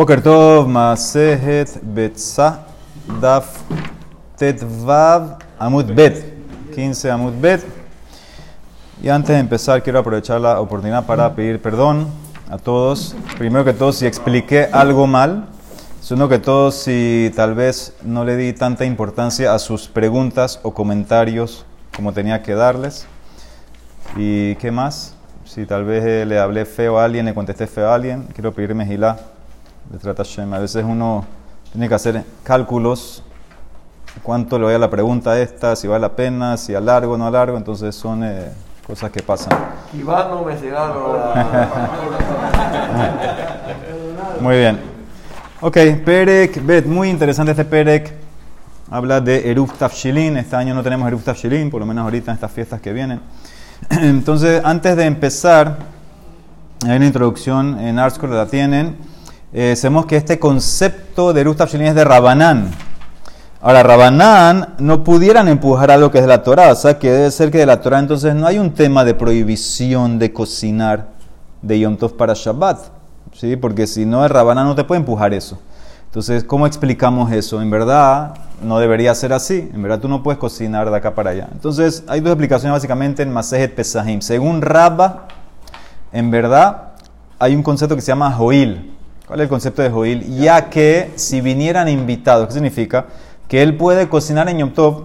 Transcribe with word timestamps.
Boker 0.00 0.22
Tov, 0.22 0.66
Masehet, 0.66 1.78
Betza, 1.82 2.64
Daf, 3.20 3.60
Tetvav, 4.34 5.36
Amud 5.58 5.92
Bet. 5.94 6.24
15 6.74 7.10
Amud 7.10 7.34
Bet. 7.38 7.60
Y 9.02 9.10
antes 9.10 9.34
de 9.34 9.40
empezar, 9.40 9.82
quiero 9.82 9.98
aprovechar 9.98 10.40
la 10.40 10.58
oportunidad 10.58 11.04
para 11.04 11.34
pedir 11.34 11.60
perdón 11.60 12.06
a 12.48 12.56
todos. 12.56 13.14
Primero 13.36 13.62
que 13.62 13.74
todo, 13.74 13.92
si 13.92 14.06
expliqué 14.06 14.70
algo 14.72 15.06
mal. 15.06 15.48
Segundo 16.00 16.30
que 16.30 16.38
todo, 16.38 16.70
si 16.70 17.30
tal 17.36 17.54
vez 17.54 17.92
no 18.02 18.24
le 18.24 18.38
di 18.38 18.54
tanta 18.54 18.86
importancia 18.86 19.52
a 19.52 19.58
sus 19.58 19.86
preguntas 19.88 20.60
o 20.62 20.72
comentarios 20.72 21.66
como 21.94 22.14
tenía 22.14 22.42
que 22.42 22.54
darles. 22.54 23.06
¿Y 24.16 24.54
qué 24.54 24.70
más? 24.70 25.14
Si 25.44 25.66
tal 25.66 25.84
vez 25.84 26.26
le 26.26 26.38
hablé 26.38 26.64
feo 26.64 26.98
a 26.98 27.04
alguien, 27.04 27.26
le 27.26 27.34
contesté 27.34 27.66
feo 27.66 27.90
a 27.90 27.96
alguien, 27.96 28.28
quiero 28.32 28.54
pedirme 28.54 28.86
gilá. 28.86 29.18
A 30.52 30.58
veces 30.58 30.84
uno 30.86 31.24
tiene 31.72 31.88
que 31.88 31.94
hacer 31.94 32.22
cálculos, 32.42 33.22
cuánto 34.22 34.58
le 34.58 34.64
voy 34.64 34.74
a 34.74 34.78
la 34.78 34.90
pregunta 34.90 35.40
esta, 35.40 35.76
si 35.76 35.88
vale 35.88 36.02
la 36.02 36.16
pena, 36.16 36.56
si 36.56 36.74
a 36.74 36.80
largo 36.80 37.14
o 37.14 37.18
no 37.18 37.26
a 37.26 37.30
largo, 37.30 37.56
entonces 37.56 37.94
son 37.94 38.24
eh, 38.24 38.50
cosas 38.86 39.10
que 39.10 39.22
pasan. 39.22 39.56
no 40.28 40.44
me 40.44 40.54
Muy 44.40 44.56
bien. 44.56 44.80
Ok, 45.60 45.76
Perek, 46.04 46.64
Bet, 46.64 46.86
muy 46.86 47.10
interesante 47.10 47.52
este 47.52 47.64
Perek. 47.64 48.12
Habla 48.90 49.20
de 49.20 49.50
Eruf 49.50 49.78
Tafshilin. 49.78 50.36
Este 50.38 50.56
año 50.56 50.74
no 50.74 50.82
tenemos 50.82 51.06
Eruf 51.06 51.24
Tafshilin, 51.24 51.70
por 51.70 51.80
lo 51.80 51.86
menos 51.86 52.04
ahorita 52.04 52.30
en 52.30 52.34
estas 52.34 52.50
fiestas 52.50 52.80
que 52.80 52.92
vienen. 52.92 53.20
Entonces, 53.90 54.62
antes 54.64 54.96
de 54.96 55.04
empezar, 55.04 55.76
hay 56.86 56.96
una 56.96 57.06
introducción 57.06 57.78
en 57.78 57.98
Artscore, 57.98 58.32
la 58.32 58.46
tienen 58.46 59.09
eh, 59.52 59.74
que 60.06 60.16
este 60.16 60.38
concepto 60.38 61.32
de 61.32 61.40
Eruf 61.40 61.60
es 61.60 61.94
de 61.94 62.04
Rabanán. 62.04 62.70
Ahora, 63.62 63.82
Rabanán 63.82 64.74
no 64.78 65.04
pudieran 65.04 65.48
empujar 65.48 65.90
algo 65.90 66.10
que 66.10 66.18
es 66.18 66.24
de 66.24 66.28
la 66.28 66.42
Torah, 66.42 66.72
o 66.72 66.74
sea 66.74 66.98
que 66.98 67.10
debe 67.10 67.30
ser 67.30 67.50
que 67.50 67.58
de 67.58 67.66
la 67.66 67.80
Torah 67.82 67.98
entonces 67.98 68.34
no 68.34 68.46
hay 68.46 68.58
un 68.58 68.72
tema 68.72 69.04
de 69.04 69.12
prohibición 69.12 70.18
de 70.18 70.32
cocinar 70.32 71.08
de 71.60 71.78
Yom 71.78 71.96
Tov 71.96 72.16
para 72.16 72.32
Shabbat, 72.34 72.78
¿sí? 73.32 73.56
porque 73.56 73.86
si 73.86 74.06
no, 74.06 74.24
el 74.24 74.30
Rabanán 74.30 74.66
no 74.66 74.74
te 74.74 74.84
puede 74.84 75.00
empujar 75.00 75.34
eso. 75.34 75.58
Entonces, 76.10 76.42
¿cómo 76.42 76.66
explicamos 76.66 77.30
eso? 77.30 77.62
En 77.62 77.70
verdad, 77.70 78.34
no 78.64 78.80
debería 78.80 79.14
ser 79.14 79.32
así. 79.32 79.70
En 79.72 79.80
verdad, 79.80 80.00
tú 80.00 80.08
no 80.08 80.24
puedes 80.24 80.40
cocinar 80.40 80.90
de 80.90 80.96
acá 80.96 81.14
para 81.14 81.30
allá. 81.30 81.48
Entonces, 81.52 82.02
hay 82.08 82.18
dos 82.18 82.32
explicaciones 82.32 82.72
básicamente 82.72 83.22
en 83.22 83.32
Masejet 83.32 83.76
Pesahim. 83.76 84.20
Según 84.20 84.60
Rabba, 84.60 85.28
en 86.10 86.32
verdad, 86.32 86.94
hay 87.38 87.54
un 87.54 87.62
concepto 87.62 87.94
que 87.94 88.02
se 88.02 88.08
llama 88.08 88.32
Joil. 88.32 88.89
¿Cuál 89.30 89.38
es 89.38 89.44
el 89.44 89.48
concepto 89.48 89.80
de 89.80 89.90
Joil? 89.90 90.38
Ya 90.40 90.70
que 90.70 91.12
si 91.14 91.40
vinieran 91.40 91.88
invitados, 91.88 92.48
¿qué 92.48 92.54
significa? 92.54 93.06
Que 93.46 93.62
él 93.62 93.76
puede 93.76 94.08
cocinar 94.08 94.48
en 94.48 94.58
Yom 94.58 94.70
Tov 94.70 95.04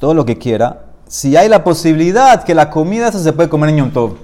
todo 0.00 0.14
lo 0.14 0.24
que 0.24 0.36
quiera. 0.36 0.86
Si 1.06 1.36
hay 1.36 1.48
la 1.48 1.62
posibilidad 1.62 2.42
que 2.42 2.56
la 2.56 2.70
comida 2.70 3.12
se 3.12 3.32
puede 3.32 3.48
comer 3.48 3.70
en 3.70 3.76
Yom 3.76 3.90
Tov. 3.92 4.16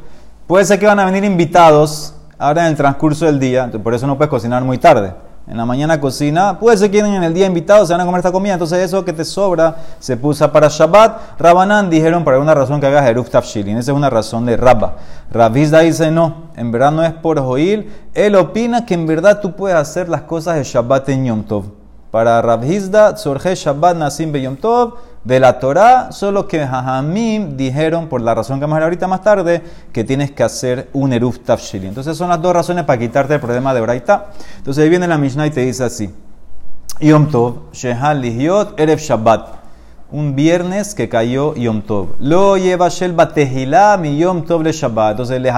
Puede 0.49 0.65
ser 0.65 0.81
que 0.81 0.87
van 0.87 0.99
a 0.99 1.05
venir 1.05 1.23
invitados 1.23 2.17
ahora 2.37 2.63
en 2.63 2.73
el 2.73 2.77
transcurso 2.77 3.27
del 3.27 3.39
día, 3.39 3.71
por 3.81 3.95
eso 3.95 4.09
no 4.09 4.17
puedes 4.17 4.29
cocinar 4.29 4.65
muy 4.65 4.79
tarde 4.79 5.13
en 5.47 5.57
la 5.57 5.67
mañana 5.67 6.01
cocina, 6.01 6.59
puede 6.59 6.77
ser 6.77 6.91
que 6.91 7.01
en 7.01 7.25
el 7.25 7.35
día 7.35 7.47
invitados 7.47 7.89
se 7.89 7.95
van 7.95 8.01
a 8.01 8.05
comer 8.05 8.21
esta 8.21 8.31
comida, 8.31 8.53
entonces 8.53 8.79
eso 8.79 9.05
que 9.05 9.13
te 9.13 9.25
sobra 9.25 9.77
se 9.99 10.17
puso 10.17 10.51
para 10.53 10.69
Shabbat. 10.69 11.41
Rabanán 11.41 11.91
dijeron 11.91 12.23
por 12.23 12.35
alguna 12.35 12.55
razón 12.55 12.81
que 12.81 12.87
hagas 12.87 13.07
Eruf 13.07 13.31
Tafshilin, 13.31 13.79
esa 13.79 13.91
es 13.91 13.97
una 13.97 14.11
razón 14.11 14.47
de 14.47 14.57
Rabba. 14.57 14.97
Ravizda 15.33 15.81
dice 15.81 16.11
no, 16.11 16.51
en 16.57 16.71
verdad 16.71 16.93
no 16.93 17.03
es 17.03 17.13
por 17.13 17.41
Joil, 17.41 17.91
él 18.15 18.37
opina 18.37 18.87
que 18.87 18.95
en 18.95 19.07
verdad 19.07 19.41
tú 19.41 19.57
puedes 19.57 19.77
hacer 19.77 20.09
las 20.09 20.23
cosas 20.23 20.57
de 20.57 20.65
Shabbat 20.65 21.09
en 21.09 21.25
Yom 21.25 21.43
Tov. 21.43 21.80
Para 22.11 22.43
Ravizda, 22.43 23.17
Sorge 23.17 23.55
Shabbat 23.55 23.97
Nasim 23.97 24.33
Be 24.33 24.43
Yom 24.43 24.57
Tov, 24.57 24.95
de 25.23 25.39
la 25.39 25.59
Torah, 25.59 26.13
solo 26.13 26.49
que 26.49 26.67
Jajamim 26.67 27.57
dijeron, 27.57 28.09
por 28.09 28.23
la 28.23 28.35
razón 28.35 28.59
que 28.59 28.63
vamos 28.63 28.77
a 28.77 28.79
ver 28.79 28.85
ahorita 28.85 29.07
más 29.07 29.23
tarde, 29.23 29.63
que 29.93 30.03
tienes 30.03 30.31
que 30.31 30.43
hacer 30.43 30.89
un 30.93 31.13
Eruf 31.13 31.41
Tafshili. 31.41 31.87
Entonces 31.87 32.17
son 32.17 32.31
las 32.31 32.41
dos 32.41 32.55
razones 32.55 32.85
para 32.85 32.99
quitarte 32.99 33.35
el 33.35 33.41
problema 33.41 33.75
de 33.75 33.81
Braita. 33.83 34.31
Entonces 34.57 34.83
ahí 34.83 34.89
viene 34.89 35.07
la 35.07 35.19
Mishnah 35.19 35.47
y 35.47 35.51
te 35.51 35.61
dice 35.61 35.85
así: 35.85 36.11
Yom 37.01 37.31
Tov, 37.31 37.71
Shehal 37.73 38.21
Lihiot, 38.21 38.81
Erev 38.81 38.99
Shabbat. 38.99 39.61
Un 40.13 40.35
viernes 40.35 40.97
que 40.97 41.09
cayó 41.09 41.55
Yom 41.55 41.83
Tov. 41.83 42.17
Lo 42.19 42.57
lleva 42.57 42.89
Shel 42.89 43.13
Batehilá, 43.13 43.97
mi 43.97 44.19
Yom 44.19 44.45
Tov 44.45 44.63
le 44.63 44.73
Shabbat. 44.73 45.13
Entonces, 45.13 45.41
le 45.41 45.53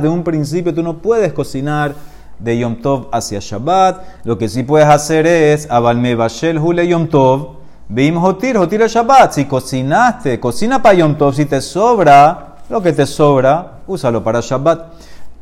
de 0.00 0.08
un 0.08 0.24
principio 0.24 0.74
tú 0.74 0.82
no 0.82 0.98
puedes 0.98 1.32
cocinar 1.32 1.94
de 2.38 2.58
Yom 2.58 2.76
Tov 2.76 3.08
hacia 3.12 3.40
Shabbat. 3.40 4.24
Lo 4.24 4.38
que 4.38 4.48
sí 4.48 4.62
puedes 4.62 4.88
hacer 4.88 5.26
es, 5.26 5.70
Abalme 5.70 6.14
Bashel 6.14 6.58
Hule 6.58 6.86
Yom 6.86 7.08
Tov 7.08 7.56
Bim 7.88 8.16
hotir, 8.16 8.58
hotir 8.58 8.82
el 8.82 8.88
Shabbat. 8.88 9.32
Si 9.32 9.44
cocinaste, 9.44 10.40
cocina 10.40 10.82
para 10.82 10.96
Yom 10.96 11.16
Tov. 11.16 11.34
Si 11.34 11.44
te 11.44 11.60
sobra, 11.60 12.56
lo 12.68 12.82
que 12.82 12.92
te 12.92 13.06
sobra, 13.06 13.78
úsalo 13.86 14.24
para 14.24 14.40
Shabbat. 14.40 14.92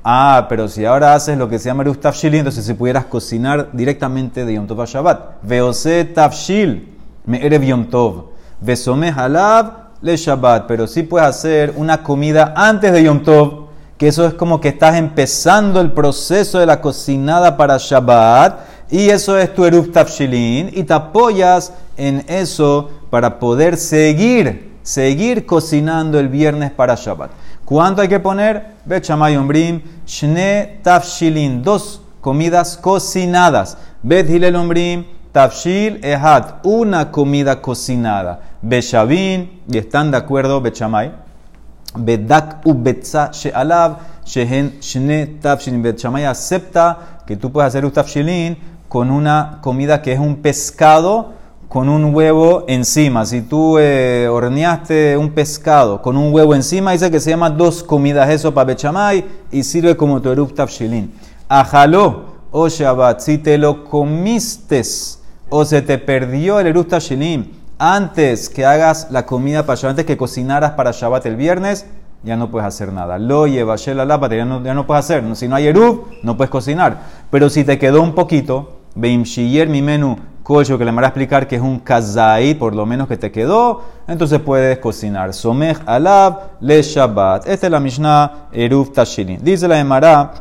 Ah, 0.04 0.44
pero 0.46 0.68
si 0.68 0.84
ahora 0.84 1.14
haces 1.14 1.38
lo 1.38 1.48
que 1.48 1.58
se 1.58 1.70
llama 1.70 1.82
Eruf 1.82 1.98
Tafshil, 1.98 2.34
entonces 2.34 2.66
si 2.66 2.74
pudieras 2.74 3.06
cocinar 3.06 3.70
directamente 3.72 4.44
de 4.44 4.54
Yom 4.54 4.66
Tov 4.66 4.82
a 4.82 4.84
Shabbat. 4.84 5.42
Veose 5.42 6.04
Tafshil, 6.04 6.98
me 7.24 7.44
erev 7.44 7.64
Yom 7.64 7.86
Tov. 7.86 8.26
Vesome 8.60 9.10
Halab, 9.10 9.94
le 10.02 10.14
Shabbat. 10.14 10.66
Pero 10.66 10.86
si 10.86 11.02
puedes 11.02 11.26
hacer 11.26 11.72
una 11.76 12.02
comida 12.02 12.52
antes 12.54 12.92
de 12.92 13.04
Yom 13.04 13.22
Tov, 13.22 13.63
que 13.98 14.08
eso 14.08 14.26
es 14.26 14.34
como 14.34 14.60
que 14.60 14.68
estás 14.68 14.96
empezando 14.96 15.80
el 15.80 15.92
proceso 15.92 16.58
de 16.58 16.66
la 16.66 16.80
cocinada 16.80 17.56
para 17.56 17.76
Shabbat 17.78 18.60
y 18.90 19.08
eso 19.08 19.38
es 19.38 19.54
tu 19.54 19.64
Eruf 19.64 19.90
Tafshilin, 19.92 20.70
y 20.72 20.84
te 20.84 20.92
apoyas 20.92 21.72
en 21.96 22.24
eso 22.28 22.90
para 23.10 23.38
poder 23.38 23.76
seguir, 23.76 24.76
seguir 24.82 25.46
cocinando 25.46 26.18
el 26.18 26.28
viernes 26.28 26.70
para 26.70 26.94
Shabbat. 26.94 27.30
¿Cuánto 27.64 28.02
hay 28.02 28.08
que 28.08 28.20
poner? 28.20 28.74
Bechamay 28.84 29.36
Ombrim, 29.36 29.80
Shne 30.06 30.80
Tafshilin, 30.82 31.62
dos 31.62 32.02
comidas 32.20 32.76
cocinadas. 32.76 33.78
Bet 34.02 34.28
Hilel 34.28 34.54
Ombrim, 34.54 35.06
Tafshil 35.32 35.98
Ehad, 36.04 36.56
una 36.62 37.10
comida 37.10 37.60
cocinada. 37.62 38.40
Beshavin, 38.62 39.62
y 39.66 39.78
están 39.78 40.10
de 40.10 40.18
acuerdo, 40.18 40.60
Bechamay. 40.60 41.23
Bedak 41.96 42.64
Ubetza 42.64 43.30
She'alav, 43.32 43.98
Shehen 44.24 44.80
Shne 44.80 45.38
Tafshilin. 45.40 45.82
Bechamay 45.82 46.24
acepta 46.24 47.20
que 47.26 47.36
tú 47.36 47.50
puedes 47.52 47.68
hacer 47.68 47.90
Tafshilin 47.90 48.56
con 48.88 49.10
una 49.10 49.58
comida 49.62 50.02
que 50.02 50.12
es 50.12 50.18
un 50.18 50.36
pescado 50.36 51.32
con 51.68 51.88
un 51.88 52.14
huevo 52.14 52.64
encima. 52.68 53.26
Si 53.26 53.42
tú 53.42 53.78
eh, 53.78 54.28
horneaste 54.30 55.16
un 55.16 55.30
pescado 55.30 56.00
con 56.00 56.16
un 56.16 56.32
huevo 56.32 56.54
encima, 56.54 56.92
dice 56.92 57.10
que 57.10 57.18
se 57.18 57.30
llama 57.30 57.50
dos 57.50 57.82
comidas 57.82 58.30
eso 58.30 58.54
para 58.54 58.66
bechamay 58.66 59.24
y 59.50 59.64
sirve 59.64 59.96
como 59.96 60.22
tu 60.22 60.30
erup 60.30 60.54
tafshilin. 60.54 61.12
Ajaló 61.48 62.34
o 62.52 62.68
Shabbat, 62.68 63.18
si 63.18 63.38
te 63.38 63.58
lo 63.58 63.84
comiste 63.84 64.82
o 65.48 65.64
se 65.64 65.82
te 65.82 65.98
perdió 65.98 66.60
el 66.60 66.68
erup 66.68 66.88
tafshilin 66.88 67.63
antes 67.78 68.48
que 68.48 68.64
hagas 68.64 69.08
la 69.10 69.26
comida 69.26 69.66
para 69.66 69.76
Shabbat, 69.76 69.90
antes 69.90 70.06
que 70.06 70.16
cocinaras 70.16 70.72
para 70.72 70.92
Shabbat 70.92 71.26
el 71.26 71.36
viernes, 71.36 71.86
ya 72.22 72.36
no 72.36 72.50
puedes 72.50 72.66
hacer 72.66 72.92
nada. 72.92 73.18
Lo 73.18 73.46
lleva 73.46 73.76
la 73.86 74.04
lápata, 74.04 74.34
ya 74.34 74.44
no, 74.44 74.62
ya 74.62 74.74
no 74.74 74.86
puedes 74.86 75.04
hacer. 75.04 75.24
Si 75.36 75.46
no 75.46 75.56
hay 75.56 75.66
erup, 75.66 76.06
no 76.22 76.36
puedes 76.36 76.50
cocinar. 76.50 76.98
Pero 77.30 77.50
si 77.50 77.64
te 77.64 77.78
quedó 77.78 78.02
un 78.02 78.14
poquito, 78.14 78.80
Beimshiyer 78.94 79.68
mi 79.68 79.82
menú, 79.82 80.16
collo 80.42 80.78
que 80.78 80.84
le 80.84 80.92
van 80.92 81.04
a 81.04 81.08
explicar 81.08 81.48
que 81.48 81.56
es 81.56 81.62
un 81.62 81.80
kazai, 81.80 82.54
por 82.54 82.74
lo 82.74 82.86
menos 82.86 83.08
que 83.08 83.16
te 83.16 83.32
quedó, 83.32 83.82
entonces 84.06 84.40
puedes 84.40 84.78
cocinar. 84.78 85.34
Somech 85.34 85.80
alab 85.84 86.52
le 86.60 86.80
shabbat. 86.82 87.46
Esta 87.46 87.66
es 87.66 87.70
la 87.70 87.80
Mishnah 87.80 88.48
Eruf 88.52 88.92
Tashilin. 88.92 89.42
Dice 89.42 89.66
la 89.68 89.78
Emara, 89.78 90.32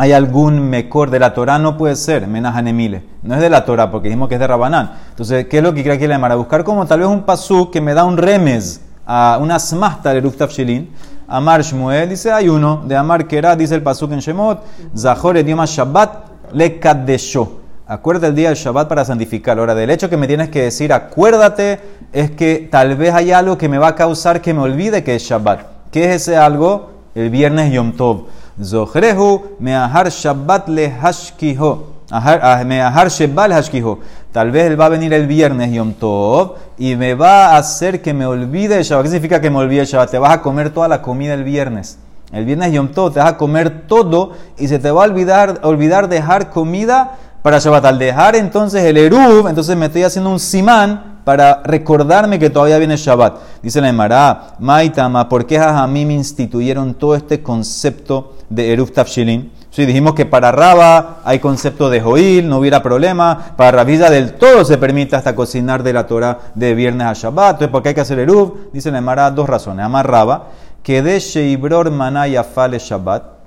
hay 0.00 0.12
algún 0.12 0.70
mejor 0.70 1.10
de 1.10 1.18
la 1.18 1.34
Torah, 1.34 1.58
no 1.58 1.76
puede 1.76 1.94
ser, 1.94 2.26
menajanemile. 2.26 3.02
No 3.22 3.34
es 3.34 3.40
de 3.42 3.50
la 3.50 3.66
Torah, 3.66 3.90
porque 3.90 4.08
dijimos 4.08 4.30
que 4.30 4.36
es 4.36 4.40
de 4.40 4.46
Rabanán. 4.46 4.92
Entonces, 5.10 5.44
¿qué 5.44 5.58
es 5.58 5.62
lo 5.62 5.74
que 5.74 5.82
quiere 5.82 5.98
aquí 5.98 6.06
la 6.06 6.14
Emara? 6.14 6.36
Buscar 6.36 6.64
como 6.64 6.86
tal 6.86 7.00
vez 7.00 7.08
un 7.08 7.24
pasú 7.24 7.70
que 7.70 7.82
me 7.82 7.92
da 7.92 8.04
un 8.04 8.16
remes 8.16 8.80
a 9.04 9.38
una 9.38 9.58
smasta 9.58 10.12
de 10.12 10.20
Eruf 10.20 10.38
Tashilin. 10.38 10.88
Amar 11.28 11.60
Shmuel, 11.60 12.08
dice, 12.08 12.32
hay 12.32 12.48
uno, 12.48 12.82
de 12.86 12.96
Amar 12.96 13.26
Kera, 13.26 13.54
dice 13.54 13.74
el 13.74 13.82
pasuk 13.82 14.12
en 14.12 14.20
Shemot, 14.20 14.64
Zahor 14.96 15.36
idioma 15.36 15.66
Shabbat 15.66 16.10
le 16.54 16.80
kadesho 16.80 17.60
Acuérdate 17.86 18.28
el 18.28 18.34
día 18.34 18.48
del 18.48 18.56
Shabbat 18.56 18.88
para 18.88 19.04
santificarlo. 19.04 19.60
Ahora, 19.60 19.74
del 19.74 19.90
hecho 19.90 20.08
que 20.08 20.16
me 20.16 20.26
tienes 20.26 20.48
que 20.48 20.62
decir, 20.62 20.94
acuérdate, 20.94 21.78
es 22.10 22.30
que 22.30 22.68
tal 22.70 22.96
vez 22.96 23.12
hay 23.12 23.32
algo 23.32 23.58
que 23.58 23.68
me 23.68 23.76
va 23.76 23.88
a 23.88 23.94
causar 23.94 24.40
que 24.40 24.54
me 24.54 24.60
olvide 24.60 25.04
que 25.04 25.16
es 25.16 25.24
Shabbat. 25.24 25.60
¿Qué 25.90 26.04
es 26.04 26.22
ese 26.22 26.38
algo? 26.38 26.90
El 27.14 27.28
viernes 27.28 27.70
Yom 27.70 27.92
Tov. 27.92 28.28
Zohrehu 28.62 29.56
meahar 29.58 30.10
Shabbat 30.10 30.68
le 30.68 30.90
hashkiho. 30.90 31.86
Ah, 32.10 32.62
meahar 32.64 33.08
Shabbat 33.08 33.48
le 33.48 33.54
hashkiho. 33.54 33.98
Tal 34.32 34.50
vez 34.50 34.66
él 34.66 34.80
va 34.80 34.86
a 34.86 34.88
venir 34.90 35.12
el 35.12 35.26
viernes 35.26 35.72
Yom 35.72 35.94
Tov 35.94 36.56
y 36.78 36.94
me 36.96 37.14
va 37.14 37.54
a 37.54 37.58
hacer 37.58 38.02
que 38.02 38.12
me 38.12 38.26
olvide 38.26 38.76
el 38.78 38.84
Shabbat. 38.84 39.04
¿Qué 39.04 39.10
significa 39.10 39.40
que 39.40 39.50
me 39.50 39.58
olvide 39.58 39.80
el 39.80 39.86
Shabbat? 39.86 40.10
Te 40.10 40.18
vas 40.18 40.32
a 40.32 40.42
comer 40.42 40.70
toda 40.70 40.88
la 40.88 41.02
comida 41.02 41.34
el 41.34 41.44
viernes. 41.44 41.98
El 42.32 42.44
viernes 42.44 42.72
Yom 42.72 42.88
Tov 42.88 43.12
te 43.12 43.18
vas 43.18 43.28
a 43.28 43.36
comer 43.36 43.86
todo 43.88 44.32
y 44.58 44.68
se 44.68 44.78
te 44.78 44.90
va 44.90 45.02
a 45.02 45.06
olvidar, 45.06 45.60
olvidar 45.62 46.08
dejar 46.08 46.50
comida 46.50 47.18
para 47.42 47.58
Shabbat. 47.58 47.84
Al 47.84 47.98
dejar 47.98 48.36
entonces 48.36 48.84
el 48.84 48.96
Eruv, 48.96 49.48
entonces 49.48 49.76
me 49.76 49.86
estoy 49.86 50.02
haciendo 50.02 50.30
un 50.30 50.40
simán 50.40 51.20
para 51.24 51.62
recordarme 51.64 52.38
que 52.38 52.50
todavía 52.50 52.78
viene 52.78 52.96
Shabbat. 52.96 53.62
Dice 53.62 53.80
la 53.80 53.88
Emara, 53.88 54.54
Maitama, 54.58 55.28
¿por 55.28 55.46
qué 55.46 55.58
me 55.88 56.14
instituyeron 56.14 56.94
todo 56.94 57.14
este 57.14 57.42
concepto 57.42 58.34
de 58.48 58.72
Eruv 58.72 58.90
Tafshilin? 58.92 59.52
Sí, 59.70 59.86
dijimos 59.86 60.14
que 60.14 60.26
para 60.26 60.50
Raba 60.50 61.20
hay 61.24 61.38
concepto 61.38 61.88
de 61.90 62.00
Joil, 62.00 62.48
no 62.48 62.58
hubiera 62.58 62.82
problema. 62.82 63.54
Para 63.56 63.70
Rabilla 63.70 64.10
del 64.10 64.32
todo 64.32 64.64
se 64.64 64.78
permite 64.78 65.14
hasta 65.14 65.36
cocinar 65.36 65.84
de 65.84 65.92
la 65.92 66.08
Torah 66.08 66.38
de 66.56 66.74
viernes 66.74 67.06
a 67.06 67.12
Shabbat. 67.12 67.52
Entonces, 67.52 67.68
¿por 67.68 67.82
qué 67.82 67.90
hay 67.90 67.94
que 67.94 68.00
hacer 68.00 68.18
Eruv? 68.18 68.72
Dice 68.72 68.90
la 68.90 68.98
Emara 68.98 69.30
dos 69.30 69.48
razones. 69.48 69.84
Amar 69.84 70.10
Raba, 70.10 70.48
que 70.82 71.02
de 71.02 71.20
Sheibror 71.20 71.90
Manaya 71.92 72.42
Fale 72.42 72.80
Shabbat 72.80 73.39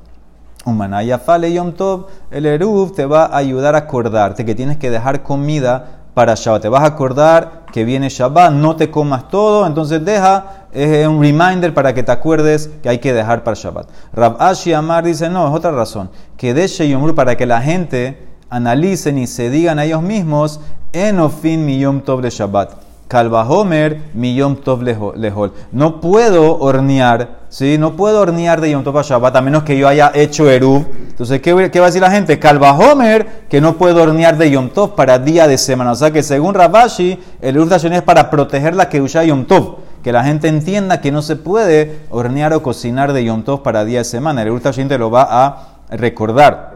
un 0.65 0.77
manaya 0.77 1.19
fale 1.19 1.51
yom 1.51 1.73
tov, 1.73 2.07
el 2.31 2.45
eruv 2.45 2.93
te 2.93 3.05
va 3.05 3.25
a 3.25 3.37
ayudar 3.37 3.75
a 3.75 3.79
acordarte 3.79 4.45
que 4.45 4.55
tienes 4.55 4.77
que 4.77 4.89
dejar 4.89 5.23
comida 5.23 6.03
para 6.13 6.35
Shabbat. 6.35 6.61
Te 6.61 6.69
vas 6.69 6.83
a 6.83 6.87
acordar 6.87 7.63
que 7.71 7.83
viene 7.83 8.09
Shabbat, 8.09 8.51
no 8.51 8.75
te 8.75 8.91
comas 8.91 9.27
todo, 9.29 9.65
entonces 9.65 10.03
deja, 10.05 10.67
un 11.07 11.21
reminder 11.21 11.73
para 11.73 11.93
que 11.93 12.03
te 12.03 12.11
acuerdes 12.11 12.69
que 12.81 12.89
hay 12.89 12.99
que 12.99 13.13
dejar 13.13 13.43
para 13.43 13.55
Shabbat. 13.55 13.87
Rab 14.13 14.37
Ashi 14.39 14.73
Amar 14.73 15.03
dice, 15.03 15.29
no, 15.29 15.47
es 15.47 15.53
otra 15.53 15.71
razón, 15.71 16.09
que 16.37 16.53
de 16.53 16.67
Yomru 16.67 17.15
para 17.15 17.35
que 17.35 17.45
la 17.45 17.61
gente 17.61 18.27
analicen 18.49 19.17
y 19.17 19.27
se 19.27 19.49
digan 19.49 19.79
a 19.79 19.85
ellos 19.85 20.03
mismos, 20.03 20.59
en 20.93 21.19
ofin 21.19 21.65
mi 21.65 21.79
yom 21.79 22.01
tov 22.01 22.21
de 22.21 22.29
Shabbat. 22.29 22.92
Homer, 23.11 24.01
mi 24.13 24.35
Yom 24.35 24.55
Tov 24.57 24.81
lejol. 24.81 25.53
No 25.71 26.01
puedo 26.01 26.57
hornear, 26.57 27.41
¿sí? 27.49 27.77
No 27.77 27.95
puedo 27.95 28.21
hornear 28.21 28.59
de 28.59 28.71
Yom 28.71 28.83
Tov 28.83 28.97
a 28.97 29.01
Shabbat 29.03 29.35
a 29.35 29.41
menos 29.41 29.63
que 29.63 29.77
yo 29.77 29.87
haya 29.87 30.11
hecho 30.15 30.49
Eruv. 30.49 30.85
Entonces, 31.09 31.41
¿qué, 31.41 31.53
va 31.53 31.61
a 31.61 31.87
decir 31.87 32.01
la 32.01 32.09
gente? 32.09 32.39
Homer, 32.41 33.45
que 33.49 33.61
no 33.61 33.77
puedo 33.77 34.01
hornear 34.01 34.37
de 34.37 34.49
Yom 34.49 34.69
Tov 34.69 34.95
para 34.95 35.19
día 35.19 35.47
de 35.47 35.57
semana. 35.57 35.91
O 35.91 35.95
sea 35.95 36.11
que 36.11 36.23
según 36.23 36.55
Rabashi, 36.55 37.19
el 37.41 37.55
Eruv 37.55 37.71
es 37.71 38.01
para 38.01 38.29
proteger 38.29 38.75
la 38.75 38.89
que 38.89 39.01
usa 39.01 39.23
Yom 39.23 39.45
Tov. 39.45 39.77
Que 40.03 40.11
la 40.11 40.23
gente 40.23 40.47
entienda 40.47 40.99
que 40.99 41.11
no 41.11 41.21
se 41.21 41.35
puede 41.35 41.99
hornear 42.09 42.53
o 42.53 42.63
cocinar 42.63 43.13
de 43.13 43.25
Yom 43.25 43.43
Tov 43.43 43.61
para 43.61 43.85
día 43.85 43.99
de 43.99 44.05
semana. 44.05 44.41
El 44.41 44.47
Eruv 44.47 44.61
te 44.61 44.97
lo 44.97 45.11
va 45.11 45.27
a 45.29 45.67
recordar. 45.91 46.73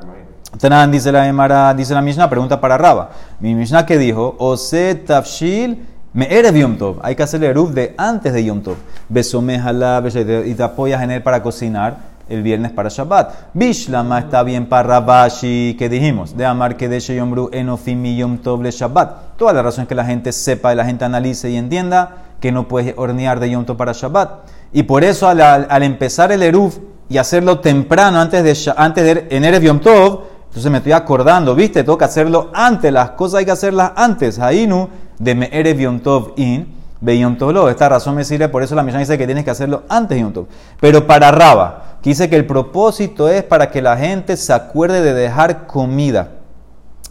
Tanan 0.60 0.92
dice 0.92 1.12
la 1.12 1.74
dice 1.76 1.94
la 1.94 2.02
Mishnah, 2.02 2.30
pregunta 2.30 2.60
para 2.60 2.78
Raba. 2.78 3.10
Mi 3.40 3.54
Mishnah 3.54 3.86
que 3.86 3.98
dijo, 3.98 4.36
Ose 4.40 4.96
Tafshil 4.96 5.97
me 6.18 6.36
eres 6.36 6.52
Yom 6.52 6.78
Tov. 6.80 6.98
Hay 7.04 7.16
que 7.16 7.22
hacer 7.22 7.44
el 7.44 7.52
Eruv 7.52 7.74
de 7.76 7.94
antes 7.96 8.34
de 8.34 8.44
Yom 8.44 8.64
Tov. 8.64 8.76
Besomejala, 9.08 10.04
y 10.48 10.54
te 10.56 10.64
apoyas 10.64 11.04
en 11.04 11.12
él 11.12 11.22
para 11.22 11.44
cocinar 11.44 11.98
el 12.28 12.42
viernes 12.42 12.72
para 12.72 12.90
Shabbat. 12.90 13.54
Bishlama 13.54 14.18
está 14.18 14.42
bien 14.42 14.66
para 14.66 14.82
Rabashi, 14.88 15.76
que 15.78 15.90
dijimos, 15.90 16.36
de 16.36 16.44
amar 16.44 16.76
que 16.76 16.90
de 16.90 17.00
Sheyomru 17.00 17.52
enofim 17.54 18.04
Yom 18.04 18.40
Tov 18.40 18.64
le 18.64 18.72
Shabbat. 18.72 19.38
Toda 19.38 19.54
la 19.54 19.62
razón 19.62 19.84
es 19.84 19.88
que 19.90 19.94
la 19.94 20.06
gente 20.06 20.32
sepa, 20.32 20.74
la 20.74 20.86
gente 20.86 21.06
analice 21.06 21.52
y 21.52 21.56
entienda 21.56 22.16
que 22.42 22.52
no 22.52 22.68
puedes 22.68 22.96
hornear 22.98 23.40
de 23.40 23.52
Yom 23.52 23.66
para 23.66 23.92
Shabbat. 23.92 24.40
Y 24.74 24.84
por 24.84 25.04
eso 25.04 25.28
al, 25.28 25.84
empezar 25.84 26.32
el 26.32 26.42
Eruv 26.42 26.74
y 27.10 27.20
hacerlo 27.20 27.60
temprano, 27.60 28.20
antes 28.20 28.44
de, 28.44 28.74
antes 28.76 29.04
de 29.04 29.28
en 29.30 29.46
Erev 29.46 29.62
Yom 29.62 29.80
Tov, 29.82 30.22
entonces 30.48 30.72
me 30.72 30.78
estoy 30.80 30.94
acordando, 30.94 31.54
¿viste? 31.56 31.84
Que 31.86 32.04
hacerlo 32.04 32.50
antes, 32.54 32.92
las 32.92 33.12
cosas 33.12 33.40
hay 33.40 33.46
que 33.46 33.52
hacerlas 33.52 33.92
antes. 33.96 34.40
Hainu 34.40 34.90
de 35.20 35.36
Me'erev 35.36 35.78
Yom 35.78 36.00
Tov 36.00 36.34
in, 36.38 36.74
Be 37.00 37.20
Yom 37.20 37.38
Tov 37.38 37.52
lo. 37.52 37.70
Esta 37.70 37.90
razón 37.90 38.16
me 38.16 38.24
sirve, 38.24 38.50
por 38.50 38.64
eso 38.64 38.74
la 38.74 38.84
misión 38.84 39.02
dice 39.02 39.18
que 39.18 39.26
tienes 39.26 39.44
que 39.44 39.52
hacerlo 39.52 39.84
antes 39.90 40.18
de. 40.18 40.48
Pero 40.80 41.06
para 41.06 41.32
Raba, 41.32 41.98
que 42.02 42.10
dice 42.10 42.30
que 42.30 42.36
el 42.36 42.46
propósito 42.46 43.30
es 43.30 43.44
para 43.44 43.70
que 43.70 43.82
la 43.82 43.98
gente 43.98 44.36
se 44.38 44.54
acuerde 44.54 45.02
de 45.02 45.14
dejar 45.14 45.68
comida 45.68 46.30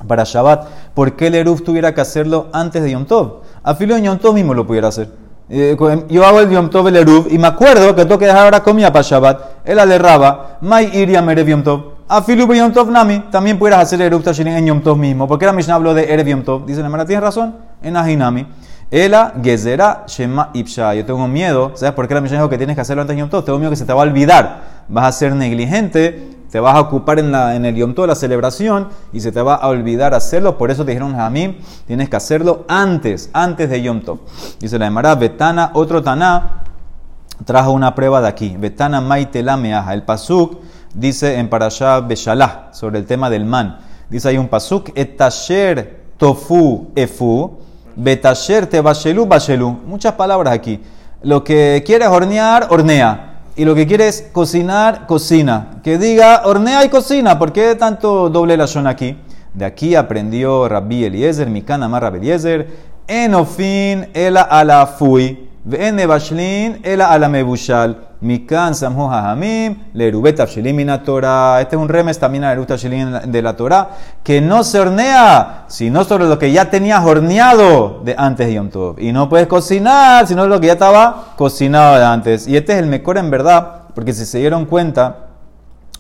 para 0.09 0.25
Shabbat. 0.25 0.67
¿Por 0.95 1.15
qué 1.15 1.29
el 1.29 1.37
Eruv 1.37 1.63
tuviera 1.63 1.95
que 1.95 2.01
hacerlo 2.01 2.49
antes 2.53 2.83
de 2.83 2.91
Yom 2.91 3.05
Tov? 3.05 3.43
A 3.63 3.75
filo 3.75 3.95
de 3.95 4.33
mismo 4.33 4.55
lo 4.55 4.67
pudiera 4.67 4.89
hacer. 4.89 5.11
Eh, 5.49 5.77
yo 6.09 6.27
hago 6.27 6.41
el 6.41 6.51
Yom 6.51 6.69
Tov 6.71 6.89
el 6.89 6.97
Eruv 6.97 7.29
y 7.31 7.39
me 7.39 7.47
acuerdo 7.47 7.95
que 7.95 8.03
tengo 8.03 8.19
que 8.19 8.27
dejar 8.27 8.45
ahora 8.45 8.63
comida 8.63 8.93
para 8.93 9.03
Shabbat. 9.03 9.41
Él 9.65 9.77
le 9.87 9.99
Raba, 9.99 10.59
Mai 10.63 10.91
Iria 10.93 11.23
Merev 11.23 11.47
Yom. 11.47 11.96
A 12.09 12.23
Filu 12.23 12.47
Yom 12.55 12.73
Tov 12.73 12.89
Nami, 12.89 13.19
también 13.33 13.59
pudieras 13.59 13.83
hacer 13.83 14.01
el 14.01 14.07
Eruv 14.07 14.23
Tashirin 14.23 14.55
en 14.55 14.67
Yom 14.67 14.81
Tov 14.81 14.97
mismo. 14.97 15.27
Porque 15.27 15.45
la 15.45 15.53
Mishnah 15.53 15.75
habló 15.75 15.93
de 15.93 16.13
Erev 16.13 16.29
Yom 16.29 16.43
Tov. 16.45 16.65
Dice 16.65 16.81
la 16.81 16.89
Mara, 16.89 17.05
tienes 17.05 17.21
razón, 17.21 17.57
en 17.83 17.97
Ahinami. 17.97 18.47
Ela 18.93 19.33
Gezera 19.43 20.05
Shema 20.07 20.51
Ipsha. 20.55 20.95
Yo 20.95 21.05
tengo 21.05 21.27
miedo, 21.27 21.73
¿sabes 21.75 21.95
por 21.97 22.07
qué 22.07 22.15
la 22.15 22.21
Mishnah 22.21 22.39
dijo 22.39 22.49
que 22.49 22.59
tienes 22.59 22.77
que 22.77 22.83
hacerlo 22.83 23.03
antes 23.03 23.17
de 23.17 23.21
Yom 23.21 23.29
Tov? 23.29 23.45
Tengo 23.45 23.59
miedo 23.59 23.71
que 23.71 23.77
se 23.77 23.85
te 23.85 23.93
va 23.93 24.03
a 24.03 24.07
olvidar. 24.07 24.85
Vas 24.89 25.07
a 25.07 25.13
ser 25.19 25.35
negligente, 25.35 26.31
te 26.49 26.61
vas 26.61 26.77
a 26.77 26.81
ocupar 26.81 27.19
en, 27.19 27.33
la, 27.33 27.57
en 27.57 27.65
el 27.65 27.75
Yom 27.75 27.93
Tov, 27.93 28.07
la 28.07 28.15
celebración, 28.15 28.87
y 29.13 29.19
se 29.19 29.33
te 29.33 29.43
va 29.43 29.57
a 29.57 29.67
olvidar 29.67 30.15
hacerlo. 30.15 30.59
Por 30.59 30.71
eso 30.71 30.85
te 30.85 30.93
dijeron 30.93 31.19
a 31.19 31.29
mí, 31.29 31.59
tienes 31.89 32.09
que 32.09 32.15
hacerlo 32.15 32.67
antes, 32.69 33.31
antes 33.33 33.69
de 33.69 33.83
Yom 33.83 34.03
Tov. 34.03 34.21
Dice 34.61 34.79
la 34.79 34.89
Mara, 34.91 35.17
Betana, 35.17 35.73
otro 35.75 36.05
Taná, 36.05 36.63
trajo 37.45 37.73
una 37.73 37.97
prueba 37.97 38.21
de 38.21 38.29
aquí. 38.29 38.57
Betana 38.57 39.01
Maitela 39.01 39.57
Meaja. 39.57 39.93
El 39.93 40.05
Pasuk 40.05 40.61
dice 40.97 41.39
en 41.39 41.49
Parashah 41.49 42.01
Beshalah, 42.01 42.71
sobre 42.73 42.99
el 42.99 43.07
tema 43.07 43.31
del 43.31 43.45
man. 43.45 43.79
Dice 44.09 44.29
hay 44.29 44.39
un 44.39 44.49
pasuk, 44.49 44.91
etasher 44.95 46.01
tofu 46.17 46.89
efu, 46.97 47.59
betasher 47.95 48.67
te 48.67 48.81
bashelu 48.81 49.27
bashelu. 49.27 49.71
Muchas 49.87 50.15
palabras 50.15 50.55
aquí. 50.55 50.81
Lo 51.23 51.45
que 51.45 51.83
quieres 51.85 52.09
hornear, 52.09 52.69
hornea. 52.71 53.33
Y 53.57 53.65
lo 53.65 53.75
que 53.75 53.87
quieres 53.87 54.29
cocinar, 54.33 55.07
cocina. 55.07 55.81
Que 55.83 55.99
diga 55.99 56.43
hornea 56.45 56.85
y 56.85 56.89
cocina. 56.89 57.39
¿Por 57.39 57.53
qué 57.53 57.75
tanto 57.75 58.29
doble 58.29 58.57
la 58.57 58.67
zona 58.67 58.91
aquí? 58.91 59.17
De 59.55 59.65
aquí 59.65 59.95
aprendió 59.95 60.69
Rabbi 60.69 61.05
Eliezer, 61.05 61.49
Mikana 61.49 61.89
Mar 61.89 62.03
Rabbi 62.03 62.19
Eliezer, 62.19 62.69
Enofin 63.09 64.09
ela 64.15 64.43
ala 64.43 64.87
fui, 64.87 65.49
bashlin 65.65 66.81
ela 66.83 67.07
ala 67.11 67.29
mebushal. 67.29 68.06
Mikan 68.21 68.75
Samhu 68.75 69.09
Hahamim, 69.11 69.77
Lerubet 69.93 70.37
Torah. 71.05 71.61
Este 71.61 71.77
es 71.77 71.83
un 71.83 71.89
remes 71.89 72.19
también 72.19 72.45
a 72.45 72.55
Lerubet 72.55 73.23
de 73.27 73.43
la 73.43 73.57
Torah, 73.57 73.91
que 74.23 74.41
no 74.41 74.65
se 74.65 74.81
hornea, 74.81 75.65
sino 75.69 76.05
sobre 76.05 76.27
lo 76.27 76.39
que 76.39 76.51
ya 76.51 76.71
tenías 76.71 77.05
horneado 77.05 78.01
de 78.05 78.15
antes 78.17 78.47
de 78.47 78.55
Yom 78.55 78.71
Tov. 78.71 78.99
Y 78.99 79.13
no 79.13 79.29
puedes 79.29 79.47
cocinar, 79.47 80.27
sino 80.27 80.47
lo 80.47 80.61
que 80.61 80.69
ya 80.69 80.73
estaba 80.75 81.35
cocinado 81.37 81.97
de 81.97 82.05
antes. 82.05 82.49
Y 82.49 82.57
este 82.57 82.73
es 82.73 82.79
el 82.79 82.87
mejor 82.87 83.19
en 83.19 83.31
verdad, 83.31 83.83
porque 83.95 84.13
si 84.13 84.25
se 84.25 84.39
dieron 84.39 84.65
cuenta, 84.65 85.29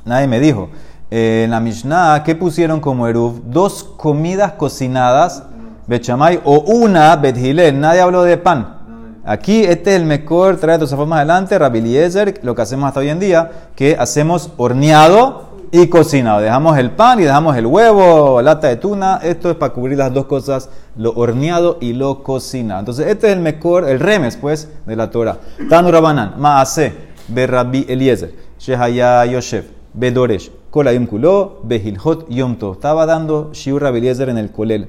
nadie 0.04 0.26
me 0.26 0.40
dijo. 0.40 0.70
en 1.10 1.50
la 1.50 1.60
Mishnah, 1.60 2.22
¿qué 2.24 2.34
pusieron 2.34 2.80
como 2.80 3.06
Eruv? 3.06 3.42
Dos 3.44 3.84
comidas 3.84 4.52
cocinadas, 4.52 5.44
Bechamay, 5.86 6.40
o 6.44 6.60
una 6.60 7.14
Bethilel. 7.16 7.78
Nadie 7.78 8.00
habló 8.00 8.22
de 8.22 8.38
pan. 8.38 8.75
Aquí 9.28 9.64
este 9.64 9.90
es 9.90 9.96
el 9.96 10.06
mejor, 10.06 10.56
trae 10.58 10.78
tus 10.78 10.92
más 10.92 11.16
adelante, 11.18 11.58
Rabbi 11.58 11.80
Eliezer, 11.80 12.38
lo 12.44 12.54
que 12.54 12.62
hacemos 12.62 12.86
hasta 12.86 13.00
hoy 13.00 13.08
en 13.08 13.18
día, 13.18 13.70
que 13.74 13.96
hacemos 13.98 14.52
horneado 14.56 15.48
y 15.72 15.88
cocinado. 15.88 16.40
Dejamos 16.40 16.78
el 16.78 16.92
pan 16.92 17.18
y 17.18 17.24
dejamos 17.24 17.56
el 17.56 17.66
huevo, 17.66 18.40
lata 18.40 18.68
de 18.68 18.76
tuna. 18.76 19.18
Esto 19.20 19.50
es 19.50 19.56
para 19.56 19.72
cubrir 19.72 19.98
las 19.98 20.14
dos 20.14 20.26
cosas, 20.26 20.70
lo 20.96 21.10
horneado 21.10 21.78
y 21.80 21.92
lo 21.92 22.22
cocinado. 22.22 22.78
Entonces 22.78 23.08
este 23.08 23.26
es 23.26 23.32
el 23.32 23.40
mejor, 23.40 23.88
el 23.88 23.98
remes 23.98 24.36
pues 24.36 24.68
de 24.86 24.94
la 24.94 25.10
Torah. 25.10 25.38
Tanu 25.68 25.90
Rabanan, 25.90 26.34
Maase, 26.38 26.92
Be 27.26 27.48
Rabbi 27.48 27.84
Eliezer, 27.88 28.32
Shehaya 28.60 29.24
Yosef, 29.26 29.66
Bedoresh, 29.92 30.52
Kolayim 30.70 31.08
Kulo, 31.08 31.62
Behilhot 31.64 32.28
Yom 32.28 32.54
Tov. 32.54 32.74
Estaba 32.74 33.06
dando 33.06 33.50
Shiur 33.52 33.82
Rabbi 33.82 33.98
Eliezer 33.98 34.28
en 34.28 34.38
el 34.38 34.52
Kolel. 34.52 34.88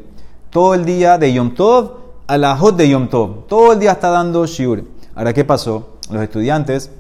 Todo 0.51 0.75
el 0.75 0.85
día 0.85 1.17
de 1.17 1.33
Yom 1.33 1.55
Tov 1.55 2.06
a 2.27 2.37
la 2.37 2.57
hot 2.57 2.75
de 2.75 2.89
Yom 2.89 3.07
Tov. 3.07 3.47
Todo 3.47 3.73
el 3.73 3.79
día 3.79 3.93
está 3.93 4.09
dando 4.09 4.45
shiur. 4.45 4.83
Ahora, 5.15 5.33
¿qué 5.33 5.45
pasó? 5.45 5.97
Los 6.11 6.21
estudiantes 6.21 6.91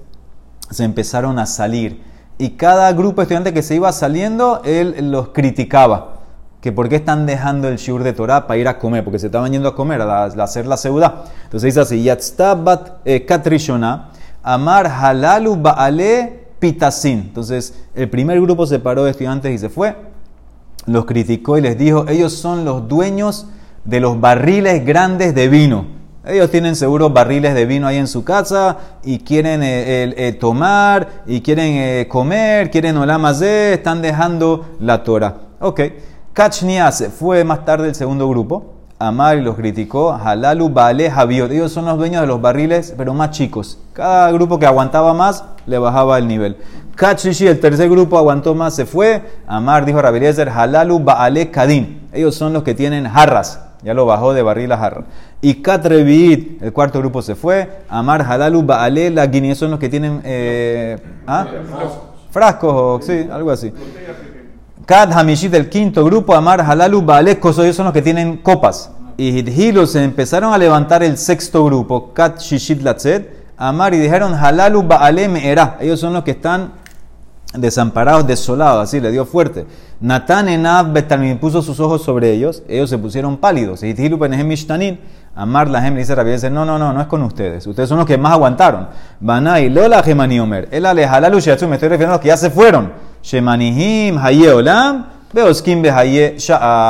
se 0.71 0.83
empezaron 0.83 1.37
a 1.37 1.45
salir. 1.45 2.01
Y 2.37 2.51
cada 2.51 2.91
grupo 2.93 3.17
de 3.17 3.23
estudiantes 3.23 3.53
que 3.53 3.61
se 3.61 3.75
iba 3.75 3.91
saliendo, 3.91 4.61
él 4.63 5.11
los 5.11 5.29
criticaba. 5.29 6.13
Que 6.61 6.71
por 6.71 6.87
qué 6.87 6.95
están 6.95 7.25
dejando 7.25 7.67
el 7.67 7.77
shiur 7.77 8.03
de 8.03 8.13
Torah 8.13 8.47
para 8.47 8.57
ir 8.57 8.67
a 8.67 8.79
comer, 8.79 9.03
porque 9.03 9.19
se 9.19 9.27
estaban 9.27 9.51
yendo 9.51 9.69
a 9.69 9.75
comer, 9.75 10.01
a, 10.01 10.25
hacer 10.25 10.65
la 10.65 10.77
seudá. 10.77 11.25
Entonces 11.43 11.73
dice 11.73 11.81
así, 11.81 12.03
Yatztabat 12.03 13.01
eh, 13.05 13.25
Katrishona, 13.25 14.09
Amar 14.43 14.87
Halalu 14.87 15.57
Baale 15.61 16.47
Pitasin. 16.59 17.19
Entonces 17.19 17.73
el 17.95 18.09
primer 18.09 18.39
grupo 18.41 18.65
se 18.65 18.79
paró 18.79 19.03
de 19.03 19.11
estudiantes 19.11 19.53
y 19.53 19.57
se 19.57 19.69
fue. 19.69 19.95
Los 20.85 21.05
criticó 21.05 21.57
y 21.57 21.61
les 21.61 21.77
dijo, 21.77 22.05
ellos 22.07 22.33
son 22.33 22.63
los 22.63 22.87
dueños 22.87 23.47
de 23.87 23.99
los 23.99 24.19
barriles 24.19 24.85
grandes 24.85 25.33
de 25.33 25.47
vino. 25.47 25.97
Ellos 26.25 26.51
tienen 26.51 26.75
seguro 26.75 27.09
barriles 27.09 27.55
de 27.55 27.65
vino 27.65 27.87
ahí 27.87 27.95
en 27.95 28.07
su 28.07 28.25
casa 28.25 28.77
y 29.01 29.19
quieren 29.19 29.63
eh, 29.63 30.13
eh, 30.17 30.33
tomar 30.33 31.23
y 31.25 31.39
quieren 31.39 31.71
eh, 31.77 32.07
comer, 32.09 32.69
quieren 32.69 32.97
olamazé, 32.97 33.73
están 33.73 34.01
dejando 34.01 34.75
la 34.81 35.03
Torah. 35.03 35.35
Ok. 35.61 35.81
Kachnia 36.33 36.91
se 36.91 37.09
fue 37.09 37.45
más 37.45 37.63
tarde 37.63 37.87
el 37.87 37.95
segundo 37.95 38.27
grupo. 38.27 38.73
Amar 38.99 39.37
los 39.37 39.55
criticó. 39.55 40.11
Halalu 40.11 40.69
Bale 40.69 41.09
Javiot. 41.09 41.49
Ellos 41.49 41.71
son 41.71 41.85
los 41.85 41.97
dueños 41.97 42.21
de 42.21 42.27
los 42.27 42.41
barriles, 42.41 42.93
pero 42.97 43.13
más 43.13 43.31
chicos. 43.31 43.79
Cada 43.93 44.29
grupo 44.31 44.59
que 44.59 44.65
aguantaba 44.65 45.13
más 45.13 45.45
le 45.65 45.77
bajaba 45.77 46.17
el 46.17 46.27
nivel. 46.27 46.57
Kachishi, 46.95 47.47
el 47.47 47.59
tercer 47.59 47.89
grupo, 47.89 48.17
aguantó 48.17 48.53
más, 48.53 48.75
se 48.75 48.85
fue. 48.85 49.21
Amar 49.47 49.85
dijo 49.85 50.01
Rabeliezer, 50.01 50.49
Halalu 50.49 50.99
Baale 50.99 51.51
Kadin. 51.51 52.09
Ellos 52.11 52.35
son 52.35 52.53
los 52.53 52.63
que 52.63 52.73
tienen 52.73 53.07
jarras. 53.07 53.66
Ya 53.87 53.93
lo 53.93 54.05
bajó 54.05 54.33
de 54.33 54.41
barril 54.41 54.67
la 54.67 54.77
jarra. 54.77 55.05
Y 55.39 55.61
Katrevit, 55.61 56.61
el 56.61 56.73
cuarto 56.73 56.99
grupo 56.99 57.21
se 57.21 57.35
fue. 57.35 57.83
Amar 57.87 58.21
Halalu 58.21 58.61
Baale 58.61 59.09
Lagini. 59.09 59.51
Esos 59.51 59.59
son 59.59 59.71
los 59.71 59.79
que 59.79 59.87
tienen. 59.87 60.19
Eh, 60.25 60.97
¿ah? 61.25 61.47
Frascos, 62.29 63.05
sí, 63.05 63.29
algo 63.31 63.49
así. 63.49 63.71
Kat 64.85 65.13
Hamishit, 65.13 65.53
el 65.53 65.69
quinto 65.69 66.03
grupo. 66.03 66.35
Amar 66.35 66.59
Halalu 66.59 67.01
Baale 67.01 67.39
Koso. 67.39 67.63
Ellos 67.63 67.77
son 67.77 67.85
los 67.85 67.93
que 67.93 68.01
tienen 68.01 68.35
copas. 68.39 68.91
Y 69.15 69.29
Hidhilo 69.29 69.87
se 69.87 70.03
empezaron 70.03 70.53
a 70.53 70.57
levantar 70.57 71.01
el 71.01 71.17
sexto 71.17 71.63
grupo. 71.63 72.11
Kat 72.11 72.41
Shishit 72.41 72.81
Latzet. 72.81 73.53
Amar 73.55 73.93
y 73.93 73.99
dijeron 73.99 74.33
Halalu 74.33 74.83
Baale 74.83 75.29
Meera. 75.29 75.77
Ellos 75.79 75.97
son 75.97 76.11
los 76.11 76.25
que 76.25 76.31
están 76.31 76.73
desamparados, 77.53 78.27
desolados, 78.27 78.83
así 78.83 78.99
le 78.99 79.11
dio 79.11 79.25
fuerte. 79.25 79.65
Natán 79.99 80.49
Enab 80.49 80.93
Betalmin 80.93 81.39
puso 81.39 81.61
sus 81.61 81.79
ojos 81.79 82.03
sobre 82.03 82.31
ellos, 82.31 82.63
ellos 82.67 82.89
se 82.89 82.97
pusieron 82.97 83.37
pálidos. 83.37 83.83
Y 83.83 83.93
Tilu 83.93 84.19
Amar 85.35 85.69
la 85.69 85.87
dice 85.91 86.15
Rabbi 86.15 86.31
dice, 86.31 86.49
no, 86.49 86.65
no, 86.65 86.79
no, 86.79 86.93
no 86.93 86.99
es 86.99 87.05
con 87.05 87.21
ustedes. 87.21 87.67
Ustedes 87.67 87.87
son 87.87 87.99
los 87.99 88.07
que 88.07 88.17
más 88.17 88.31
aguantaron. 88.31 88.87
Banai, 89.19 89.69
Lola 89.69 90.01
Gemani 90.01 90.39
Omer. 90.39 90.67
El 90.71 90.83
Alejalalu 90.83 91.37
me 91.37 91.75
estoy 91.75 91.89
refiriendo 91.89 92.07
a 92.07 92.15
los 92.15 92.21
que 92.21 92.29
ya 92.29 92.37
se 92.37 92.49
fueron. 92.49 92.91
Shemanihim, 93.21 94.17
Haye 94.17 94.51
Olam, 94.51 95.05
Beoskim 95.31 95.83
Behaye. 95.83 96.37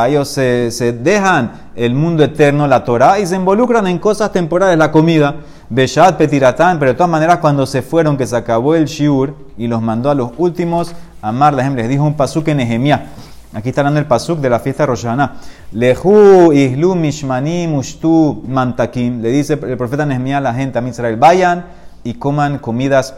Ellos 0.08 0.30
se, 0.30 0.72
se 0.72 0.94
dejan 0.94 1.52
el 1.76 1.94
mundo 1.94 2.24
eterno, 2.24 2.68
la 2.68 2.86
Torah, 2.86 3.20
y 3.20 3.26
se 3.26 3.36
involucran 3.36 3.86
en 3.86 4.00
cosas 4.00 4.32
temporales, 4.32 4.78
la 4.78 4.94
comida. 4.94 5.36
Petiratán, 5.74 6.80
pero 6.80 6.92
de 6.92 6.98
todas 6.98 7.10
maneras 7.10 7.40
cuando 7.40 7.66
se 7.66 7.82
fueron, 7.82 8.18
que 8.18 8.26
se 8.26 8.36
acabó 8.36 8.76
el 8.76 8.86
Shiur 8.86 9.36
y 9.58 9.68
los 9.68 9.82
mandó 9.82 10.10
a 10.10 10.16
los 10.16 10.32
últimos, 10.38 10.94
Amar 11.22 11.54
les 11.54 11.90
dijo 11.90 12.04
un 12.04 12.14
pasuk 12.14 12.48
en 12.48 12.58
Nehemiah. 12.58 13.08
Aquí 13.54 13.70
está 13.70 13.82
hablando 13.82 14.00
el 14.00 14.06
pasuk 14.06 14.40
de 14.40 14.50
la 14.50 14.60
fiesta 14.60 14.84
de 14.84 14.88
Roshaná. 14.88 15.36
Lehu 15.72 16.54
ihlu 16.54 16.96
mishmani 16.96 17.68
mushtu 17.68 18.44
mantakim. 18.48 19.22
Le 19.22 19.30
dice 19.30 19.54
el 19.54 19.78
profeta 19.78 20.06
Nehemiah 20.06 20.38
a 20.38 20.42
la 20.42 20.54
gente 20.54 20.80
a 20.80 20.88
Israel, 20.88 21.18
vayan 21.18 21.66
y 22.04 22.14
coman 22.14 22.60
comidas 22.60 23.16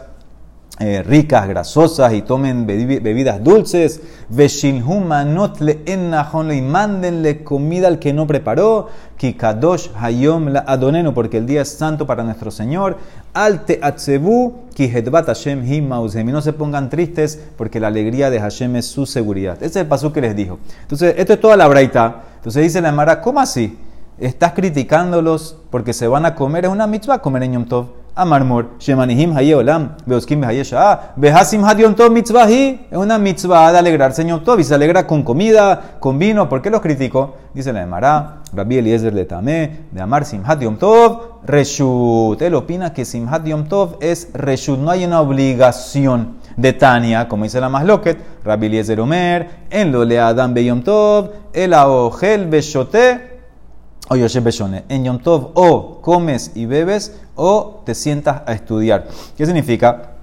eh, 0.82 1.02
ricas, 1.02 1.46
grasosas 1.46 2.14
y 2.14 2.22
tomen 2.22 2.66
bebidas 2.66 3.44
dulces. 3.44 4.00
y 4.30 6.60
mándenle 6.62 7.44
comida 7.44 7.88
al 7.88 7.98
que 7.98 8.14
no 8.14 8.26
preparó. 8.26 8.88
Kikadosh 9.18 9.90
hayom 9.94 10.48
la 10.48 10.60
adonenu, 10.60 11.12
porque 11.12 11.36
el 11.36 11.44
día 11.44 11.60
es 11.60 11.68
santo 11.68 12.06
para 12.06 12.24
nuestro 12.24 12.50
Señor. 12.50 12.96
Alte 13.34 13.78
atzebu 13.82 14.54
ki 14.74 14.88
Hashem 14.88 15.70
Y 15.70 15.82
no 15.82 16.40
se 16.40 16.52
pongan 16.54 16.88
tristes 16.88 17.38
porque 17.58 17.78
la 17.78 17.88
alegría 17.88 18.30
de 18.30 18.40
Hashem 18.40 18.76
es 18.76 18.86
su 18.86 19.04
seguridad. 19.04 19.58
Ese 19.58 19.66
es 19.66 19.76
el 19.76 19.86
paso 19.86 20.14
que 20.14 20.22
les 20.22 20.34
dijo. 20.34 20.58
Entonces, 20.80 21.14
esto 21.18 21.34
es 21.34 21.40
toda 21.42 21.58
la 21.58 21.68
braita. 21.68 22.22
Entonces 22.36 22.62
dice 22.62 22.80
la 22.80 22.90
Mara, 22.90 23.20
¿cómo 23.20 23.38
así? 23.38 23.78
Estás 24.18 24.54
criticándolos 24.54 25.58
porque 25.70 25.92
se 25.92 26.08
van 26.08 26.24
a 26.24 26.34
comer. 26.34 26.64
Es 26.64 26.70
una 26.70 26.86
mitzvah 26.86 27.20
comer 27.20 27.42
en 27.42 27.52
Yom 27.52 27.66
Tov. 27.66 27.99
Amarmor, 28.20 28.78
Shemanihim 28.78 29.34
Haye 29.34 29.54
Olam, 29.54 29.96
Beoskim 30.06 30.44
Haye 30.44 30.62
Shah, 30.62 31.14
Behasim 31.16 31.64
Hadion 31.64 31.94
Tov 31.94 32.10
Mitzvahi, 32.10 32.88
es 32.90 32.98
una 32.98 33.18
mitzvah 33.18 33.72
de 33.72 33.78
alegrarse 33.78 34.20
en 34.20 34.44
Tov 34.44 34.60
y 34.60 34.64
se 34.64 34.74
alegra 34.74 35.06
con 35.06 35.22
comida, 35.22 35.96
con 35.98 36.18
vino. 36.18 36.46
¿Por 36.46 36.60
qué 36.60 36.68
los 36.68 36.82
critico? 36.82 37.36
Dice 37.54 37.72
la 37.72 37.82
Emara, 37.82 38.42
Rabbi 38.52 38.76
Eliezer 38.76 39.14
de 39.14 39.24
Tamé, 39.24 39.86
de 39.90 40.00
Amar 40.02 40.26
Simhat 40.26 40.60
Yom 40.60 40.76
Tov, 40.76 41.40
Reshut. 41.46 42.42
Él 42.42 42.54
opina 42.54 42.92
que 42.92 43.06
Simhat 43.06 43.46
Yom 43.46 43.66
Tov 43.66 43.96
es 44.00 44.28
Reshut, 44.34 44.78
no 44.78 44.90
hay 44.90 45.04
una 45.06 45.22
obligación 45.22 46.36
de 46.58 46.74
Tania, 46.74 47.26
como 47.26 47.44
dice 47.44 47.58
la 47.58 47.70
Masloket, 47.70 48.18
Rabbi 48.44 48.66
Eliezer 48.66 49.00
Omer, 49.00 49.48
en 49.70 49.92
lo 49.92 50.04
le 50.04 50.20
Adam 50.20 50.52
Be 50.52 50.66
Yom 50.66 50.82
Tov, 50.82 51.30
el 51.54 51.72
Aogel 51.72 52.46
Beshote, 52.48 53.29
o 54.12 54.16
Yoshe 54.16 54.40
Beshone. 54.40 54.84
En 54.88 55.04
Yom 55.04 55.20
Tov 55.20 55.52
o 55.54 56.00
comes 56.02 56.50
y 56.56 56.66
bebes 56.66 57.20
o 57.36 57.82
te 57.86 57.94
sientas 57.94 58.42
a 58.44 58.52
estudiar. 58.52 59.06
¿Qué 59.36 59.46
significa? 59.46 60.14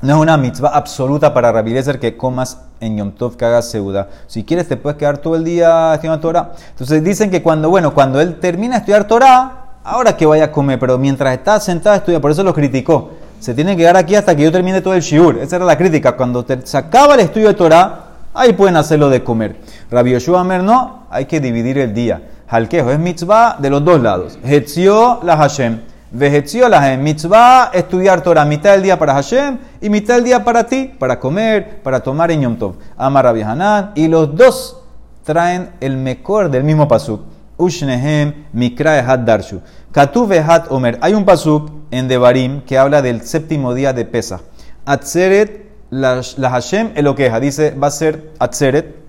No 0.00 0.14
es 0.14 0.20
una 0.20 0.36
mitzvah 0.36 0.70
absoluta 0.70 1.34
para 1.34 1.50
Rabbi 1.50 1.74
que 2.00 2.16
comas 2.16 2.58
en 2.78 2.96
Yom 2.96 3.10
Tov 3.10 3.36
que 3.36 3.44
hagas 3.44 3.68
seuda. 3.68 4.08
Si 4.28 4.44
quieres 4.44 4.68
te 4.68 4.76
puedes 4.76 4.96
quedar 4.96 5.18
todo 5.18 5.34
el 5.34 5.42
día 5.42 5.92
estudiando 5.92 6.20
Torah. 6.20 6.52
Entonces 6.70 7.02
dicen 7.02 7.30
que 7.30 7.42
cuando, 7.42 7.68
bueno, 7.68 7.92
cuando 7.92 8.20
él 8.20 8.38
termina 8.38 8.74
de 8.74 8.78
estudiar 8.78 9.08
Torah, 9.08 9.80
ahora 9.82 10.16
que 10.16 10.24
vaya 10.24 10.44
a 10.44 10.52
comer, 10.52 10.78
pero 10.78 10.96
mientras 10.96 11.34
está 11.34 11.58
sentado 11.58 11.94
a 11.94 11.96
estudiar, 11.96 12.20
por 12.20 12.30
eso 12.30 12.44
lo 12.44 12.54
criticó. 12.54 13.10
Se 13.40 13.54
tiene 13.54 13.72
que 13.72 13.78
quedar 13.78 13.96
aquí 13.96 14.14
hasta 14.14 14.36
que 14.36 14.44
yo 14.44 14.52
termine 14.52 14.82
todo 14.82 14.94
el 14.94 15.00
shiur. 15.00 15.38
Esa 15.38 15.56
era 15.56 15.64
la 15.64 15.76
crítica. 15.76 16.16
Cuando 16.16 16.46
se 16.62 16.78
acaba 16.78 17.14
el 17.14 17.20
estudio 17.20 17.48
de 17.48 17.54
Torah, 17.54 18.04
ahí 18.32 18.52
pueden 18.52 18.76
hacerlo 18.76 19.10
de 19.10 19.24
comer. 19.24 19.56
Rabbi 19.90 20.12
Yoshua 20.12 20.44
Mer 20.44 20.62
no, 20.62 21.06
hay 21.10 21.24
que 21.24 21.40
dividir 21.40 21.76
el 21.78 21.92
día. 21.92 22.22
Halkejo 22.52 22.90
es 22.90 22.98
mitzvah 22.98 23.58
de 23.60 23.70
los 23.70 23.84
dos 23.84 24.00
lados. 24.00 24.36
Hetzio 24.42 25.20
la 25.22 25.36
Hashem. 25.36 25.82
Vehetzio 26.10 26.68
la 26.68 26.80
Hashem. 26.80 27.00
Mitzvah, 27.00 27.70
estudiar 27.72 28.22
Torah 28.24 28.44
mitad 28.44 28.72
del 28.72 28.82
día 28.82 28.98
para 28.98 29.14
Hashem 29.14 29.56
y 29.80 29.88
mitad 29.88 30.16
del 30.16 30.24
día 30.24 30.42
para 30.42 30.64
ti, 30.64 30.92
para 30.98 31.20
comer, 31.20 31.80
para 31.84 32.00
tomar 32.00 32.32
en 32.32 32.40
Yom 32.40 32.56
Tov. 32.56 32.74
Amar 32.96 33.26
Rabbi 33.26 33.42
Hanan. 33.42 33.92
Y 33.94 34.08
los 34.08 34.34
dos 34.34 34.82
traen 35.22 35.70
el 35.80 35.96
mejor 35.96 36.50
del 36.50 36.64
mismo 36.64 36.88
pasuk. 36.88 37.22
Ushnehem 37.56 38.46
mikra 38.52 38.98
hat 38.98 39.24
darshu. 39.24 39.60
Katuv 39.92 40.32
hat 40.32 40.72
omer. 40.72 40.98
Hay 41.02 41.14
un 41.14 41.24
pasuk 41.24 41.70
en 41.92 42.08
Devarim 42.08 42.62
que 42.62 42.76
habla 42.76 43.00
del 43.00 43.20
séptimo 43.22 43.74
día 43.74 43.92
de 43.92 44.04
Pesa. 44.04 44.40
Atzeret 44.86 45.70
la, 45.90 46.20
Hashem 46.50 46.94
queja. 47.14 47.38
Dice, 47.38 47.70
va 47.70 47.86
a 47.86 47.90
ser 47.92 48.32
Atzeret 48.40 48.99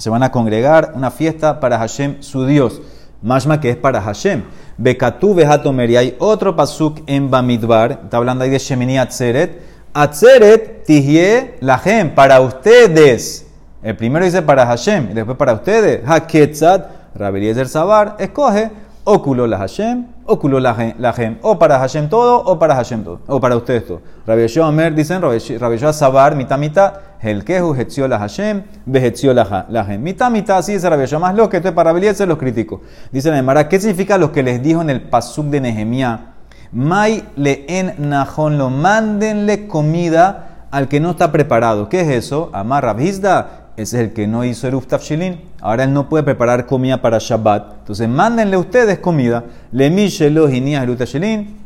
se 0.00 0.08
van 0.08 0.22
a 0.22 0.32
congregar, 0.32 0.92
una 0.94 1.10
fiesta 1.10 1.60
para 1.60 1.78
Hashem, 1.78 2.22
su 2.22 2.46
Dios. 2.46 2.80
Mashma 3.20 3.60
que 3.60 3.68
es 3.68 3.76
para 3.76 4.00
Hashem. 4.00 4.44
Bekatu 4.78 5.34
Behatomer. 5.34 5.90
Y 5.90 5.96
hay 5.98 6.16
otro 6.18 6.56
pasuk 6.56 7.00
en 7.06 7.30
Bamidbar. 7.30 8.00
Está 8.04 8.16
hablando 8.16 8.44
ahí 8.44 8.50
de 8.50 8.58
Shemini 8.58 8.96
Atzeret. 8.96 9.60
Atzeret 9.92 10.84
tihye 10.84 11.56
lahem. 11.60 12.14
Para 12.14 12.40
ustedes. 12.40 13.46
El 13.82 13.94
primero 13.94 14.24
dice 14.24 14.40
para 14.40 14.64
Hashem. 14.64 15.10
Y 15.10 15.12
después 15.12 15.36
para 15.36 15.52
ustedes. 15.52 16.00
Haketzat. 16.08 17.14
Rabeliezer 17.14 17.68
Sabar. 17.68 18.16
Escoge. 18.18 18.70
Oculo 19.04 19.46
la 19.46 19.58
Hashem. 19.58 20.06
Oculo 20.30 20.60
la 20.60 20.74
Hashem. 20.74 21.38
O 21.42 21.58
para 21.58 21.78
Hashem 21.78 22.08
todo. 22.08 22.42
O 22.44 22.58
para 22.58 22.74
Hashem 22.74 23.02
todo. 23.02 23.20
O 23.26 23.40
para 23.40 23.56
ustedes 23.56 23.86
todo. 23.86 24.00
Rabbi 24.26 24.46
Omer 24.60 24.94
dicen. 24.94 25.20
Rabbi 25.20 25.78
Sabar. 25.92 26.36
Mitad 26.36 26.58
mitad. 26.58 26.92
Helkehu 27.22 27.74
hetzió 27.74 28.08
la 28.08 28.18
Hashem, 28.18 28.62
behetzió 28.86 29.34
la 29.34 29.44
Hashem. 29.44 30.02
Mitad, 30.02 30.30
mitad, 30.30 30.58
así 30.58 30.72
dice 30.72 30.88
Rabbi 30.88 31.04
Más 31.18 31.34
lo 31.34 31.50
que 31.50 31.58
esto 31.58 31.68
es 31.68 32.20
los 32.20 32.38
critico. 32.38 32.80
Dice 33.12 33.30
la 33.30 33.68
¿qué 33.68 33.78
significa 33.78 34.16
lo 34.16 34.32
que 34.32 34.42
les 34.42 34.62
dijo 34.62 34.80
en 34.80 34.90
el 34.90 35.02
pasuk 35.02 35.46
de 35.46 35.60
Nehemiah? 35.60 36.34
Mai 36.72 37.24
en 37.36 37.94
najon 38.08 38.56
lo 38.56 38.70
mándenle 38.70 39.66
comida 39.66 40.66
al 40.70 40.88
que 40.88 41.00
no 41.00 41.10
está 41.10 41.32
preparado. 41.32 41.88
¿Qué 41.88 42.00
es 42.00 42.08
eso? 42.08 42.48
Amar 42.52 42.84
Rabhizda, 42.84 43.59
ese 43.80 43.96
es 43.96 44.08
el 44.08 44.12
que 44.12 44.26
no 44.26 44.44
hizo 44.44 44.66
Eruf 44.66 44.86
Tafshilin. 44.86 45.40
Ahora 45.60 45.84
él 45.84 45.92
no 45.92 46.08
puede 46.08 46.24
preparar 46.24 46.66
comida 46.66 47.00
para 47.00 47.18
Shabbat. 47.18 47.80
Entonces, 47.80 48.08
mándenle 48.08 48.56
ustedes 48.56 48.98
comida. 48.98 49.44
Le 49.72 49.86
Eruf 49.86 50.98
Tafshilin. 50.98 51.56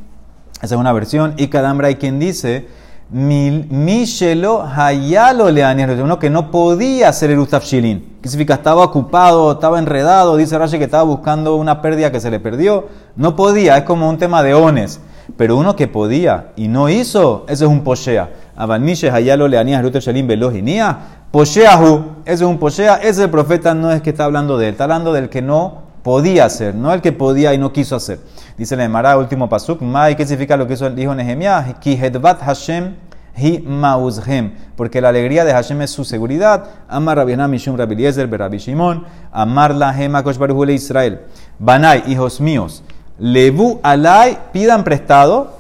Esa 0.63 0.75
es 0.75 0.81
una 0.81 0.93
versión. 0.93 1.35
Y 1.37 1.49
Kadambra 1.49 1.89
hay 1.89 1.97
quien 1.97 2.19
dice 2.19 2.67
Mishelo 3.11 4.63
Hayalo 4.63 5.51
Leanier, 5.51 5.91
uno 6.03 6.19
que 6.19 6.31
no 6.31 6.51
podía 6.51 7.11
hacer 7.11 7.31
el 7.31 7.47
Shilin. 7.47 8.17
¿Qué 8.23 8.29
significa? 8.29 8.55
Estaba 8.55 8.83
ocupado, 8.83 9.53
estaba 9.53 9.79
enredado, 9.79 10.37
dice 10.37 10.59
Rashi 10.59 10.79
que 10.79 10.85
estaba 10.85 11.03
buscando 11.03 11.55
una 11.57 11.83
pérdida 11.83 12.11
que 12.11 12.21
se 12.21 12.31
le 12.31 12.41
perdió. 12.41 12.89
No 13.15 13.37
podía, 13.37 13.77
es 13.77 13.85
como 13.85 14.09
un 14.09 14.19
tema 14.19 14.43
de 14.43 14.55
ones. 14.55 15.01
Pero 15.37 15.57
uno 15.57 15.77
que 15.77 15.87
podía 15.87 16.53
y 16.57 16.69
no 16.69 16.89
hizo, 16.89 17.45
ese 17.49 17.65
es 17.65 17.71
un 17.71 17.83
poshea. 17.83 18.31
Avalmishe 18.57 19.11
Hayalo 19.11 19.49
Leanier 19.49 19.85
Shilin 19.91 20.27
Veloginia. 20.27 20.99
Posheahu, 21.35 22.23
ese 22.25 22.45
es 22.45 22.49
un 22.49 22.59
poshea. 22.59 22.95
Ese 23.03 23.27
profeta 23.27 23.75
no 23.75 23.91
es 23.91 24.01
que 24.03 24.11
está 24.11 24.25
hablando 24.25 24.57
de 24.57 24.69
él, 24.69 24.75
está 24.75 24.85
hablando 24.85 25.13
del 25.13 25.29
que 25.29 25.43
no 25.43 25.83
podía 26.05 26.45
hacer, 26.45 26.77
no 26.77 26.93
el 26.93 27.01
que 27.01 27.11
podía 27.11 27.53
y 27.53 27.59
no 27.59 27.73
quiso 27.73 27.97
hacer. 27.97 28.21
Dice 28.57 28.77
la 28.77 28.85
Emara, 28.85 29.19
último 29.19 29.49
pasuk, 29.49 29.83
Mai, 29.83 30.15
¿qué 30.15 30.25
significa 30.25 30.57
lo 30.57 30.69
que 30.69 30.77
dijo 30.91 31.13
Nehemiah? 31.13 31.75
Ki 31.81 31.97
Hashem 31.97 32.95
hi 33.37 33.65
mauzhem, 33.67 34.53
porque 34.77 35.01
la 35.01 35.09
alegría 35.09 35.45
de 35.45 35.51
Hashem 35.51 35.83
es 35.83 35.91
su 35.91 36.05
seguridad. 36.05 36.67
Amar 36.89 37.17
Rabbi 37.17 37.37
Mishum 37.37 37.77
Rabbi 37.77 37.95
Eliezer, 37.95 38.31
Rabbi 38.31 38.59
Shimon, 38.59 39.05
Amar 39.33 39.75
la 39.75 39.91
Hema 40.01 40.23
Kosh 40.23 40.39
Israel. 40.69 41.23
Banai, 41.59 42.05
hijos 42.13 42.41
míos, 42.41 42.85
levu 43.19 43.81
alay, 43.83 44.39
pidan 44.53 44.85
prestado 44.85 45.59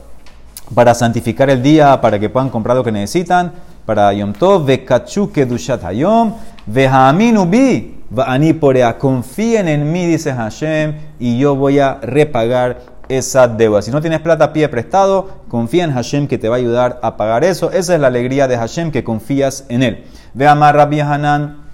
para 0.73 0.95
santificar 0.95 1.51
el 1.51 1.65
día, 1.65 2.01
para 2.01 2.21
que 2.21 2.31
puedan 2.31 2.49
comprar 2.49 2.77
lo 2.77 2.85
que 2.85 2.93
necesitan, 2.93 3.53
para 3.87 4.13
Yom 4.13 4.33
Tov, 4.33 4.67
vekachu 4.67 5.31
kedushat 5.31 5.85
hayom, 5.85 6.35
vehaminu 6.67 7.47
bi, 7.47 7.95
porea, 8.61 8.99
confíen 8.99 9.69
en 9.69 9.91
mí, 9.93 10.07
dice 10.07 10.33
Hashem, 10.33 10.95
y 11.19 11.39
yo 11.39 11.57
voy 11.57 11.79
a 11.79 11.99
repagar 12.03 12.81
esa 13.09 13.49
deuda. 13.49 13.83
Si 13.83 13.91
no 13.91 14.01
tienes 14.01 14.21
plata, 14.21 14.53
pide 14.53 14.69
prestado, 14.69 15.29
confía 15.49 15.85
en 15.85 15.93
Hashem 15.93 16.27
que 16.27 16.39
te 16.39 16.49
va 16.49 16.57
a 16.57 16.59
ayudar 16.59 17.01
a 17.03 17.17
pagar 17.17 17.45
eso. 17.45 17.71
Esa 17.71 17.95
es 17.95 18.01
la 18.01 18.07
alegría 18.07 18.49
de 18.49 18.57
Hashem, 18.57 18.91
que 18.91 19.05
confías 19.05 19.67
en 19.69 19.83
él. 19.83 20.05
Ve 20.33 20.47
a 20.47 20.55
Rabbi 20.55 21.01
Hanan, 21.01 21.65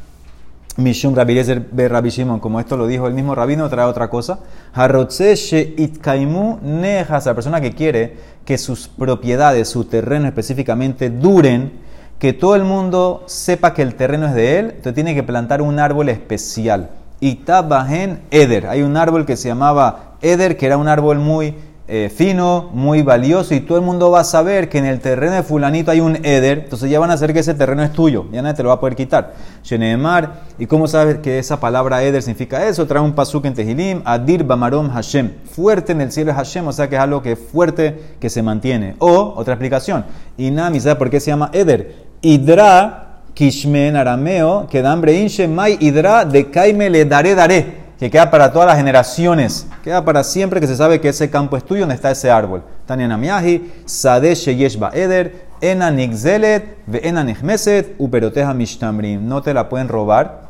Mishum 0.76 1.14
Rabbi 1.14 1.34
Be 1.72 1.88
Rabbi 1.88 2.10
Shimon, 2.10 2.40
como 2.40 2.58
esto 2.58 2.76
lo 2.76 2.86
dijo 2.86 3.06
el 3.06 3.14
mismo 3.14 3.34
rabino, 3.34 3.68
trae 3.68 3.84
otra 3.84 4.08
cosa. 4.08 4.40
Harotze 4.72 5.34
itkaimu 5.76 6.60
nejas, 6.62 7.26
la 7.26 7.34
persona 7.34 7.60
que 7.60 7.72
quiere 7.72 8.16
que 8.44 8.56
sus 8.56 8.88
propiedades, 8.88 9.68
su 9.68 9.84
terreno 9.84 10.26
específicamente, 10.26 11.10
duren, 11.10 11.89
que 12.20 12.34
todo 12.34 12.54
el 12.54 12.64
mundo 12.64 13.24
sepa 13.26 13.72
que 13.72 13.80
el 13.80 13.94
terreno 13.94 14.26
es 14.26 14.34
de 14.34 14.58
él, 14.58 14.66
entonces 14.66 14.94
tiene 14.94 15.14
que 15.14 15.22
plantar 15.22 15.62
un 15.62 15.78
árbol 15.78 16.10
especial. 16.10 16.90
Itabahen 17.18 18.20
Eder. 18.30 18.66
Hay 18.66 18.82
un 18.82 18.96
árbol 18.98 19.24
que 19.24 19.36
se 19.36 19.48
llamaba 19.48 20.16
Eder, 20.20 20.58
que 20.58 20.66
era 20.66 20.76
un 20.76 20.86
árbol 20.86 21.18
muy 21.18 21.54
eh, 21.88 22.10
fino, 22.14 22.68
muy 22.74 23.00
valioso, 23.00 23.54
y 23.54 23.60
todo 23.60 23.78
el 23.78 23.84
mundo 23.84 24.10
va 24.10 24.20
a 24.20 24.24
saber 24.24 24.68
que 24.68 24.76
en 24.76 24.84
el 24.84 25.00
terreno 25.00 25.32
de 25.32 25.42
fulanito 25.42 25.90
hay 25.90 26.00
un 26.00 26.16
Eder, 26.24 26.60
entonces 26.60 26.90
ya 26.90 27.00
van 27.00 27.10
a 27.10 27.16
saber 27.16 27.32
que 27.32 27.40
ese 27.40 27.54
terreno 27.54 27.82
es 27.82 27.92
tuyo, 27.92 28.26
ya 28.30 28.42
nadie 28.42 28.54
te 28.54 28.62
lo 28.62 28.68
va 28.68 28.76
a 28.76 28.80
poder 28.80 28.96
quitar. 28.96 29.32
Sheneemar, 29.64 30.42
¿y 30.58 30.66
cómo 30.66 30.86
sabes 30.88 31.18
que 31.20 31.38
esa 31.38 31.58
palabra 31.58 32.02
Eder 32.02 32.22
significa 32.22 32.68
eso? 32.68 32.86
Trae 32.86 33.02
un 33.02 33.14
pasuk 33.14 33.46
en 33.46 33.54
Tehilim, 33.54 34.02
Adir 34.04 34.44
Bamarom 34.44 34.90
Hashem, 34.90 35.32
fuerte 35.50 35.92
en 35.92 36.02
el 36.02 36.12
cielo 36.12 36.32
es 36.32 36.36
Hashem, 36.36 36.68
o 36.68 36.72
sea 36.72 36.88
que 36.88 36.96
es 36.96 37.00
algo 37.00 37.22
que 37.22 37.32
es 37.32 37.38
fuerte, 37.38 37.98
que 38.20 38.28
se 38.28 38.42
mantiene. 38.42 38.94
O, 38.98 39.32
otra 39.36 39.54
explicación, 39.54 40.04
Inami, 40.36 40.80
¿sabes 40.80 40.98
por 40.98 41.08
qué 41.08 41.18
se 41.18 41.30
llama 41.30 41.50
Eder? 41.52 42.09
Hidra 42.22 43.06
Kishme 43.34 43.96
arameo, 43.96 44.66
que 44.68 44.80
hambre 44.80 45.14
inche, 45.14 45.48
mai 45.48 45.78
Hidra 45.80 46.24
de 46.24 46.50
Kaime 46.50 46.90
le 46.90 47.04
daré 47.04 47.34
daré 47.34 47.80
que 48.00 48.10
queda 48.10 48.30
para 48.30 48.50
todas 48.50 48.66
las 48.66 48.78
generaciones, 48.78 49.66
queda 49.84 50.02
para 50.02 50.24
siempre 50.24 50.58
que 50.58 50.66
se 50.66 50.74
sabe 50.74 51.02
que 51.02 51.10
ese 51.10 51.28
campo 51.28 51.58
es 51.58 51.64
tuyo 51.64 51.80
donde 51.80 51.94
está 51.94 52.10
ese 52.10 52.30
árbol. 52.30 52.62
Tania 52.86 53.06
Namiahi, 53.06 53.70
Sade 53.84 54.34
Sheyeshba 54.34 54.90
Eder, 54.94 55.44
Ena 55.60 55.90
Nigzelet, 55.90 56.78
Ena 57.02 57.22
Nihmeset, 57.22 57.96
Uperoteja 57.98 58.54
Mishtamrim. 58.54 59.28
No 59.28 59.42
te 59.42 59.52
la 59.52 59.68
pueden 59.68 59.88
robar 59.88 60.48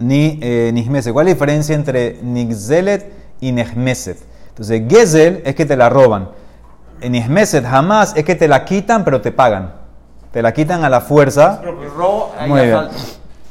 ni 0.00 0.40
eh. 0.42 0.72
¿Cuál 1.12 1.28
es 1.28 1.34
la 1.34 1.34
diferencia 1.34 1.76
entre 1.76 2.18
Nigzelet 2.22 3.08
y 3.40 3.52
Nihmeset? 3.52 4.18
Entonces, 4.48 4.82
Gezel 4.88 5.42
es 5.44 5.54
que 5.54 5.66
te 5.66 5.76
la 5.76 5.88
roban. 5.88 6.30
Nihmeset 7.08 7.64
jamás 7.64 8.14
es 8.16 8.24
que 8.24 8.34
te 8.34 8.48
la 8.48 8.64
quitan, 8.64 9.04
pero 9.04 9.20
te 9.20 9.30
pagan. 9.30 9.83
Te 10.34 10.42
la 10.42 10.52
quitan 10.52 10.84
a 10.84 10.90
la 10.90 11.00
fuerza. 11.00 11.62
Muy 12.48 12.62
bien. 12.62 12.76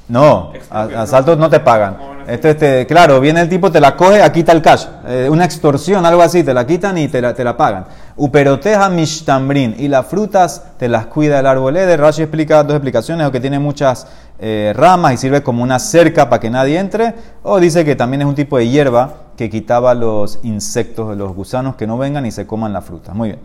No, 0.10 0.52
asaltos 0.70 1.38
no 1.38 1.50
te 1.50 1.62
pagan. 1.62 1.96
Este, 2.28 2.50
este, 2.50 2.86
claro, 2.86 3.22
viene 3.22 3.40
el 3.40 3.48
tipo, 3.48 3.72
te 3.72 3.80
la 3.80 3.96
coge, 3.96 4.22
aquí 4.22 4.42
está 4.42 4.52
el 4.52 4.62
cash. 4.62 4.86
Eh, 5.08 5.30
una 5.32 5.46
extorsión, 5.46 6.06
algo 6.06 6.22
así, 6.22 6.44
te 6.44 6.54
la 6.54 6.68
quitan 6.68 6.98
y 6.98 7.08
te 7.08 7.22
la, 7.22 7.34
te 7.34 7.42
la 7.46 7.56
pagan. 7.56 7.86
Uperoteja 8.18 8.90
mishtambrin. 8.90 9.76
Y 9.80 9.88
las 9.88 10.08
frutas 10.08 10.62
te 10.78 10.90
las 10.90 11.06
cuida 11.06 11.40
el 11.40 11.48
árbol 11.48 11.76
de 11.76 11.96
Rashi 11.96 12.24
explica 12.24 12.62
dos 12.66 12.74
explicaciones, 12.74 13.28
o 13.28 13.32
que 13.32 13.40
tiene 13.40 13.60
muchas 13.60 14.06
eh, 14.40 14.74
ramas 14.76 15.14
y 15.14 15.18
sirve 15.18 15.42
como 15.42 15.64
una 15.64 15.80
cerca 15.80 16.28
para 16.28 16.42
que 16.42 16.50
nadie 16.50 16.80
entre, 16.80 17.16
o 17.44 17.62
dice 17.62 17.86
que 17.86 17.96
también 17.96 18.24
es 18.24 18.28
un 18.28 18.36
tipo 18.36 18.58
de 18.58 18.68
hierba 18.68 19.14
que 19.38 19.50
quitaba 19.50 19.94
los 19.94 20.40
insectos, 20.44 21.16
los 21.16 21.34
gusanos 21.34 21.78
que 21.78 21.88
no 21.88 21.98
vengan 21.98 22.26
y 22.26 22.32
se 22.32 22.46
coman 22.46 22.74
las 22.74 22.84
frutas. 22.84 23.16
Muy 23.16 23.30
bien. 23.30 23.40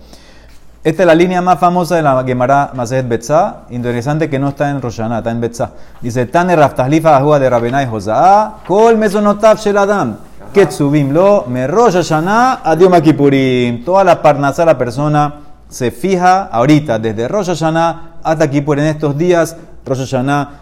Esta 0.88 1.02
es 1.02 1.06
la 1.06 1.14
línea 1.14 1.42
más 1.42 1.58
famosa 1.58 1.96
de 1.96 2.02
la 2.02 2.24
Gemara 2.24 2.70
Masejet 2.72 3.06
Betzá. 3.06 3.64
Interesante 3.68 4.30
que 4.30 4.38
no 4.38 4.48
está 4.48 4.70
en 4.70 4.80
Roshaná, 4.80 5.18
está 5.18 5.30
en 5.30 5.38
Betzá. 5.38 5.72
Dice, 6.00 6.24
Tane 6.24 6.56
Raftahlifa 6.56 7.14
Ajua 7.14 7.38
de 7.38 7.50
Rabenai 7.50 7.86
Josaá, 7.86 8.60
Kol 8.66 8.96
Mesonotav 8.96 9.58
Sheladam, 9.58 10.16
Ketzubim 10.50 11.12
lo, 11.12 11.44
Hashanah, 11.44 12.62
Adiom 12.64 12.98
Kippurim. 13.02 13.84
Toda 13.84 14.02
la 14.02 14.22
parnasá 14.22 14.64
la 14.64 14.78
persona 14.78 15.34
se 15.68 15.90
fija 15.90 16.44
ahorita, 16.44 16.98
desde 16.98 17.28
Rosh 17.28 17.48
Hashanah 17.48 18.20
hasta 18.22 18.48
Kippur 18.48 18.78
en 18.78 18.86
estos 18.86 19.14
días. 19.18 19.58
Rosh 19.84 20.16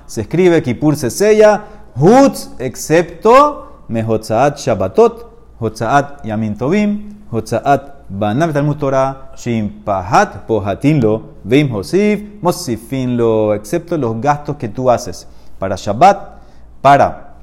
se 0.07 0.21
escribe, 0.23 0.61
Kippur 0.61 0.97
se 0.97 1.09
sella, 1.09 1.63
Hutz, 1.95 2.51
excepto 2.59 3.85
Mehotzaat 3.87 4.59
Shabbatot, 4.59 5.27
Hotzaat 5.61 6.25
Yamin 6.25 6.59
Tovim, 6.59 7.15
Hotzaat 7.31 7.96
Banam 8.09 8.53
Talmud 8.53 8.77
Torah, 8.77 9.33
Shimpahat 9.37 10.47
Pohatinlo, 10.47 11.35
Veim 11.45 11.75
Hosif, 11.75 12.23
Mosifinlo, 12.41 13.55
excepto 13.55 13.99
los 13.99 14.21
gastos 14.21 14.57
que 14.57 14.69
tú 14.69 14.91
haces 14.91 15.27
para 15.59 15.77
Shabbat, 15.77 16.37
para 16.81 17.35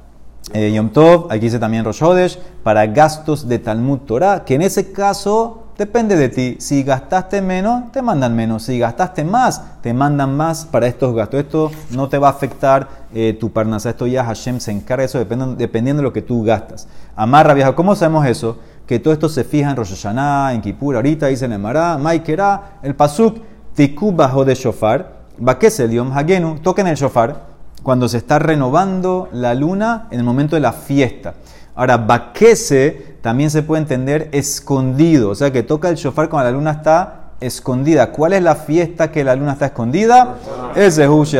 Yom 0.53 0.89
Tov, 0.89 1.27
aquí 1.31 1.41
dice 1.41 1.59
también 1.59 1.85
Rosh 1.85 2.03
Hodesh, 2.03 2.39
para 2.63 2.85
gastos 2.87 3.47
de 3.47 3.59
Talmud 3.59 3.99
Torah, 3.99 4.43
que 4.45 4.55
en 4.55 4.61
ese 4.61 4.91
caso 4.91 5.63
depende 5.77 6.15
de 6.15 6.29
ti. 6.29 6.57
Si 6.59 6.83
gastaste 6.83 7.41
menos, 7.41 7.91
te 7.91 8.01
mandan 8.01 8.35
menos. 8.35 8.63
Si 8.63 8.77
gastaste 8.77 9.23
más, 9.23 9.81
te 9.81 9.93
mandan 9.93 10.37
más 10.37 10.65
para 10.65 10.85
estos 10.85 11.15
gastos. 11.15 11.39
Esto 11.39 11.71
no 11.91 12.09
te 12.09 12.17
va 12.17 12.27
a 12.27 12.31
afectar 12.31 12.87
tu 13.39 13.51
parnasa. 13.51 13.89
Esto 13.89 14.05
ya 14.05 14.23
Hashem 14.23 14.59
se 14.59 14.71
encarga 14.71 15.01
de 15.01 15.05
eso 15.05 15.17
dependiendo, 15.17 15.55
dependiendo 15.55 16.01
de 16.01 16.03
lo 16.03 16.13
que 16.13 16.21
tú 16.21 16.43
gastas. 16.43 16.87
Amarra 17.15 17.53
vieja, 17.53 17.73
¿cómo 17.73 17.95
sabemos 17.95 18.25
eso? 18.27 18.59
Que 18.85 18.99
todo 18.99 19.13
esto 19.13 19.29
se 19.29 19.43
fija 19.43 19.69
en 19.69 19.75
Rosh 19.75 19.91
Hashanah, 19.91 20.53
en 20.53 20.61
Kippur, 20.61 20.95
ahorita 20.95 21.27
dice 21.27 21.45
en 21.45 21.53
Emara, 21.53 21.97
Maikera, 21.97 22.79
el 22.83 22.95
Pasuk, 22.95 23.37
Tikub 23.73 24.15
bajo 24.15 24.45
de 24.45 24.55
Shofar, 24.55 25.23
el 25.37 25.91
Yom 25.91 26.11
Hagenu, 26.11 26.59
toquen 26.59 26.87
el 26.87 26.95
Shofar 26.95 27.53
cuando 27.81 28.07
se 28.07 28.17
está 28.17 28.39
renovando 28.39 29.29
la 29.33 29.53
luna 29.53 30.07
en 30.11 30.19
el 30.19 30.25
momento 30.25 30.55
de 30.55 30.61
la 30.61 30.73
fiesta. 30.73 31.33
Ahora, 31.75 31.97
Bakese 31.97 33.17
también 33.21 33.49
se 33.49 33.63
puede 33.63 33.81
entender 33.81 34.29
escondido, 34.31 35.29
o 35.29 35.35
sea 35.35 35.51
que 35.51 35.63
toca 35.63 35.89
el 35.89 35.95
shofar 35.95 36.29
cuando 36.29 36.51
la 36.51 36.57
luna 36.57 36.71
está 36.71 37.22
escondida. 37.45 38.11
¿Cuál 38.11 38.33
es 38.33 38.41
la 38.41 38.55
fiesta 38.55 39.11
que 39.11 39.23
la 39.23 39.35
luna 39.35 39.53
está 39.53 39.67
escondida? 39.67 40.35
Es 40.75 40.95
Zehush 40.95 41.35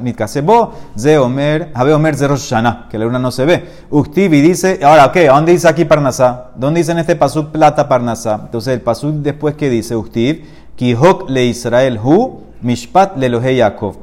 Mitkasebo, 0.00 0.72
Ze 0.98 1.18
Omer, 1.18 1.70
Habe 1.74 1.92
Omer 1.92 2.18
Rosh 2.18 2.52
que 2.90 2.98
la 2.98 3.04
luna 3.04 3.18
no 3.18 3.30
se 3.30 3.44
ve. 3.44 3.68
Uktivi 3.90 4.40
dice, 4.40 4.80
ahora, 4.82 5.10
¿qué? 5.12 5.26
¿Dónde 5.26 5.52
dice 5.52 5.68
aquí 5.68 5.84
Parnasá? 5.84 6.50
¿Dónde 6.56 6.80
dice 6.80 6.92
en 6.92 6.98
este 6.98 7.16
pasuk 7.16 7.50
plata 7.50 7.88
Parnasá? 7.88 8.40
Entonces 8.44 8.74
el 8.74 8.80
pasuk 8.80 9.14
después 9.16 9.54
que 9.54 9.70
dice 9.70 9.96
Uktiv, 9.96 10.44
Kihok 10.76 11.28
le 11.28 11.46
Israel 11.46 11.98
Hu, 12.02 12.42
Mishpat 12.62 13.16
le 13.16 13.28
Lohe 13.28 13.56
Yaakov. 13.56 13.96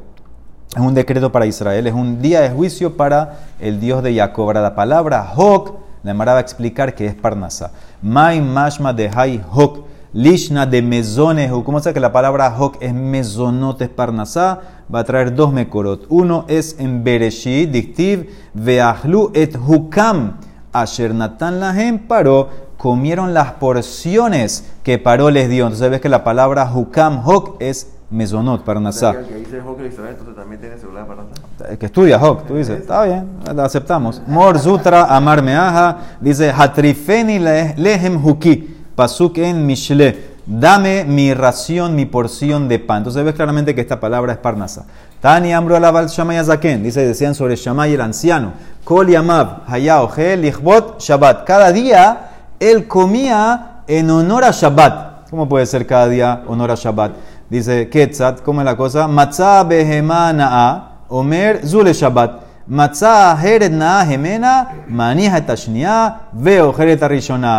Es 0.74 0.82
un 0.82 0.92
decreto 0.92 1.32
para 1.32 1.46
Israel, 1.46 1.86
es 1.86 1.94
un 1.94 2.20
día 2.20 2.42
de 2.42 2.50
juicio 2.50 2.98
para 2.98 3.38
el 3.60 3.80
Dios 3.80 4.02
de 4.02 4.14
Jacob. 4.14 4.44
Ahora 4.44 4.60
la 4.60 4.74
palabra 4.74 5.32
Hok, 5.34 5.74
la 6.02 6.12
Mara 6.12 6.32
va 6.32 6.38
a 6.38 6.42
explicar 6.42 6.94
que 6.94 7.06
es 7.06 7.14
Parnasá. 7.14 7.70
Mai 8.02 8.42
Mashma 8.42 8.92
de 8.92 9.08
Hai 9.08 9.42
Hok. 9.50 9.86
Lishna 10.16 10.64
de 10.64 10.80
mezones, 10.80 11.52
¿cómo 11.62 11.78
se 11.78 11.92
que 11.92 12.00
la 12.00 12.10
palabra 12.10 12.56
hok 12.58 12.78
es 12.80 12.94
mezonotes 12.94 13.90
parnasá? 13.90 14.60
Va 14.92 15.00
a 15.00 15.04
traer 15.04 15.34
dos 15.34 15.52
mekorot. 15.52 16.06
Uno 16.08 16.46
es 16.48 16.76
en 16.78 17.04
Bereshit, 17.04 17.70
dictiv, 17.70 18.30
veahlu 18.54 19.30
et 19.34 19.54
hukam, 19.54 20.38
asher 20.72 21.12
natan 21.12 21.60
lahem 21.60 21.98
paró, 21.98 22.48
comieron 22.78 23.34
las 23.34 23.52
porciones 23.52 24.64
que 24.82 24.96
paró 24.96 25.28
les 25.28 25.50
dio. 25.50 25.64
Entonces 25.64 25.90
ves 25.90 26.00
que 26.00 26.08
la 26.08 26.24
palabra 26.24 26.72
hukam, 26.74 27.20
hok 27.22 27.56
es 27.60 27.92
mezonot, 28.08 28.64
parnasá. 28.64 29.10
El 29.10 29.26
que 29.26 29.34
dice 29.34 29.60
hok 29.60 29.80
entonces 29.80 30.34
también 30.34 30.58
tiene 30.62 30.78
celular 30.78 31.06
parnasá. 31.06 31.28
El 31.68 31.76
que 31.76 31.84
estudia 31.84 32.16
hok, 32.16 32.46
tú 32.46 32.54
dices, 32.54 32.80
está 32.80 33.04
bien, 33.04 33.28
aceptamos. 33.58 34.22
Mor 34.26 34.58
Zutra 34.58 35.14
Amar 35.14 35.42
Meaja 35.42 35.98
dice, 36.22 36.50
hatrifeni 36.56 37.38
lehem 37.38 38.16
huki. 38.24 38.75
Pasuk 38.96 39.36
en 39.36 39.66
Mishle, 39.66 40.36
dame 40.46 41.04
mi 41.04 41.34
ración, 41.34 41.94
mi 41.94 42.06
porción 42.06 42.66
de 42.66 42.78
pan. 42.78 42.98
Entonces 42.98 43.22
ves 43.22 43.34
claramente 43.34 43.74
que 43.74 43.82
esta 43.82 44.00
palabra 44.00 44.32
es 44.32 44.38
parnasa. 44.38 44.86
Tani 45.20 45.52
Amro 45.52 45.76
Alaval 45.76 46.08
Shamay 46.08 46.38
Azaken, 46.38 46.82
dice, 46.82 47.06
decían 47.06 47.34
sobre 47.34 47.56
Shamay 47.56 47.92
el 47.92 48.00
anciano. 48.00 48.54
Kol 48.84 49.08
Yamav, 49.08 49.64
Hayaohe, 49.68 50.38
Lichbot, 50.38 50.98
Shabbat. 50.98 51.44
Cada 51.44 51.72
día 51.72 52.30
él 52.58 52.88
comía 52.88 53.82
en 53.86 54.08
honor 54.08 54.44
a 54.44 54.50
Shabbat. 54.50 55.28
¿Cómo 55.28 55.46
puede 55.46 55.66
ser 55.66 55.86
cada 55.86 56.08
día 56.08 56.44
honor 56.46 56.70
a 56.70 56.74
Shabbat? 56.74 57.12
Dice 57.50 57.90
Ketzat, 57.90 58.40
¿cómo 58.40 58.62
es 58.62 58.64
la 58.64 58.78
cosa? 58.78 59.06
Matzah 59.06 59.62
behemana 59.64 61.02
Omer 61.08 61.66
Zule 61.66 61.92
Shabbat. 61.92 62.46
Matzah 62.66 63.36
heret 63.44 63.72
na 63.72 64.06
gemena, 64.06 64.84
manija 64.88 65.36
etashnia, 65.36 66.28
veo 66.32 66.74
heret 66.76 67.02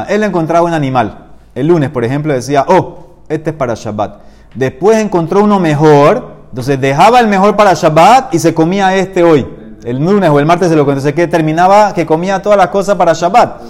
Él 0.09 0.23
encontraba 0.23 0.65
un 0.65 0.73
animal 0.73 1.26
el 1.57 1.67
lunes, 1.67 1.89
por 1.89 2.05
ejemplo, 2.05 2.33
decía, 2.33 2.65
oh, 2.67 2.99
este 3.29 3.49
es 3.49 3.55
para 3.55 3.73
Shabbat. 3.73 4.19
Después 4.53 4.99
encontró 4.99 5.43
uno 5.43 5.59
mejor, 5.59 6.35
entonces 6.49 6.79
dejaba 6.79 7.19
el 7.19 7.27
mejor 7.27 7.55
para 7.55 7.73
Shabbat 7.73 8.31
y 8.35 8.37
se 8.37 8.53
comía 8.53 8.95
este 8.95 9.23
hoy. 9.23 9.47
El 9.83 9.97
lunes 9.97 10.29
o 10.29 10.39
el 10.39 10.45
martes 10.45 10.69
se 10.69 10.75
lo 10.75 10.83
entonces 10.83 11.13
que 11.13 11.27
terminaba 11.27 11.95
que 11.95 12.05
comía 12.05 12.43
todas 12.43 12.59
las 12.59 12.67
cosas 12.67 12.95
para 12.95 13.13
Shabbat. 13.13 13.61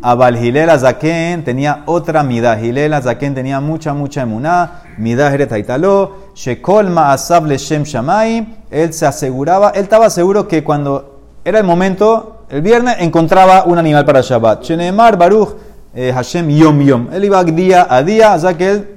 Abal 0.00 0.42
Hilel 0.42 0.70
Azaken 0.70 1.44
tenía 1.44 1.82
otra 1.84 2.22
midá. 2.22 2.58
Hilel 2.58 2.94
Azaken 2.94 3.34
tenía 3.34 3.60
mucha, 3.60 3.92
mucha 3.92 4.22
emuná. 4.22 4.82
Midá 4.96 5.30
Taitalo. 5.46 6.30
Shekol 6.34 6.88
Ma'asab 6.88 7.44
Leshem 7.44 7.82
Shamay. 7.82 8.56
Él 8.70 8.94
se 8.94 9.04
aseguraba, 9.04 9.70
él 9.70 9.82
estaba 9.82 10.08
seguro 10.08 10.48
que 10.48 10.64
cuando 10.64 11.20
era 11.44 11.58
el 11.58 11.64
momento, 11.64 12.44
el 12.48 12.62
viernes, 12.62 12.96
encontraba 13.00 13.64
un 13.64 13.78
animal 13.78 14.06
para 14.06 14.22
Shabbat. 14.22 14.62
Shenemar 14.62 15.18
Baruch 15.18 15.63
eh, 15.94 16.12
Hashem 16.12 16.48
Yom 16.50 16.80
Yom. 16.80 17.08
Él 17.12 17.24
iba 17.24 17.42
día 17.44 17.86
a 17.88 18.02
día, 18.02 18.34
o 18.34 18.38
sea 18.38 18.56
que 18.56 18.70
él 18.70 18.88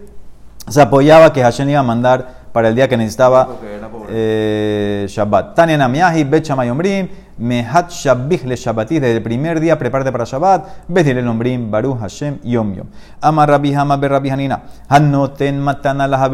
se 0.67 0.81
apoyaba 0.81 1.31
que 1.31 1.41
Hashem 1.41 1.69
iba 1.69 1.79
a 1.79 1.83
mandar 1.83 2.37
para 2.51 2.69
el 2.69 2.75
día 2.75 2.87
que 2.87 2.97
necesitaba 2.97 3.47
eh, 4.09 5.05
Shabbat. 5.07 5.55
Tania 5.55 5.77
Namiahi, 5.77 6.23
Bet 6.23 6.45
Shamayomrim, 6.45 7.07
Mehat 7.37 7.91
Shabbih 7.91 8.45
le 8.45 8.55
Shabbatis, 8.55 8.99
desde 8.99 9.17
el 9.17 9.21
primer 9.21 9.59
día 9.59 9.77
prepárate 9.77 10.11
para 10.11 10.23
Shabbat, 10.23 10.87
Betil 10.87 11.19
el 11.19 11.27
Ombrim, 11.27 11.69
Baruch 11.69 11.99
Hashem 11.99 12.39
Yom 12.43 12.73
Yom. 12.73 12.87
Ama 13.21 13.45
Rabbi 13.45 13.73
Hama 13.73 13.97
Ber 13.97 14.11
Rabbi 14.11 14.29
Hanina, 14.29 14.63
Hanoten 14.89 15.59
Matana 15.59 16.07
la 16.07 16.29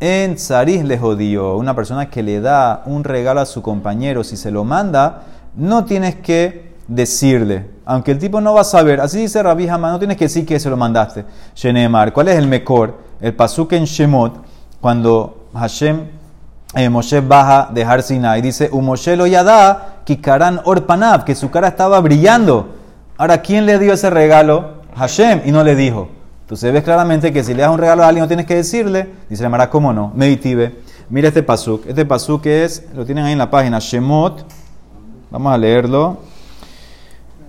En 0.00 0.34
Tzarih 0.34 0.82
le 0.82 0.98
jodió. 0.98 1.56
Una 1.56 1.76
persona 1.76 2.10
que 2.10 2.24
le 2.24 2.40
da 2.40 2.82
un 2.86 3.04
regalo 3.04 3.40
a 3.40 3.46
su 3.46 3.62
compañero, 3.62 4.24
si 4.24 4.36
se 4.36 4.50
lo 4.50 4.64
manda, 4.64 5.22
no 5.54 5.84
tienes 5.84 6.16
que 6.16 6.71
decirle, 6.94 7.66
aunque 7.84 8.12
el 8.12 8.18
tipo 8.18 8.40
no 8.40 8.54
va 8.54 8.60
a 8.60 8.64
saber, 8.64 9.00
así 9.00 9.18
dice 9.18 9.42
Rabbi 9.42 9.68
Hama, 9.68 9.90
no 9.90 9.98
tienes 9.98 10.16
que 10.16 10.24
decir 10.24 10.46
que 10.46 10.60
se 10.60 10.70
lo 10.70 10.76
mandaste. 10.76 11.24
Shenemar, 11.54 12.12
¿cuál 12.12 12.28
es 12.28 12.36
el 12.36 12.46
mejor? 12.46 12.98
El 13.20 13.34
pasuk 13.34 13.72
en 13.72 13.84
Shemot, 13.84 14.34
cuando 14.80 15.48
Hashem, 15.54 16.00
eh, 16.74 16.88
Moshe 16.88 17.20
baja 17.20 17.68
de 17.72 17.84
Har 17.84 18.02
Sinai, 18.02 18.42
dice, 18.42 18.68
Umoshe 18.72 19.16
lo 19.16 19.26
yada, 19.26 20.00
kikaran 20.04 20.60
orpanav, 20.64 21.24
que 21.24 21.34
su 21.34 21.50
cara 21.50 21.68
estaba 21.68 22.00
brillando. 22.00 22.68
Ahora, 23.16 23.40
¿quién 23.40 23.66
le 23.66 23.78
dio 23.78 23.92
ese 23.92 24.10
regalo? 24.10 24.82
Hashem, 24.96 25.42
y 25.44 25.52
no 25.52 25.62
le 25.62 25.74
dijo. 25.74 26.08
Entonces 26.42 26.72
ves 26.72 26.82
claramente 26.82 27.32
que 27.32 27.42
si 27.42 27.54
le 27.54 27.62
das 27.62 27.70
un 27.70 27.78
regalo 27.78 28.02
a 28.02 28.08
alguien 28.08 28.22
no 28.22 28.28
tienes 28.28 28.46
que 28.46 28.56
decirle, 28.56 29.08
dice 29.30 29.48
la 29.48 29.70
¿cómo 29.70 29.92
no? 29.92 30.12
Meditive. 30.14 30.80
Mira 31.08 31.28
este 31.28 31.42
pasuk. 31.42 31.86
Este 31.86 32.04
pasuk 32.04 32.44
es, 32.46 32.84
lo 32.94 33.06
tienen 33.06 33.24
ahí 33.24 33.32
en 33.32 33.38
la 33.38 33.50
página, 33.50 33.78
Shemot. 33.78 34.44
Vamos 35.30 35.52
a 35.52 35.56
leerlo. 35.56 36.18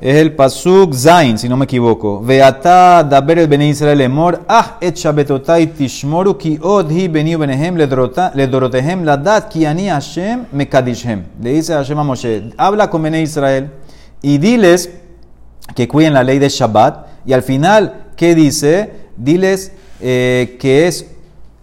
Es 0.03 0.17
el 0.17 0.35
pasuk 0.35 0.93
Zain, 0.93 1.37
si 1.37 1.47
no 1.47 1.55
me 1.55 1.63
equivoco. 1.63 2.21
Veata 2.21 3.05
daber 3.05 3.39
el 3.39 3.47
bene 3.47 3.69
Israel 3.69 4.01
emor, 4.01 4.41
ah 4.49 4.75
et 4.81 4.97
shabetotai 4.97 5.67
tishmoru 5.67 6.37
ki 6.37 6.59
od 6.61 6.91
hi 6.91 7.07
beni 7.07 7.37
benehem 7.37 7.77
le 7.77 7.87
dorotehem 8.47 9.05
la 9.05 9.15
dat 9.15 9.47
ki 9.49 9.65
ani 9.65 9.87
Hashem 9.87 10.47
mekadishem. 10.51 11.23
Le 11.41 11.53
dice 11.53 11.69
Hashem 11.69 11.97
a 11.97 12.03
Moshe, 12.03 12.51
habla 12.57 12.89
con 12.89 13.01
bene 13.01 13.21
Israel 13.21 13.71
y 14.21 14.39
diles 14.39 14.89
que 15.73 15.87
cuiden 15.87 16.13
la 16.13 16.23
ley 16.25 16.37
de 16.37 16.49
Shabbat. 16.49 17.07
Y 17.25 17.31
al 17.31 17.41
final, 17.41 18.07
¿qué 18.17 18.35
dice? 18.35 19.07
Diles 19.15 19.71
eh, 20.01 20.57
que 20.59 20.85
es 20.85 21.05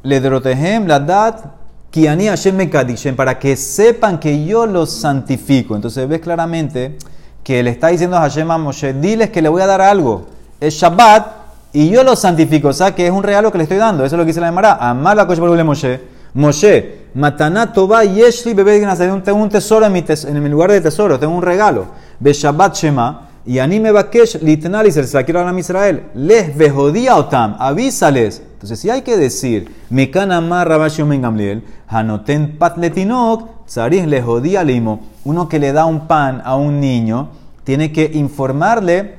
le 0.03 0.19
dorotehem 0.19 0.87
la 0.87 0.99
dat 0.99 1.45
ki 1.91 2.09
ani 2.09 2.29
Hashem 2.29 2.57
mekadishem, 2.57 3.17
para 3.17 3.39
que 3.39 3.55
sepan 3.55 4.19
que 4.19 4.47
yo 4.47 4.65
los 4.65 4.93
santifico. 4.93 5.77
Entonces 5.77 6.09
ves 6.09 6.21
claramente 6.21 6.97
que 7.43 7.63
le 7.63 7.71
está 7.71 7.89
diciendo 7.89 8.17
a 8.17 8.21
Hashem 8.21 8.51
a 8.51 8.59
Moshe, 8.59 8.93
diles 8.95 9.31
que 9.31 9.43
le 9.43 9.49
voy 9.49 9.63
a 9.63 9.67
dar 9.67 9.81
algo. 9.81 10.27
Es 10.61 10.75
Shabbat 10.75 11.41
y 11.73 11.89
yo 11.89 12.03
lo 12.05 12.17
santifico. 12.17 12.69
O 12.69 12.73
sea, 12.73 12.95
que 12.95 13.07
es 13.07 13.13
un 13.13 13.23
regalo 13.23 13.51
que 13.51 13.59
le 13.59 13.65
estoy 13.65 13.79
dando. 13.79 14.05
Eso 14.05 14.17
es 14.17 14.19
lo 14.19 14.25
que 14.25 14.29
dice 14.29 14.41
la 14.41 14.49
Gemara. 14.49 14.75
Amar 14.75 15.17
la 15.17 15.27
cosa 15.27 15.41
por 15.41 15.65
Moshe. 15.65 16.01
Moshe, 16.35 17.07
Mataná 17.15 17.73
Toba 17.73 18.05
Yeshli 18.05 18.55
Bebé 18.55 18.81
Tengo 19.25 19.39
un 19.39 19.49
tesoro 19.49 19.87
en 19.87 19.93
mi, 20.43 20.49
lugar 20.49 20.71
de 20.71 20.81
tesoro. 20.81 21.19
Tengo 21.19 21.35
un 21.35 21.43
regalo. 21.43 21.87
Be 22.19 22.33
Shabbat 22.33 22.77
Shema. 22.77 23.27
Y 23.47 23.59
anime 23.59 23.91
bakesh 23.91 24.43
litnal 24.43 24.87
y 24.87 24.93
se 24.93 25.03
la 25.13 25.25
quiero 25.25 25.47
a 25.47 25.59
Israel. 25.59 26.11
Les 26.15 26.57
vejodía 26.57 27.17
otam. 27.17 27.57
Avísales. 27.59 28.43
Entonces, 28.53 28.79
si 28.79 28.91
hay 28.91 29.01
que 29.01 29.17
decir, 29.17 29.75
Mekan 29.89 30.31
amar 30.31 30.69
Rabashio 30.69 31.07
Gamliel, 31.09 31.65
Hanoten 31.89 32.59
patletinok, 32.59 33.60
Tzarih 33.71 34.05
le 34.07 34.21
jodía 34.21 34.65
limo. 34.65 34.99
Uno 35.25 35.49
que 35.49 35.61
le 35.61 35.73
da 35.73 35.85
un 35.85 36.09
pan 36.09 36.43
a 36.45 36.57
un 36.57 36.81
niño 36.81 37.29
tiene 37.63 37.93
que 37.93 38.11
informarle 38.15 39.15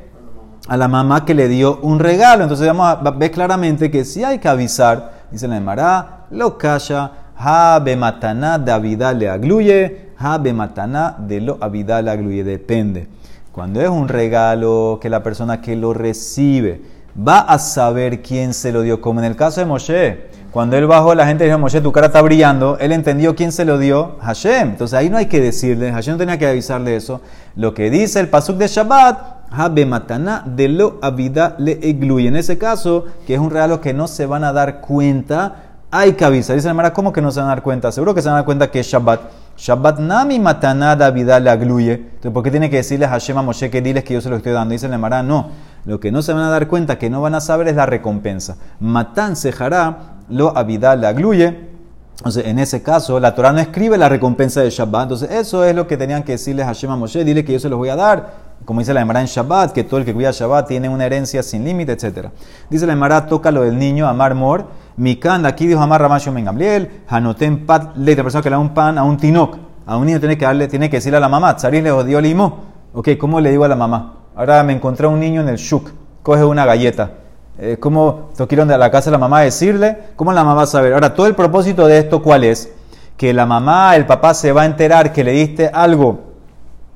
a 0.67 0.75
la 0.75 0.89
mamá 0.89 1.23
que 1.23 1.33
le 1.33 1.47
dio 1.47 1.79
un 1.83 1.99
regalo. 1.99 2.43
Entonces 2.43 2.67
vamos 2.67 2.85
a 2.85 3.11
ver 3.11 3.31
claramente 3.31 3.89
que 3.89 4.03
si 4.03 4.25
hay 4.25 4.39
que 4.39 4.49
avisar, 4.49 5.27
dice 5.31 5.47
la 5.47 5.55
Emara, 5.55 6.25
lo 6.31 6.57
calla, 6.57 7.11
ha 7.37 7.81
mataná 7.97 8.59
de 8.59 8.73
avidá 8.73 9.13
le 9.13 9.29
agluye, 9.29 10.09
ha 10.17 10.37
mataná 10.37 11.15
de 11.17 11.39
lo 11.39 11.57
avidá 11.61 12.01
le 12.01 12.11
agluye, 12.11 12.43
depende. 12.43 13.07
Cuando 13.53 13.79
es 13.79 13.87
un 13.87 14.09
regalo 14.09 14.99
que 15.01 15.09
la 15.09 15.23
persona 15.23 15.61
que 15.61 15.77
lo 15.77 15.93
recibe 15.93 16.81
va 17.15 17.39
a 17.39 17.57
saber 17.57 18.21
quién 18.21 18.53
se 18.53 18.73
lo 18.73 18.81
dio, 18.81 18.99
como 18.99 19.21
en 19.21 19.27
el 19.27 19.37
caso 19.37 19.61
de 19.61 19.65
Moshe. 19.65 20.31
Cuando 20.51 20.75
él 20.75 20.85
bajó, 20.85 21.15
la 21.15 21.25
gente 21.25 21.45
dijo, 21.45 21.57
Moshe, 21.57 21.79
tu 21.79 21.91
cara 21.91 22.07
está 22.07 22.21
brillando. 22.21 22.77
Él 22.79 22.91
entendió 22.91 23.35
quién 23.35 23.53
se 23.53 23.63
lo 23.63 23.77
dio, 23.77 24.17
Hashem. 24.21 24.71
Entonces 24.71 24.97
ahí 24.97 25.09
no 25.09 25.17
hay 25.17 25.27
que 25.27 25.39
decirle, 25.39 25.91
Hashem 25.91 26.15
no 26.15 26.17
tenía 26.17 26.37
que 26.37 26.47
avisarle 26.47 26.95
eso. 26.95 27.21
Lo 27.55 27.73
que 27.73 27.89
dice 27.89 28.19
el 28.19 28.27
pasuk 28.27 28.57
de 28.57 28.67
Shabbat, 28.67 29.41
Habe 29.53 29.85
matana 29.85 30.43
de 30.45 30.69
lo 30.69 30.97
abida 31.01 31.55
le 31.57 31.73
egluye. 31.81 32.29
En 32.29 32.37
ese 32.37 32.57
caso, 32.57 33.05
que 33.27 33.33
es 33.33 33.39
un 33.39 33.51
regalo 33.51 33.81
que 33.81 33.93
no 33.93 34.07
se 34.07 34.25
van 34.25 34.45
a 34.45 34.53
dar 34.53 34.79
cuenta, 34.79 35.55
hay 35.91 36.13
que 36.13 36.23
avisar. 36.23 36.55
Dice 36.55 36.69
la 36.69 36.73
Mara, 36.73 36.93
¿cómo 36.93 37.11
que 37.11 37.21
no 37.21 37.31
se 37.31 37.41
van 37.41 37.49
a 37.49 37.55
dar 37.55 37.61
cuenta? 37.61 37.91
Seguro 37.91 38.15
que 38.15 38.21
se 38.21 38.29
van 38.29 38.35
a 38.35 38.37
dar 38.39 38.45
cuenta 38.45 38.71
que 38.71 38.79
es 38.79 38.87
Shabbat. 38.87 39.19
Shabbat 39.57 39.99
nami 39.99 40.39
matana 40.39 40.95
de 40.95 41.03
abida 41.03 41.37
le 41.41 41.49
agluye. 41.49 41.93
Entonces, 41.95 42.31
¿por 42.31 42.43
qué 42.43 42.49
tiene 42.49 42.69
que 42.69 42.77
decirle 42.77 43.05
a 43.05 43.09
Hashem 43.09 43.37
a 43.37 43.41
Moshe 43.41 43.69
que 43.69 43.81
diles 43.81 44.05
que 44.05 44.13
yo 44.13 44.21
se 44.21 44.29
lo 44.29 44.37
estoy 44.37 44.53
dando? 44.53 44.71
Dice 44.71 44.87
la 44.87 44.97
Mara, 44.97 45.21
no. 45.21 45.49
Lo 45.83 45.99
que 45.99 46.13
no 46.13 46.21
se 46.21 46.31
van 46.31 46.43
a 46.43 46.49
dar 46.49 46.69
cuenta, 46.69 46.97
que 46.97 47.09
no 47.09 47.21
van 47.21 47.35
a 47.35 47.41
saber, 47.41 47.67
es 47.67 47.75
la 47.75 47.85
recompensa. 47.85 48.55
Matan 48.79 49.35
sejará 49.35 50.20
lo 50.31 50.57
abidal 50.57 51.01
le 51.01 51.07
agluye. 51.07 51.71
Entonces, 52.17 52.45
en 52.45 52.59
ese 52.59 52.83
caso, 52.83 53.19
la 53.19 53.33
Torah 53.33 53.51
no 53.51 53.59
escribe 53.59 53.97
la 53.97 54.07
recompensa 54.07 54.61
de 54.61 54.69
Shabbat. 54.69 55.03
Entonces, 55.03 55.31
eso 55.31 55.63
es 55.63 55.75
lo 55.75 55.87
que 55.87 55.97
tenían 55.97 56.23
que 56.23 56.33
decirles 56.33 56.67
a 56.67 56.73
Shema 56.73 56.95
Moshe. 56.95 57.23
Dile 57.23 57.43
que 57.43 57.53
yo 57.53 57.59
se 57.59 57.67
los 57.67 57.79
voy 57.79 57.89
a 57.89 57.95
dar. 57.95 58.51
Como 58.63 58.79
dice 58.79 58.93
la 58.93 59.01
Emara 59.01 59.21
en 59.21 59.25
Shabbat, 59.25 59.71
que 59.71 59.83
todo 59.83 59.99
el 59.99 60.05
que 60.05 60.13
cuida 60.13 60.29
Shabbat 60.31 60.67
tiene 60.67 60.87
una 60.87 61.07
herencia 61.07 61.41
sin 61.41 61.65
límite, 61.65 61.93
etc. 61.93 62.27
Dice 62.69 62.85
la 62.85 62.93
Emara, 62.93 63.25
toca 63.25 63.49
lo 63.49 63.63
del 63.63 63.77
niño, 63.77 64.07
Amar 64.07 64.35
Mor. 64.35 64.67
Mikan, 64.97 65.47
aquí 65.47 65.65
dijo 65.65 65.81
Amar 65.81 65.99
Ramasho 65.99 66.31
Mengamliel. 66.31 67.01
Hanoten 67.07 67.65
Pat, 67.65 67.97
le 67.97 68.15
persona 68.15 68.43
que 68.43 68.51
le 68.51 68.55
da 68.55 68.59
un 68.59 68.75
pan 68.75 68.99
a 68.99 69.03
un 69.03 69.17
tinok. 69.17 69.57
A 69.87 69.97
un 69.97 70.05
niño 70.05 70.19
tiene 70.19 70.37
que, 70.37 70.45
darle, 70.45 70.67
tiene 70.67 70.91
que 70.91 70.97
decirle 70.97 71.17
a 71.17 71.21
la 71.21 71.29
mamá, 71.29 71.55
Tzaris 71.55 71.81
le 71.81 71.91
odió 71.91 72.21
limo. 72.21 72.59
Ok, 72.93 73.09
¿cómo 73.19 73.41
le 73.41 73.49
digo 73.49 73.63
a 73.63 73.67
la 73.67 73.75
mamá? 73.75 74.17
Ahora 74.35 74.63
me 74.63 74.73
encontré 74.73 75.07
a 75.07 75.09
un 75.09 75.19
niño 75.19 75.41
en 75.41 75.49
el 75.49 75.57
shuk. 75.57 75.89
Coge 76.21 76.43
una 76.43 76.65
galleta 76.65 77.20
eh, 77.63 77.77
¿Cómo 77.79 78.31
toquieron 78.35 78.67
de 78.67 78.75
la 78.75 78.89
casa 78.89 79.11
de 79.11 79.11
la 79.11 79.19
mamá 79.19 79.37
a 79.37 79.43
decirle? 79.43 79.95
¿Cómo 80.15 80.33
la 80.33 80.43
mamá 80.43 80.55
va 80.55 80.63
a 80.63 80.65
saber? 80.65 80.93
Ahora, 80.93 81.13
todo 81.13 81.27
el 81.27 81.35
propósito 81.35 81.85
de 81.85 81.99
esto, 81.99 82.23
¿cuál 82.23 82.43
es? 82.43 82.71
Que 83.15 83.33
la 83.33 83.45
mamá, 83.45 83.95
el 83.95 84.07
papá 84.07 84.33
se 84.33 84.51
va 84.51 84.63
a 84.63 84.65
enterar 84.65 85.13
que 85.13 85.23
le 85.23 85.33
diste 85.33 85.69
algo 85.71 86.21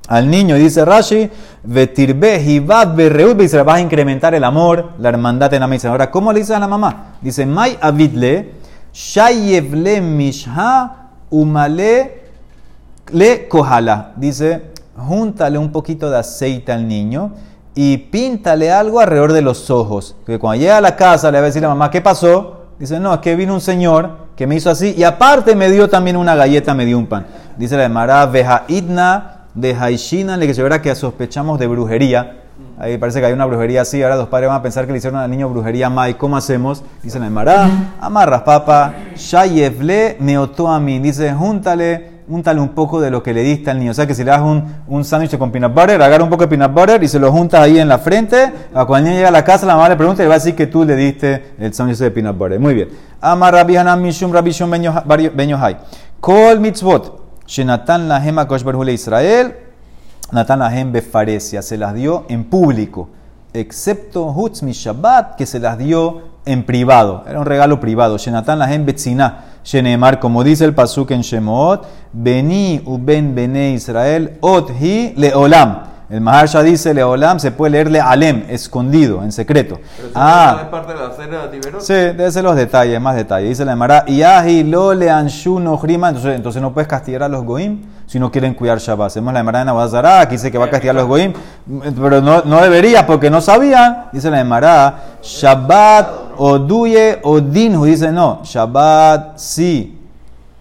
al 0.07 0.27
niño, 0.27 0.55
dice 0.55 0.83
Rashi, 0.83 1.29
y 1.67 3.47
se 3.47 3.61
vas 3.61 3.75
a 3.75 3.79
incrementar 3.79 4.33
el 4.33 4.43
amor, 4.43 4.93
la 4.97 5.09
hermandad 5.09 5.53
en 5.53 5.59
la 5.59 5.67
misa. 5.67 5.91
Ahora, 5.91 6.09
¿cómo 6.09 6.33
le 6.33 6.39
dices 6.39 6.55
a 6.55 6.59
la 6.59 6.67
mamá? 6.67 7.17
Dice, 7.21 7.47
avidle, 7.79 8.53
shayevle 8.91 10.01
mishha, 10.01 11.09
umale 11.29 12.23
le 13.11 13.47
kohala. 13.47 14.13
Dice, 14.15 14.71
júntale 14.97 15.59
un 15.59 15.71
poquito 15.71 16.09
de 16.09 16.17
aceite 16.17 16.71
al 16.71 16.87
niño 16.87 17.33
y 17.75 17.97
píntale 17.97 18.71
algo 18.71 19.01
alrededor 19.01 19.33
de 19.33 19.41
los 19.41 19.69
ojos. 19.69 20.15
Que 20.25 20.39
cuando 20.39 20.61
llega 20.61 20.77
a 20.77 20.81
la 20.81 20.95
casa 20.95 21.29
le 21.29 21.37
va 21.39 21.43
a 21.43 21.47
decir 21.47 21.63
a 21.63 21.67
la 21.67 21.75
mamá, 21.75 21.91
¿qué 21.91 22.01
pasó? 22.01 22.61
Dice, 22.79 22.99
no, 22.99 23.13
es 23.13 23.19
que 23.19 23.35
vino 23.35 23.53
un 23.53 23.61
señor 23.61 24.25
que 24.35 24.47
me 24.47 24.55
hizo 24.55 24.69
así 24.69 24.95
y 24.97 25.03
aparte 25.03 25.55
me 25.55 25.69
dio 25.69 25.89
también 25.89 26.17
una 26.17 26.35
galleta, 26.35 26.73
me 26.73 26.85
dio 26.85 26.97
un 26.97 27.07
pan. 27.07 27.25
Dice 27.57 27.75
la 27.75 27.83
de 27.83 27.89
Mará, 27.89 28.25
veja 28.25 28.63
idna 28.67 29.45
de 29.53 29.73
Haishina, 29.73 30.35
le 30.35 30.51
que 30.51 30.63
verá 30.63 30.81
que 30.81 30.93
sospechamos 30.95 31.59
de 31.59 31.67
brujería. 31.67 32.41
Ahí 32.77 32.97
parece 32.97 33.19
que 33.21 33.27
hay 33.27 33.33
una 33.33 33.45
brujería 33.45 33.81
así, 33.81 34.03
ahora 34.03 34.17
los 34.17 34.27
padres 34.27 34.49
van 34.49 34.59
a 34.59 34.61
pensar 34.61 34.85
que 34.85 34.91
le 34.91 34.97
hicieron 34.97 35.19
al 35.19 35.31
niño 35.31 35.49
brujería 35.49 35.89
Mai. 35.89 36.15
¿Cómo 36.15 36.35
hacemos? 36.35 36.83
Dice 37.03 37.19
la 37.19 37.25
de 37.25 37.31
Mará, 37.31 37.69
amarras 38.01 38.41
papa, 38.41 38.93
shayevle 39.15 40.17
neotoamin. 40.19 41.01
Dice, 41.01 41.33
júntale 41.33 42.14
úntale 42.27 42.59
un 42.59 42.69
poco 42.69 42.99
de 42.99 43.11
lo 43.11 43.21
que 43.21 43.33
le 43.33 43.41
diste 43.41 43.69
al 43.71 43.79
niño. 43.79 43.91
O 43.91 43.93
sea 43.93 44.07
que 44.07 44.15
si 44.15 44.23
le 44.23 44.31
das 44.31 44.41
un, 44.41 44.63
un 44.87 45.03
sándwich 45.03 45.37
con 45.37 45.51
peanut 45.51 45.73
butter, 45.73 46.01
agarra 46.01 46.23
un 46.23 46.29
poco 46.29 46.43
de 46.43 46.47
peanut 46.49 46.73
butter 46.73 47.03
y 47.03 47.07
se 47.07 47.19
lo 47.19 47.31
juntas 47.31 47.61
ahí 47.61 47.79
en 47.79 47.87
la 47.87 47.99
frente. 47.99 48.51
Cuando 48.71 48.97
el 48.97 49.03
niño 49.03 49.15
llega 49.15 49.27
a 49.29 49.31
la 49.31 49.43
casa, 49.43 49.65
la 49.65 49.75
mamá 49.75 49.89
le 49.89 49.95
pregunta 49.95 50.23
y 50.23 50.27
va 50.27 50.35
a 50.35 50.37
decir 50.37 50.55
que 50.55 50.67
tú 50.67 50.83
le 50.83 50.95
diste 50.95 51.55
el 51.59 51.73
sándwich 51.73 51.97
de 51.97 52.11
peanut 52.11 52.37
butter. 52.37 52.59
Muy 52.59 52.73
bien. 52.73 52.89
Amar 53.21 53.53
Rabbi 53.53 53.75
Hanan 53.75 54.01
Mishum 54.01 54.31
Rabbi 54.31 54.51
Shum 54.51 54.69
Benyohai. 54.69 55.77
Kol 56.19 56.59
mitzvot. 56.59 57.21
Shenatan 57.47 58.07
lahem 58.07 58.39
akosh 58.39 58.63
barhule 58.63 58.93
Israel. 58.93 59.53
Natan 60.31 60.59
lahem 60.59 60.91
befaresia. 60.91 61.61
Se 61.61 61.77
las 61.77 61.93
dio 61.93 62.25
en 62.29 62.45
público. 62.45 63.09
Excepto 63.53 64.25
Hutz 64.25 64.61
Shabbat, 64.61 65.37
que 65.37 65.45
se 65.45 65.59
las 65.59 65.77
dio 65.77 66.34
en 66.45 66.63
privado. 66.63 67.23
Era 67.27 67.39
un 67.39 67.45
regalo 67.45 67.79
privado. 67.79 68.17
Shenatan 68.17 68.59
lahem 68.59 68.85
betzina 68.85 69.45
Shenemar, 69.65 70.19
como 70.19 70.43
dice 70.43 70.63
el 70.63 70.75
pasuk 70.75 71.09
en 71.11 71.21
Shemot, 71.21 71.87
Beni 72.13 72.81
uben 72.85 73.33
bene 73.33 73.71
Israel, 73.71 74.37
ot 74.39 74.69
hi 74.79 75.13
leolam. 75.17 75.79
El 76.07 76.21
Maharsha 76.21 76.61
dice 76.61 76.93
leolam, 76.93 77.39
se 77.39 77.51
puede 77.51 77.71
leer 77.71 77.89
lealem, 77.89 78.43
escondido, 78.47 79.23
en 79.23 79.31
secreto. 79.31 79.79
Pero 79.97 80.09
ah, 80.13 80.59
es 80.61 80.67
parte 80.67 80.93
de 80.93 80.99
la 80.99 81.11
cena 81.15 81.47
de 81.47 81.79
Sí, 81.79 81.93
debe 81.93 82.31
ser 82.31 82.43
los 82.43 82.55
detalles, 82.55 83.01
más 83.01 83.15
detalles. 83.15 83.49
Dice 83.49 83.65
la 83.65 83.75
Mara, 83.75 84.05
yahi 84.05 84.63
lo 84.63 84.93
leanshu 84.93 85.59
no 85.59 85.81
entonces, 85.83 86.35
entonces 86.35 86.61
no 86.61 86.71
puedes 86.71 86.87
castigar 86.87 87.23
a 87.23 87.27
los 87.27 87.43
goim 87.43 87.81
si 88.05 88.19
no 88.19 88.31
quieren 88.31 88.53
cuidar 88.53 88.77
Shabbat. 88.77 89.07
Hacemos 89.07 89.33
la 89.33 89.39
Emara 89.39 89.61
en 89.61 89.69
Abazara, 89.69 90.21
aquí 90.21 90.35
dice 90.35 90.51
que 90.51 90.57
va 90.57 90.65
a 90.65 90.69
castigar 90.69 90.95
a 90.95 90.99
los 90.99 91.07
goim 91.07 91.33
Pero 92.01 92.21
no, 92.21 92.43
no 92.43 92.61
debería 92.61 93.05
porque 93.05 93.29
no 93.29 93.41
sabían. 93.41 94.05
Dice 94.11 94.29
la 94.29 94.39
Emara, 94.39 95.17
Shabbat 95.21 96.09
o 96.37 96.59
duye 96.59 97.19
o 97.23 97.39
dinhu. 97.39 97.85
Dice 97.85 98.11
no, 98.11 98.41
Shabbat 98.43 99.37
sí 99.37 99.95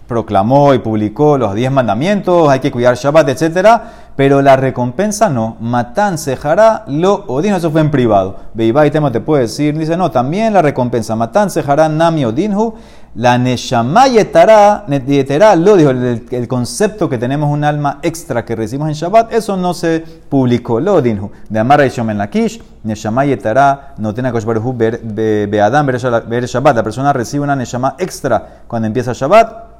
proclamó 0.07 0.75
y 0.75 0.79
publicó 0.79 1.39
los 1.39 1.55
diez 1.55 1.73
mandamientos, 1.73 2.49
hay 2.49 2.61
que 2.61 2.71
cuidar 2.71 2.95
Shabbat, 2.95 3.29
etcétera, 3.31 3.83
pero 4.17 4.43
la 4.43 4.57
recompensa 4.57 5.29
no. 5.29 5.57
Matán 5.61 6.19
sejará 6.19 6.85
lo 6.87 7.25
odinhu, 7.27 7.57
eso 7.57 7.71
fue 7.71 7.81
en 7.81 7.91
privado. 7.91 8.37
Beibai 8.55 8.91
tema 8.91 9.11
te 9.11 9.21
puede 9.21 9.43
decir, 9.43 9.77
dice 9.77 9.97
no, 9.97 10.11
también 10.11 10.53
la 10.53 10.63
recompensa. 10.63 11.17
Matán 11.17 11.51
sejará 11.51 11.89
nami 11.89 12.25
odinhu, 12.25 12.75
la 13.17 13.39
neshama 13.39 14.09
yetará, 14.09 14.85
lo 15.57 15.77
dijo, 15.77 15.91
el, 15.91 16.49
concepto 16.49 17.09
que 17.09 17.17
tenemos 17.17 17.49
un 17.49 17.63
alma 17.63 18.01
extra 18.03 18.45
que 18.45 18.57
recibimos 18.57 18.89
en 18.89 18.95
Shabbat, 18.95 19.33
eso 19.33 19.57
no 19.57 19.73
se 19.73 20.05
publicó. 20.29 20.81
Lo 20.81 20.95
odinhu, 20.95 21.31
de 21.49 21.59
Amar 21.61 21.89
Shomen 21.89 22.19
Lakish, 22.19 22.61
neshama 22.83 23.25
yetará, 23.25 23.95
no 23.99 24.13
tiene 24.13 24.33
ver 24.33 25.01
beadam, 25.49 25.87
ver 25.87 26.47
Shabbat. 26.47 26.77
La 26.77 26.83
persona 26.83 27.13
recibe 27.13 27.45
una 27.45 27.55
neshama 27.55 27.95
extra 27.99 28.63
cuando 28.67 28.87
empieza 28.87 29.13
Shabbat 29.13 29.75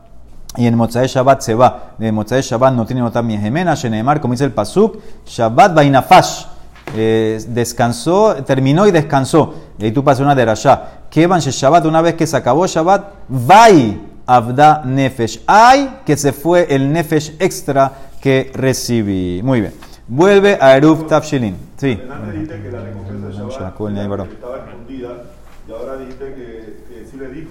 y 0.57 0.67
en 0.67 0.77
Mozae 0.77 1.09
Shabbat 1.09 1.41
se 1.41 1.55
va. 1.55 1.95
De 1.99 2.13
Mozae 2.13 2.41
Shabbat 2.41 2.73
no 2.73 2.87
tiene 2.87 3.03
nota 3.03 3.21
mi 3.21 3.37
gemena, 3.37 3.75
Shenemar, 3.75 4.21
como 4.21 4.35
dice 4.35 4.45
el 4.45 4.53
Pasuk, 4.53 4.99
Shabbat 5.27 5.75
Bainafash. 5.75 6.45
Eh, 6.97 7.43
descansó, 7.49 8.37
terminó 8.45 8.87
y 8.87 8.93
descansó. 8.93 9.55
Y 9.79 9.91
tú 9.91 10.05
pasas 10.05 10.21
una 10.21 10.35
de 10.35 10.45
Que 11.15 11.29
van 11.29 11.39
Shabbat, 11.39 11.87
una 11.87 12.03
vez 12.03 12.15
que 12.17 12.27
se 12.27 12.37
acabó 12.37 12.67
Shabbat, 12.67 13.05
vai 13.29 14.01
Abda 14.27 14.83
Nefesh. 14.85 15.45
Ay, 15.47 16.01
que 16.05 16.17
se 16.17 16.33
fue 16.33 16.67
el 16.69 16.93
Nefesh 16.93 17.37
extra 17.39 17.93
que 18.21 18.51
recibí. 18.53 19.41
Muy 19.45 19.61
bien. 19.61 19.75
Vuelve 20.09 20.59
a 20.61 20.77
Eruf 20.77 21.07
Tafshilin. 21.07 21.57
Sí. 21.77 22.01
dijiste 22.33 22.61
que 22.61 22.69
la 22.69 22.81
recompensa 22.81 23.29
de 23.29 23.33
Shabbat 23.33 24.33
estaba 24.33 24.57
escondida 24.59 25.09
y 25.69 25.73
ahora 25.73 25.97
dijiste 25.99 26.35
que, 26.35 26.85
que 26.89 27.07
sí 27.09 27.17
le 27.17 27.29
dijo. 27.29 27.51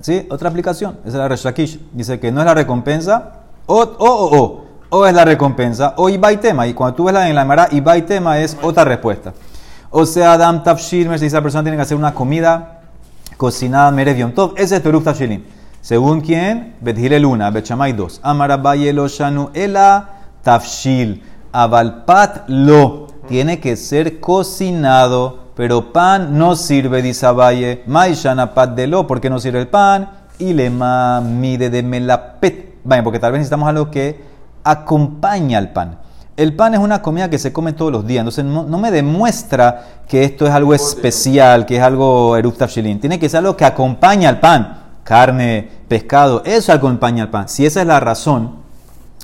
¿Sí? 0.00 0.26
Otra 0.28 0.48
aplicación. 0.48 0.98
Esa 1.04 1.08
es 1.08 1.14
la 1.14 1.28
Reshakish. 1.28 1.78
Dice 1.92 2.18
que 2.18 2.32
no 2.32 2.40
es 2.40 2.46
la 2.46 2.54
recompensa. 2.54 3.42
O, 3.66 3.80
o, 3.80 4.06
o, 4.06 4.40
o. 4.40 4.64
O 4.88 5.06
es 5.06 5.14
la 5.14 5.24
recompensa. 5.24 5.94
O 5.98 6.08
Ibai 6.08 6.40
tema. 6.40 6.66
Y 6.66 6.74
cuando 6.74 6.96
tú 6.96 7.04
ves 7.04 7.14
la 7.14 7.28
en 7.28 7.36
la 7.36 7.44
Mara, 7.44 7.68
Ibai 7.70 8.02
tema 8.02 8.40
es 8.40 8.58
otra 8.60 8.82
respuesta. 8.82 9.32
O 9.90 10.06
sea, 10.06 10.34
Adam 10.34 10.62
Tafshil, 10.62 11.08
me 11.08 11.18
dice 11.18 11.34
la 11.34 11.42
persona 11.42 11.62
tiene 11.64 11.76
que 11.76 11.82
hacer 11.82 11.96
una 11.96 12.14
comida 12.14 12.82
cocinada 13.36 13.90
Merev 13.90 14.34
Tov. 14.34 14.54
Ese 14.56 14.76
es 14.76 14.82
Teruf 14.82 15.04
Tafshilin. 15.04 15.44
Según 15.80 16.20
quién? 16.20 16.76
Bethile 16.80 17.18
Luna, 17.18 17.50
Bechamay 17.50 17.92
2. 17.92 18.20
Amarabaye 18.22 18.92
lo 18.92 19.08
shanu 19.08 19.50
ela 19.54 20.10
tafshil. 20.42 21.22
Avalpat 21.52 22.48
lo. 22.48 23.08
Tiene 23.26 23.60
que 23.60 23.76
ser 23.76 24.20
cocinado 24.20 25.50
pero 25.60 25.92
pan 25.92 26.38
no 26.38 26.56
sirve, 26.56 27.02
dice 27.02 27.26
Abaye. 27.26 27.82
Maishana 27.86 28.54
pat 28.54 28.70
de 28.74 28.86
lo, 28.86 29.06
¿por 29.06 29.20
qué 29.20 29.28
no 29.28 29.38
sirve 29.38 29.60
el 29.60 29.68
pan? 29.68 30.08
Y 30.38 30.54
le 30.54 30.70
mide 30.70 31.68
de 31.68 31.82
melapet. 31.82 32.76
Vaya, 32.82 33.04
porque 33.04 33.18
tal 33.18 33.32
vez 33.32 33.40
necesitamos 33.40 33.68
algo 33.68 33.90
que 33.90 34.22
acompaña 34.64 35.58
al 35.58 35.70
pan. 35.74 35.98
El 36.40 36.54
pan 36.54 36.72
es 36.72 36.80
una 36.80 37.02
comida 37.02 37.28
que 37.28 37.38
se 37.38 37.52
come 37.52 37.74
todos 37.74 37.92
los 37.92 38.06
días, 38.06 38.20
entonces 38.20 38.46
no, 38.46 38.78
me 38.78 38.90
demuestra 38.90 39.82
que 40.08 40.24
esto 40.24 40.46
es 40.46 40.52
algo 40.54 40.72
especial, 40.72 41.66
que 41.66 41.76
es 41.76 41.82
algo 41.82 42.34
erupta 42.34 42.66
Tiene 42.66 43.18
que 43.18 43.28
ser 43.28 43.40
algo 43.40 43.58
que 43.58 43.66
acompaña 43.66 44.30
al 44.30 44.40
pan. 44.40 44.78
Carne, 45.04 45.68
pescado, 45.86 46.40
eso 46.46 46.72
acompaña 46.72 47.24
al 47.24 47.28
pan. 47.28 47.46
Si 47.46 47.66
esa 47.66 47.82
es 47.82 47.86
la 47.86 48.00
razón 48.00 48.54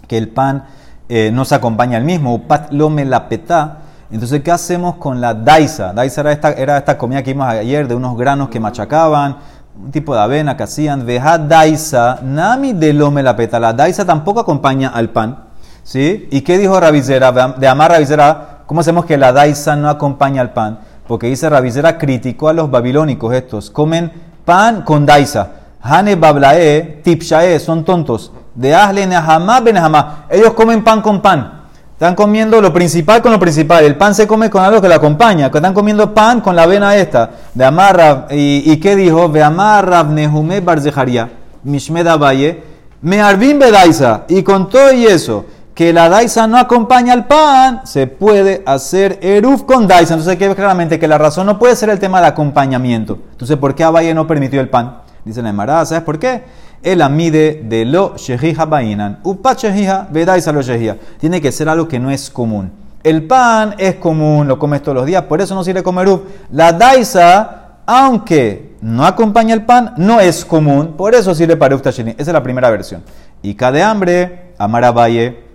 que 0.06 0.18
el 0.18 0.28
pan 0.28 0.66
eh, 1.08 1.30
no 1.32 1.46
se 1.46 1.54
acompaña 1.54 1.96
al 1.96 2.04
mismo, 2.04 2.42
pat 2.42 2.70
lo 2.70 2.90
melapetá, 2.90 3.78
entonces, 4.10 4.42
¿qué 4.42 4.50
hacemos 4.50 4.96
con 4.96 5.18
la 5.18 5.32
daisa? 5.32 5.94
Daisa 5.94 6.20
era 6.20 6.32
esta, 6.32 6.52
era 6.52 6.76
esta 6.76 6.98
comida 6.98 7.22
que 7.22 7.32
vimos 7.32 7.48
ayer 7.48 7.88
de 7.88 7.94
unos 7.94 8.14
granos 8.18 8.50
que 8.50 8.60
machacaban, 8.60 9.38
un 9.82 9.90
tipo 9.90 10.14
de 10.14 10.20
avena 10.20 10.54
que 10.54 10.64
hacían. 10.64 11.06
Veja 11.06 11.38
daisa, 11.38 12.20
nami 12.22 12.74
de 12.74 12.92
lome 12.92 13.22
la 13.22 13.34
peta. 13.34 13.58
La 13.58 13.72
daisa 13.72 14.04
tampoco 14.04 14.40
acompaña 14.40 14.90
al 14.90 15.08
pan. 15.08 15.45
¿Sí? 15.86 16.26
¿Y 16.32 16.40
qué 16.40 16.58
dijo 16.58 16.80
Ravizera? 16.80 17.30
De 17.56 17.68
Amar 17.68 17.92
Ravizera, 17.92 18.62
¿cómo 18.66 18.80
hacemos 18.80 19.04
que 19.06 19.16
la 19.16 19.32
daisa 19.32 19.76
no 19.76 19.88
acompaña 19.88 20.42
al 20.42 20.52
pan? 20.52 20.80
Porque 21.06 21.28
dice 21.28 21.48
Ravizera 21.48 21.96
criticó 21.96 22.48
a 22.48 22.52
los 22.52 22.68
babilónicos 22.68 23.32
estos. 23.32 23.70
Comen 23.70 24.10
pan 24.44 24.82
con 24.82 25.06
daisa. 25.06 25.48
Hane 25.80 26.16
bablae, 26.16 27.00
tipshae, 27.04 27.60
son 27.60 27.84
tontos. 27.84 28.32
De 28.56 28.74
ahle 28.74 29.06
nehamá 29.06 29.60
benhamá. 29.60 30.26
Ellos 30.28 30.54
comen 30.54 30.82
pan 30.82 31.02
con 31.02 31.22
pan. 31.22 31.52
Están 31.92 32.16
comiendo 32.16 32.60
lo 32.60 32.72
principal 32.72 33.22
con 33.22 33.30
lo 33.30 33.38
principal. 33.38 33.84
El 33.84 33.94
pan 33.94 34.12
se 34.12 34.26
come 34.26 34.50
con 34.50 34.64
algo 34.64 34.82
que 34.82 34.88
lo 34.88 34.94
acompaña. 34.96 35.46
Están 35.46 35.72
comiendo 35.72 36.12
pan 36.12 36.40
con 36.40 36.56
la 36.56 36.64
avena 36.64 36.96
esta. 36.96 37.30
De 37.54 37.64
amarra. 37.64 38.26
¿Y, 38.32 38.76
qué 38.78 38.96
dijo? 38.96 39.28
De 39.28 39.40
amarra. 39.40 40.02
Mishmeda 41.62 42.16
valle. 42.16 42.62
Me 43.02 43.20
arbin 43.20 43.60
bedaisa. 43.60 44.24
Y 44.28 44.42
con 44.42 44.68
todo 44.68 44.92
y 44.92 45.06
eso, 45.06 45.44
que 45.76 45.92
la 45.92 46.08
daisa 46.08 46.48
no 46.48 46.56
acompaña 46.56 47.12
al 47.12 47.26
pan, 47.26 47.82
se 47.84 48.08
puede 48.08 48.64
hacer 48.66 49.18
eruf 49.22 49.62
con 49.62 49.86
daisa. 49.86 50.14
Entonces 50.14 50.32
hay 50.32 50.38
que 50.38 50.48
ver 50.48 50.56
claramente 50.56 50.98
que 50.98 51.06
la 51.06 51.18
razón 51.18 51.46
no 51.46 51.58
puede 51.58 51.76
ser 51.76 51.90
el 51.90 52.00
tema 52.00 52.20
de 52.20 52.26
acompañamiento. 52.26 53.18
Entonces, 53.30 53.56
¿por 53.58 53.74
qué 53.74 53.84
Abaye 53.84 54.14
no 54.14 54.26
permitió 54.26 54.60
el 54.60 54.70
pan? 54.70 55.02
Dice 55.24 55.42
la 55.42 55.50
Emara, 55.50 55.84
¿sabes 55.84 56.02
por 56.02 56.18
qué? 56.18 56.42
el 56.82 57.02
amide 57.02 57.62
de 57.64 57.84
lo 57.84 58.16
shehija 58.16 58.64
bainan. 58.64 59.18
Upa 59.24 59.54
shehija, 59.54 60.08
vedaisa 60.10 60.52
lo 60.52 60.62
shehija. 60.62 60.96
Tiene 61.18 61.40
que 61.40 61.50
ser 61.52 61.68
algo 61.68 61.88
que 61.88 61.98
no 61.98 62.10
es 62.10 62.30
común. 62.30 62.70
El 63.02 63.26
pan 63.26 63.74
es 63.78 63.96
común, 63.96 64.48
lo 64.48 64.58
comes 64.58 64.82
todos 64.82 64.96
los 64.96 65.06
días, 65.06 65.24
por 65.24 65.40
eso 65.40 65.54
no 65.54 65.62
sirve 65.62 65.82
comer 65.82 66.08
up. 66.08 66.26
La 66.52 66.72
daisa, 66.72 67.80
aunque 67.86 68.76
no 68.80 69.04
acompaña 69.04 69.52
el 69.52 69.64
pan, 69.64 69.94
no 69.96 70.20
es 70.20 70.44
común, 70.44 70.94
por 70.96 71.14
eso 71.14 71.34
sirve 71.34 71.56
para 71.56 71.74
uftashini. 71.74 72.12
Esa 72.12 72.30
es 72.30 72.32
la 72.32 72.42
primera 72.42 72.70
versión. 72.70 73.02
Y 73.42 73.54
cada 73.54 73.90
hambre, 73.90 74.52
amarabaye, 74.58 75.45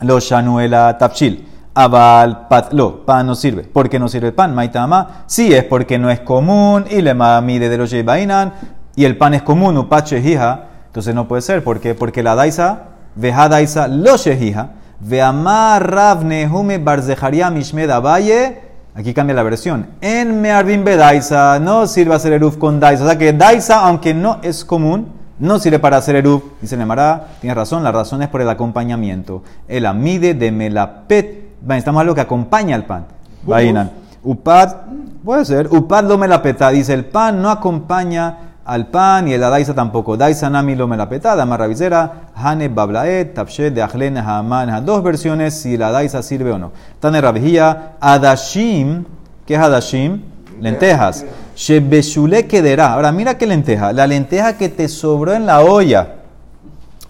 lo 0.00 0.18
shanuela 0.20 0.96
tapchil. 0.98 1.46
Abal 1.72 2.48
patlo, 2.48 3.06
pan 3.06 3.26
no 3.28 3.34
sirve. 3.34 3.62
¿Por 3.62 3.88
qué 3.88 3.98
no 3.98 4.08
sirve 4.08 4.28
el 4.28 4.34
pan? 4.34 4.54
Maitama, 4.54 5.24
sí 5.26 5.52
es 5.52 5.64
porque 5.64 5.98
no 5.98 6.10
es 6.10 6.20
común. 6.20 6.84
Y 6.90 7.00
le 7.00 7.14
mide 7.14 7.68
de 7.68 7.78
los 7.78 7.94
bainan. 8.04 8.52
Y 8.96 9.04
el 9.04 9.16
pan 9.16 9.34
es 9.34 9.42
común, 9.42 9.78
upache 9.78 10.18
hija. 10.18 10.64
Entonces 10.86 11.14
no 11.14 11.28
puede 11.28 11.42
ser. 11.42 11.62
¿Por 11.62 11.80
qué? 11.80 11.94
Porque 11.94 12.22
la 12.22 12.34
daisa, 12.34 12.80
veja 13.14 13.48
daisa 13.48 13.86
lo 13.86 14.16
shehija, 14.16 14.70
veamar 14.98 15.88
rav 15.88 16.24
nehume 16.24 16.78
barzeharia 16.78 17.48
mishmed 17.50 17.88
valle. 18.02 18.62
Aquí 18.96 19.14
cambia 19.14 19.36
la 19.36 19.44
versión. 19.44 19.86
En 20.00 20.40
mearbin 20.40 20.84
daisa 20.84 21.60
no 21.60 21.86
sirve 21.86 22.16
hacer 22.16 22.32
eruf 22.32 22.56
con 22.56 22.80
daisa. 22.80 23.04
O 23.04 23.06
sea 23.06 23.16
que 23.16 23.32
daisa, 23.32 23.86
aunque 23.86 24.12
no 24.12 24.38
es 24.42 24.64
común, 24.64 25.19
no 25.40 25.58
sirve 25.58 25.78
para 25.78 25.96
hacer 25.96 26.16
eruf. 26.16 26.42
Dice 26.60 26.76
Nemara, 26.76 27.28
tiene 27.40 27.54
razón, 27.54 27.82
la 27.82 27.90
razón 27.90 28.22
es 28.22 28.28
por 28.28 28.40
el 28.42 28.48
acompañamiento. 28.48 29.42
El 29.66 29.86
amide 29.86 30.34
de 30.34 30.52
melapet. 30.52 31.50
Estamos 31.68 32.00
algo 32.00 32.14
que 32.14 32.20
acompaña 32.20 32.76
al 32.76 32.84
pan. 32.84 33.06
Vainan. 33.42 33.90
Upad, 34.22 34.76
puede 35.24 35.44
ser. 35.44 35.66
Upad 35.72 36.04
lo 36.04 36.18
melapeta. 36.18 36.70
Dice 36.70 36.92
el 36.92 37.06
pan 37.06 37.40
no 37.40 37.50
acompaña 37.50 38.50
al 38.64 38.86
pan 38.86 39.26
y 39.28 39.32
el 39.32 39.40
daisa 39.40 39.74
tampoco. 39.74 40.16
Daisa 40.16 40.50
nami 40.50 40.76
lo 40.76 40.86
me 40.86 40.96
la 40.96 41.08
petada, 41.08 41.44
marravicera, 41.46 42.30
hane 42.34 42.68
bablaet, 42.68 43.34
tapshe 43.34 43.70
de 43.70 43.82
ajlen 43.82 44.18
haman. 44.18 44.84
Dos 44.84 45.02
versiones 45.02 45.54
si 45.54 45.76
la 45.76 45.90
daisa 45.90 46.22
sirve 46.22 46.52
o 46.52 46.58
no. 46.58 46.70
Tane 47.00 47.20
rabijía, 47.20 47.92
adashim, 47.98 49.04
¿qué 49.46 49.54
es 49.54 49.60
adashim? 49.60 50.22
Lentejas. 50.60 51.24
Shebeshule 51.60 52.46
quedará. 52.46 52.94
Ahora 52.94 53.12
mira 53.12 53.36
qué 53.36 53.46
lenteja. 53.46 53.92
La 53.92 54.06
lenteja 54.06 54.56
que 54.56 54.70
te 54.70 54.88
sobró 54.88 55.34
en 55.34 55.44
la 55.44 55.60
olla. 55.60 56.14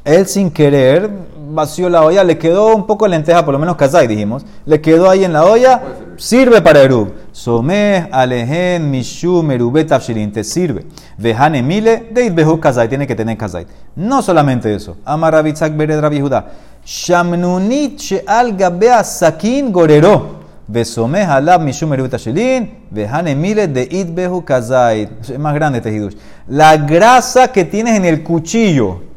Él 0.04 0.26
sin 0.26 0.50
querer 0.50 1.08
vació 1.52 1.88
la 1.88 2.02
olla, 2.02 2.24
le 2.24 2.36
quedó 2.38 2.74
un 2.74 2.86
poco 2.86 3.04
de 3.04 3.10
lenteja, 3.10 3.44
por 3.44 3.52
lo 3.52 3.58
menos 3.58 3.76
kazai 3.76 4.06
dijimos, 4.06 4.44
le 4.64 4.80
quedó 4.80 5.10
ahí 5.10 5.24
en 5.24 5.32
la 5.32 5.44
olla, 5.44 5.82
sirve 6.16 6.62
para 6.62 6.80
erub. 6.80 7.12
Someh, 7.32 8.08
alehen, 8.10 8.90
mishu, 8.90 9.42
merubet, 9.42 9.88
te 10.32 10.44
sirve. 10.44 10.86
Vejane 11.16 11.62
mile, 11.62 12.08
deit 12.10 12.34
behu 12.34 12.58
kazai, 12.58 12.88
tiene 12.88 13.06
que 13.06 13.14
tener 13.14 13.36
kazai. 13.36 13.66
No 13.94 14.22
solamente 14.22 14.74
eso. 14.74 14.96
Amarabitzak 15.04 15.76
bered 15.76 16.00
rabi 16.00 16.20
Judá. 16.20 16.46
Shamnunit 16.84 18.24
al 18.26 18.56
gabea 18.56 19.04
sakin 19.04 19.70
gorero. 19.72 20.39
Vesomeh 20.70 21.26
alab 21.26 21.62
mishu 21.62 21.87
merubet 21.87 22.14
afshilin. 22.14 22.70
Vejane 22.90 23.35
mile, 23.35 23.66
deit 23.66 24.14
behu 24.14 24.44
kazai. 24.44 25.09
Es 25.20 25.38
más 25.38 25.54
grande 25.54 25.78
este 25.78 26.16
La 26.48 26.76
grasa 26.76 27.50
que 27.52 27.64
tienes 27.64 27.96
en 27.96 28.04
el 28.04 28.22
cuchillo 28.22 29.11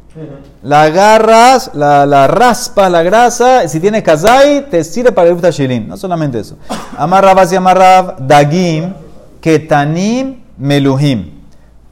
la 0.62 0.82
agarras, 0.84 1.72
la, 1.74 2.06
la 2.06 2.26
raspas 2.26 2.90
la 2.90 3.02
grasa, 3.02 3.68
si 3.68 3.80
tiene 3.80 4.02
kazai, 4.02 4.70
te 4.70 4.84
sirve 4.84 5.12
para 5.12 5.28
el 5.28 5.36
shilin. 5.36 5.88
No 5.88 5.96
solamente 5.96 6.38
eso. 6.38 6.56
Amarrabas 6.96 7.52
y 7.52 7.56
amarrab, 7.56 8.26
dagim, 8.26 8.94
ketanim, 9.40 10.40
meluhim. 10.56 11.30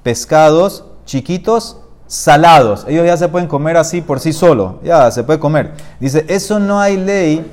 Pescados 0.02 0.84
chiquitos, 1.04 1.78
salados. 2.06 2.86
Ellos 2.88 3.04
ya 3.04 3.16
se 3.16 3.28
pueden 3.28 3.48
comer 3.48 3.76
así 3.76 4.00
por 4.00 4.20
sí 4.20 4.32
solo. 4.32 4.80
Ya 4.84 5.10
se 5.10 5.24
puede 5.24 5.38
comer. 5.38 5.72
Dice, 5.98 6.24
eso 6.28 6.58
no 6.58 6.80
hay 6.80 6.96
ley 6.96 7.44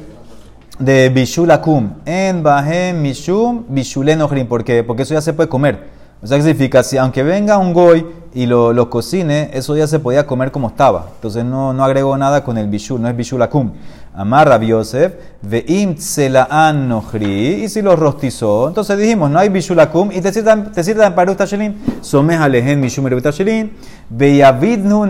de 0.80 1.10
bishulakum. 1.10 1.94
En 2.06 2.42
bahem 2.42 3.02
mishum 3.02 3.66
bishulenojrim. 3.68 4.48
¿Por 4.48 4.64
qué? 4.64 4.84
Porque 4.84 5.04
eso 5.04 5.14
ya 5.14 5.22
se 5.22 5.34
puede 5.34 5.50
comer. 5.50 6.00
O 6.22 6.28
sea, 6.28 6.38
¿qué 6.38 6.44
significa? 6.44 6.84
Si 6.84 6.98
aunque 6.98 7.24
venga 7.24 7.58
un 7.58 7.74
goy 7.74 8.06
y 8.34 8.46
lo, 8.46 8.74
lo, 8.74 8.90
cocine, 8.90 9.52
eso 9.54 9.76
ya 9.76 9.88
se 9.88 10.00
podía 10.00 10.26
comer 10.26 10.52
como 10.52 10.68
estaba. 10.68 11.08
Entonces 11.16 11.46
no, 11.46 11.74
no 11.74 11.84
agregó 11.84 12.18
nada 12.18 12.44
con 12.44 12.58
el 12.58 12.68
bishul, 12.68 13.02
no 13.02 13.08
es 13.08 13.16
bishulakum. 13.16 13.72
Amarra 14.14 14.60
Yosef, 14.60 15.14
veim 15.42 15.96
tselaan 15.96 16.90
nohri, 16.90 17.64
y 17.64 17.70
si 17.70 17.82
lo 17.82 17.96
rostizó, 17.96 18.68
entonces 18.68 18.98
dijimos, 18.98 19.30
no 19.30 19.40
hay 19.40 19.48
bishulakum, 19.48 20.12
y 20.12 20.20
te 20.20 20.34
citan, 20.34 20.74
te 20.74 20.84
citan 20.84 21.16
para 21.16 21.34
Shelin, 21.46 21.78
someh 22.02 22.36
alehen 22.36 22.82
mishum 22.82 23.08
Shelin, 23.08 23.72
veyavidnu 24.10 25.06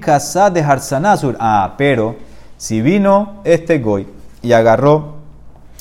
casa 0.00 0.48
de 0.48 0.62
harsanasur. 0.62 1.36
Ah, 1.38 1.74
pero 1.76 2.16
si 2.56 2.80
vino 2.80 3.42
este 3.44 3.78
goy 3.78 4.15
y 4.46 4.52
agarró 4.52 5.16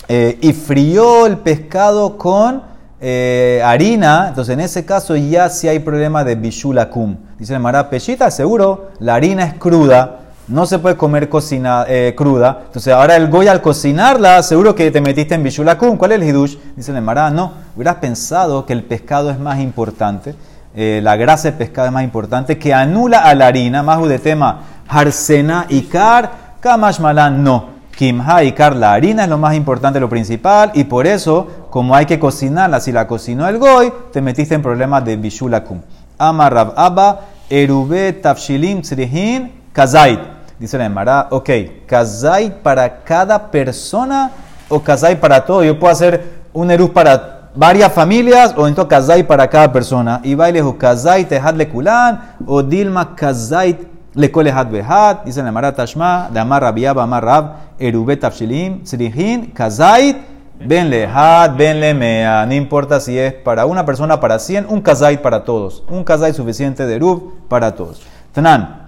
eh, 0.08 0.38
y 0.42 0.54
frió 0.54 1.26
el 1.28 1.38
pescado 1.38 2.18
con 2.18 2.64
eh, 3.00 3.62
harina, 3.64 4.28
entonces 4.30 4.54
en 4.54 4.60
ese 4.60 4.86
caso 4.86 5.16
ya 5.16 5.50
sí 5.50 5.68
hay 5.68 5.80
problema 5.80 6.24
de 6.24 6.36
bishulakum. 6.36 7.16
Dice 7.38 7.54
el 7.54 7.60
Mará, 7.60 7.90
pechita, 7.90 8.32
seguro, 8.32 8.90
la 9.00 9.16
harina 9.16 9.44
es 9.46 9.54
cruda, 9.56 10.20
no 10.48 10.66
se 10.66 10.80
puede 10.80 10.98
comer 10.98 11.30
cocina, 11.30 11.86
eh, 11.88 12.14
cruda. 12.18 12.64
Entonces 12.68 12.92
ahora 12.94 13.16
el 13.16 13.30
goy 13.30 13.48
al 13.48 13.62
cocinarla, 13.62 14.42
seguro 14.42 14.74
que 14.74 14.90
te 14.90 15.02
metiste 15.02 15.36
en 15.36 15.44
bishulakum. 15.44 15.98
¿Cuál 15.98 16.14
es 16.14 16.22
el 16.22 16.28
hidush? 16.28 16.58
Dice 16.76 16.92
el 16.92 17.02
Mará, 17.04 17.30
no, 17.30 17.54
hubieras 17.76 17.96
pensado 17.96 18.66
que 18.66 18.74
el 18.74 18.84
pescado 18.84 19.30
es 19.30 19.40
más 19.40 19.60
importante, 19.60 20.36
la 20.76 21.16
grasa 21.16 21.50
del 21.50 21.58
pescado 21.58 21.88
es 21.88 21.94
más 21.94 22.04
importante, 22.04 22.58
que 22.58 22.74
anula 22.74 23.20
a 23.20 23.34
la 23.34 23.48
harina, 23.48 23.82
más 23.82 24.06
de 24.08 24.20
tema, 24.20 24.62
harsena 24.88 25.68
y 25.70 25.84
kar, 25.84 26.32
kamash 26.60 27.00
malan, 27.00 27.44
no. 27.44 27.75
Kimha 27.96 28.44
y 28.44 28.52
Kar, 28.52 28.76
la 28.76 28.94
harina 28.94 29.24
es 29.24 29.30
lo 29.30 29.38
más 29.38 29.56
importante, 29.56 30.00
lo 30.00 30.10
principal, 30.10 30.72
y 30.74 30.84
por 30.84 31.08
eso, 31.08 31.48
como 31.70 31.96
hay 31.96 32.06
que 32.06 32.20
cocinarla, 32.20 32.80
si 32.80 32.92
la 32.92 33.08
cocinó 33.08 33.48
el 33.48 33.58
goy, 33.58 33.92
te 34.12 34.22
metiste 34.22 34.54
en 34.54 34.62
problemas 34.62 35.06
de 35.06 35.16
bishulakum. 35.16 35.82
Amarrab 36.18 36.74
Abba, 36.76 37.22
Erube 37.50 38.14
Tafshilim 38.14 38.82
Tzrihin 38.82 39.52
Kazait. 39.72 40.20
Dice 40.60 40.78
la 40.78 40.86
Emara, 40.86 41.28
ok, 41.32 41.50
Kazait 41.86 42.54
para 42.54 43.04
cada 43.04 43.52
persona 43.52 44.32
o 44.70 44.82
Kazait 44.82 45.20
para 45.20 45.46
todo. 45.46 45.64
Yo 45.64 45.80
puedo 45.80 45.92
hacer 45.92 46.24
un 46.54 46.72
Erub 46.72 46.92
para 46.94 47.50
varias 47.56 47.92
familias 47.94 48.54
o 48.58 48.68
entonces 48.68 48.90
Kazait 48.90 49.28
para 49.28 49.50
cada 49.50 49.72
persona. 49.72 50.22
Y 50.24 50.36
bailehu 50.36 50.78
Kazait 50.78 51.28
Tehad 51.28 51.62
Kulan 51.68 52.36
o 52.46 52.64
Dilma 52.64 53.16
Kazait 53.16 53.95
le 54.16 54.52
had 54.52 54.72
behat, 54.72 55.26
dice 55.26 55.44
la 55.44 55.52
Mara 55.52 55.76
Tashma, 55.76 56.30
de 56.32 56.40
Amar 56.40 56.62
Rabiab, 56.62 57.00
Amar 57.00 57.24
Rab, 57.24 57.56
Erubet 57.78 58.20
Tafshilim, 58.22 58.86
Srihin, 58.86 59.52
Kazait, 59.52 60.18
Ben 60.60 60.90
Lehad, 60.90 61.56
Ben 61.58 61.80
Lemea. 61.80 62.46
No 62.46 62.54
importa 62.54 63.00
si 63.00 63.18
es 63.20 63.34
para 63.34 63.66
una 63.66 63.86
persona, 63.86 64.20
para 64.20 64.40
cien, 64.40 64.66
un 64.70 64.82
Kazait 64.82 65.22
para 65.22 65.44
todos. 65.44 65.84
Un 65.90 66.04
Kazait 66.04 66.34
suficiente 66.34 66.86
de 66.86 66.96
Erub 66.96 67.34
para 67.50 67.76
todos. 67.76 68.02
Tanan, 68.32 68.86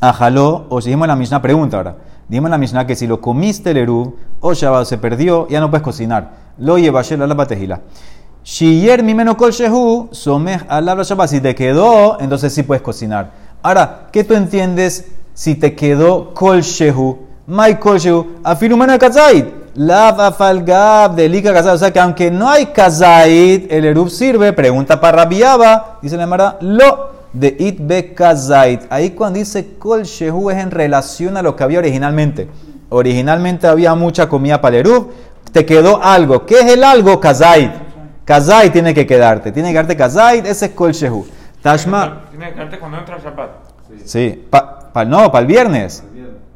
Ajaló, 0.00 0.66
o 0.68 0.80
si 0.80 0.90
dijimos 0.90 1.08
la 1.08 1.16
Mishnah, 1.16 1.42
pregunta 1.42 1.76
ahora. 1.76 1.96
Dijimos 2.28 2.50
la 2.50 2.58
Mishnah 2.58 2.86
que 2.86 2.94
si 2.94 3.06
lo 3.06 3.20
comiste 3.20 3.70
el 3.70 3.78
Erub, 3.78 4.16
o 4.40 4.52
Shabbat 4.52 4.86
se 4.86 4.98
perdió, 4.98 5.48
ya 5.48 5.60
no 5.60 5.70
puedes 5.70 5.82
cocinar. 5.82 6.30
Lo 6.58 6.78
lleva 6.78 7.00
a 7.00 7.16
la 7.16 7.34
batejila. 7.34 7.80
Shiyer 8.44 9.02
mimeno 9.02 9.36
kol 9.36 9.50
shehu, 9.50 10.08
someh 10.12 10.60
alabra 10.68 11.02
Shabbat. 11.02 11.28
Si 11.28 11.40
te 11.40 11.54
quedó, 11.54 12.18
entonces 12.20 12.52
sí 12.54 12.62
puedes 12.62 12.82
cocinar. 12.82 13.32
Ahora, 13.62 14.08
¿qué 14.12 14.22
tú 14.22 14.34
entiendes 14.34 15.06
si 15.34 15.54
te 15.56 15.74
quedó 15.74 16.32
kol 16.32 16.60
shehu? 16.60 17.18
Mai 17.46 17.78
kol 17.78 17.98
shehu, 17.98 18.40
afilumana 18.44 18.98
kazait. 18.98 19.46
Lav 19.74 20.20
afalgab, 20.20 21.16
delika 21.16 21.52
kazait. 21.52 21.74
O 21.74 21.78
sea 21.78 21.92
que 21.92 21.98
aunque 21.98 22.30
no 22.30 22.48
hay 22.48 22.66
kazait, 22.66 23.70
el 23.72 23.84
erub 23.84 24.10
sirve. 24.10 24.52
Pregunta 24.52 25.00
para 25.00 25.24
rabiaba. 25.24 25.98
Dice 26.02 26.16
la 26.16 26.26
Mara, 26.26 26.56
lo 26.60 27.10
de 27.32 27.56
it 27.58 27.78
be 27.80 28.14
kazait. 28.14 28.82
Ahí 28.90 29.10
cuando 29.10 29.38
dice 29.38 29.74
kol 29.78 30.04
shehu 30.04 30.50
es 30.50 30.58
en 30.58 30.70
relación 30.70 31.36
a 31.36 31.42
lo 31.42 31.56
que 31.56 31.64
había 31.64 31.80
originalmente. 31.80 32.48
Originalmente 32.90 33.66
había 33.66 33.94
mucha 33.94 34.28
comida 34.28 34.60
para 34.60 34.76
el 34.76 34.86
erub. 34.86 35.10
Te 35.52 35.66
quedó 35.66 36.02
algo. 36.02 36.46
¿Qué 36.46 36.60
es 36.60 36.66
el 36.66 36.84
algo? 36.84 37.18
Kazait. 37.18 37.72
Kazait 38.24 38.72
tiene 38.72 38.94
que 38.94 39.06
quedarte. 39.06 39.50
Tiene 39.50 39.70
que 39.70 39.72
quedarte 39.74 39.96
kazait. 39.96 40.46
Ese 40.46 40.66
es 40.66 40.72
kol 40.72 40.92
shehu. 40.92 41.26
Tashma. 41.62 42.24
Tiene 42.30 42.48
que 42.48 42.54
quedarte 42.54 42.78
cuando 42.78 42.98
entra 42.98 43.18
Shabbat. 43.18 43.50
Sí, 44.04 44.46
pa, 44.50 45.04
no, 45.06 45.30
para 45.30 45.40
el 45.42 45.46
viernes. 45.46 46.04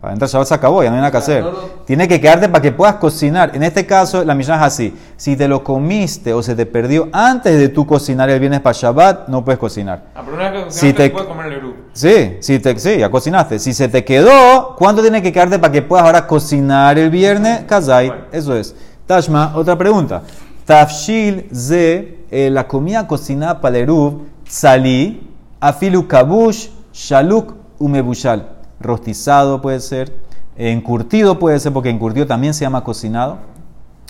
Para 0.01 0.15
entrar 0.15 0.29
Shabbat 0.29 0.49
se 0.49 0.55
acabó, 0.55 0.83
ya 0.83 0.91
no 0.91 0.97
hay 0.97 1.01
nada 1.01 1.13
que 1.13 1.19
hacer. 1.19 1.45
Tiene 1.87 2.09
que 2.09 2.21
quedarte 2.21 2.49
para 2.49 2.61
que 2.61 2.73
puedas 2.73 2.97
cocinar. 2.97 3.53
En 3.55 3.63
este 3.63 3.87
caso, 3.87 4.25
la 4.25 4.35
misión 4.35 4.57
es 4.57 4.63
así. 4.65 4.97
Si 5.17 5.37
te 5.37 5.47
lo 5.47 5.63
comiste 5.63 6.35
o 6.35 6.43
se 6.43 6.57
te 6.57 6.67
perdió 6.67 7.09
antes 7.13 7.57
de 7.57 7.69
tú 7.69 7.87
cocinar 7.87 8.29
el 8.29 8.41
viernes 8.41 8.61
para 8.61 8.77
Shabbat, 8.77 9.29
no 9.29 9.45
puedes 9.45 9.61
cocinar. 9.61 10.03
Ah, 10.17 10.23
pero 10.25 10.37
una 10.37 10.51
vez 10.51 10.65
que 10.65 10.71
si 10.73 10.93
te 10.93 11.09
puedes 11.09 11.29
comer 11.29 11.47
el 11.47 11.53
Eru. 11.53 11.75
Sí, 11.93 12.37
si 12.41 12.59
te, 12.59 12.77
sí, 12.81 12.99
ya 12.99 13.11
cocinaste. 13.11 13.61
Si 13.61 13.73
se 13.73 13.89
te 13.89 14.05
quedó, 14.05 14.75
¿cuánto 14.77 15.03
tiene 15.03 15.23
que 15.23 15.33
quedarte 15.33 15.61
para 15.61 15.73
que 15.73 15.83
puedas 15.83 16.05
ahora 16.05 16.27
cocinar 16.27 16.99
el 16.99 17.09
viernes? 17.09 17.63
Kazai, 17.69 18.13
eso 18.33 18.57
es. 18.57 18.75
Tashma, 19.07 19.53
otra 19.55 19.79
pregunta. 19.79 20.23
Tafshil 20.65 21.49
ze, 21.55 22.25
eh, 22.31 22.51
la 22.51 22.67
comida 22.67 23.07
cocinada 23.07 23.61
para 23.61 23.77
el 23.77 23.85
Eruv, 23.85 24.32
salí, 24.53 25.31
afilu 25.61 26.07
kabush, 26.07 26.69
shaluk 26.93 27.55
umebushal. 27.79 28.51
Rostizado 28.81 29.63
puede 29.63 29.81
ser, 29.81 30.13
encurtido 30.57 31.39
puede 31.39 31.59
ser, 31.59 31.73
porque 31.73 31.89
encurtido 31.89 32.27
también 32.27 32.53
se 32.53 32.65
llama 32.65 32.85
cocinado. 32.85 33.39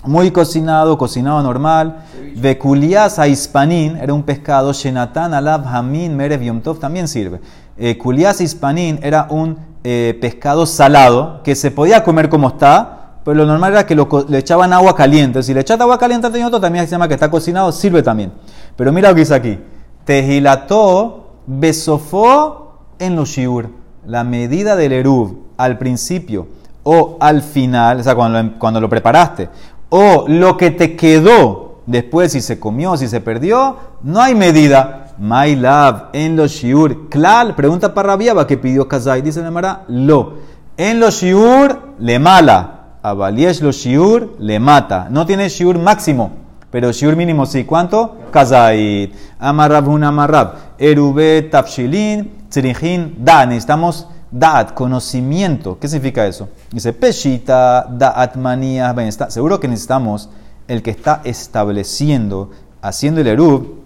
Muy 0.05 0.31
cocinado, 0.31 0.97
cocinado 0.97 1.41
normal. 1.41 2.03
Vekulias 2.35 3.19
a 3.19 3.27
hispanín, 3.29 3.95
era 3.95 4.13
un 4.13 4.23
pescado. 4.23 4.73
Shenatan 4.73 5.33
alab 5.33 5.65
hamin 5.65 6.17
merev 6.17 6.41
yomtov 6.41 6.77
también 6.77 7.07
sirve. 7.07 7.39
Eh, 7.77 7.97
Kulias 7.97 8.41
hispanín 8.41 8.99
era 9.01 9.27
un 9.29 9.57
eh, 9.85 10.17
pescado 10.19 10.65
salado 10.65 11.41
que 11.41 11.55
se 11.55 11.71
podía 11.71 12.03
comer 12.03 12.27
como 12.27 12.49
está, 12.49 13.13
pero 13.23 13.35
lo 13.35 13.45
normal 13.45 13.71
era 13.71 13.85
que 13.85 13.95
le 13.95 14.37
echaban 14.37 14.73
agua 14.73 14.93
caliente. 14.93 15.41
Si 15.41 15.53
le 15.53 15.61
echaban 15.61 15.83
agua 15.83 15.97
caliente 15.97 16.27
a 16.27 16.59
también 16.59 16.85
se 16.85 16.91
llama 16.91 17.07
que 17.07 17.13
está 17.13 17.31
cocinado, 17.31 17.71
sirve 17.71 18.03
también. 18.03 18.33
Pero 18.75 18.91
mira 18.91 19.07
lo 19.07 19.15
que 19.15 19.21
dice 19.21 19.35
aquí. 19.35 19.57
Tejilató 20.05 21.31
besofó 21.47 22.79
en 22.99 23.15
los 23.15 23.29
shiur. 23.29 23.69
La 24.05 24.23
medida 24.23 24.75
del 24.75 24.91
eruv 24.91 25.37
al 25.57 25.77
principio 25.77 26.47
o 26.83 27.17
al 27.19 27.41
final, 27.41 28.01
o 28.01 28.03
sea, 28.03 28.15
cuando 28.15 28.43
lo, 28.43 28.59
cuando 28.59 28.81
lo 28.81 28.89
preparaste, 28.89 29.49
o 29.89 30.25
lo 30.27 30.57
que 30.57 30.71
te 30.71 30.95
quedó 30.95 31.81
después, 31.85 32.31
si 32.31 32.41
se 32.41 32.59
comió, 32.59 32.97
si 32.97 33.07
se 33.07 33.21
perdió, 33.21 33.77
no 34.01 34.21
hay 34.21 34.35
medida. 34.35 34.99
My 35.19 35.55
love 35.55 36.05
en 36.13 36.35
los 36.35 36.51
shiur. 36.51 37.07
Klal, 37.09 37.55
pregunta 37.55 37.93
para 37.93 38.09
Rabiaba 38.09 38.47
que 38.47 38.57
pidió 38.57 38.87
Kazai, 38.87 39.21
dice 39.21 39.43
Nemara, 39.43 39.83
lo. 39.87 40.33
En 40.75 40.99
los 40.99 41.21
shiur 41.21 41.93
le 41.99 42.17
mala. 42.19 42.97
A 43.03 43.13
Baliesh 43.13 43.61
los 43.61 43.75
shiur 43.75 44.35
le 44.39 44.59
mata. 44.59 45.07
No 45.11 45.25
tiene 45.25 45.49
shiur 45.49 45.77
máximo. 45.77 46.31
Pero 46.73 46.91
shiur 46.91 47.15
mínimo 47.15 47.45
sí. 47.45 47.65
¿Cuánto? 47.65 48.17
Kazait. 48.31 49.13
Amarrab 49.37 49.87
un 49.89 50.03
amarrab. 50.03 50.55
Erube 50.79 51.43
tafshilin 51.43 52.47
tzrihin 52.49 53.13
da. 53.19 53.45
Necesitamos 53.45 54.07
da'at, 54.31 54.73
conocimiento. 54.73 55.77
¿Qué 55.79 55.87
significa 55.87 56.25
eso? 56.25 56.49
Dice 56.71 56.91
peshita 56.91 57.85
da'at 57.87 58.37
manía. 58.37 58.91
Seguro 59.29 59.59
que 59.59 59.67
necesitamos 59.67 60.31
el 60.67 60.81
que 60.81 60.89
está 60.89 61.21
estableciendo, 61.23 62.49
haciendo 62.81 63.21
el 63.21 63.27
erub. 63.27 63.83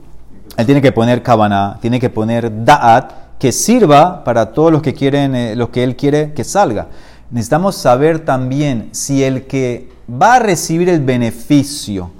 Él 0.55 0.65
tiene 0.65 0.81
que 0.81 0.93
poner 0.93 1.21
kabana, 1.21 1.79
tiene 1.81 1.99
que 1.99 2.09
poner 2.09 2.63
da'at 2.63 3.11
que 3.37 3.51
sirva 3.51 4.23
para 4.23 4.53
todos 4.53 4.71
los 4.71 4.81
que 4.81 4.93
quieren, 4.93 5.35
eh, 5.35 5.57
los 5.57 5.69
que 5.69 5.83
él 5.83 5.97
quiere 5.97 6.31
que 6.31 6.45
salga. 6.45 6.87
Necesitamos 7.31 7.75
saber 7.75 8.19
también 8.19 8.87
si 8.93 9.25
el 9.25 9.45
que 9.45 9.89
va 10.09 10.35
a 10.35 10.39
recibir 10.39 10.87
el 10.87 11.01
beneficio 11.01 12.11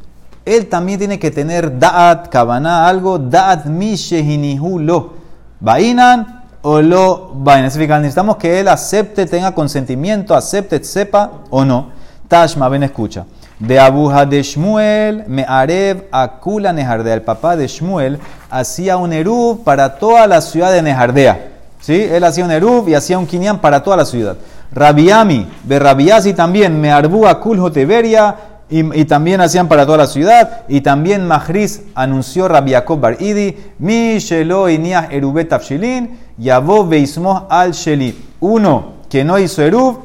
él 0.55 0.67
también 0.67 0.99
tiene 0.99 1.19
que 1.19 1.29
tener 1.29 1.77
da'at, 1.77 2.29
kavaná, 2.29 2.87
algo, 2.87 3.19
da'at 3.19 3.65
mishehinihu 3.65 4.79
lo. 4.79 5.13
Bainan 5.59 6.43
o 6.61 6.81
lo 6.81 7.31
bainan. 7.35 7.65
Necesitamos 7.65 8.37
que 8.37 8.59
él 8.59 8.67
acepte, 8.67 9.25
tenga 9.25 9.53
consentimiento, 9.53 10.33
acepte, 10.33 10.83
sepa 10.83 11.31
o 11.49 11.65
no. 11.65 11.89
Tashma, 12.27 12.69
ven, 12.69 12.83
escucha. 12.83 13.25
De 13.59 13.79
Abuja 13.79 14.25
de 14.25 14.43
Shmuel, 14.43 15.25
me 15.27 15.43
arev 15.47 16.05
akula 16.11 16.71
Nejardea. 16.71 17.15
El 17.15 17.23
papá 17.23 17.55
de 17.55 17.67
Shmuel 17.67 18.19
hacía 18.49 18.97
un 18.97 19.13
erub 19.13 19.63
para 19.63 19.97
toda 19.97 20.27
la 20.27 20.41
ciudad 20.41 20.71
de 20.71 20.81
Nejardea. 20.81 21.47
¿Sí? 21.79 22.03
Él 22.03 22.23
hacía 22.23 22.45
un 22.45 22.51
erub 22.51 22.87
y 22.87 22.95
hacía 22.95 23.17
un 23.17 23.25
kinyan 23.25 23.59
para 23.59 23.83
toda 23.83 23.97
la 23.97 24.05
ciudad. 24.05 24.37
Rabiami, 24.71 25.47
de 25.63 25.79
Rabiasi 25.79 26.33
también, 26.33 26.79
me 26.79 26.91
arbu 26.91 27.25
akul 27.27 27.59
joteveria 27.59 28.35
y, 28.69 29.05
también 29.05 29.39
hacían 29.39 29.67
para 29.67 29.85
toda 29.85 29.99
la 29.99 30.07
ciudad. 30.07 30.63
Y 30.67 30.81
también 30.81 31.25
Mahris 31.25 31.83
anunció 31.95 32.47
Rabbi 32.47 32.71
Yaakov 32.71 32.99
Bar 32.99 33.21
Idi, 33.21 33.55
Mi 33.79 34.19
Shelo 34.19 34.69
Iniah 34.69 35.07
Erubet 35.09 35.53
Afshilin, 35.53 36.17
Yavov 36.37 36.89
Beismoh 36.89 37.47
Al 37.49 37.71
Sheli. 37.71 38.25
Uno 38.41 38.97
que 39.09 39.23
no 39.23 39.39
hizo 39.39 39.61
Erub, 39.61 39.99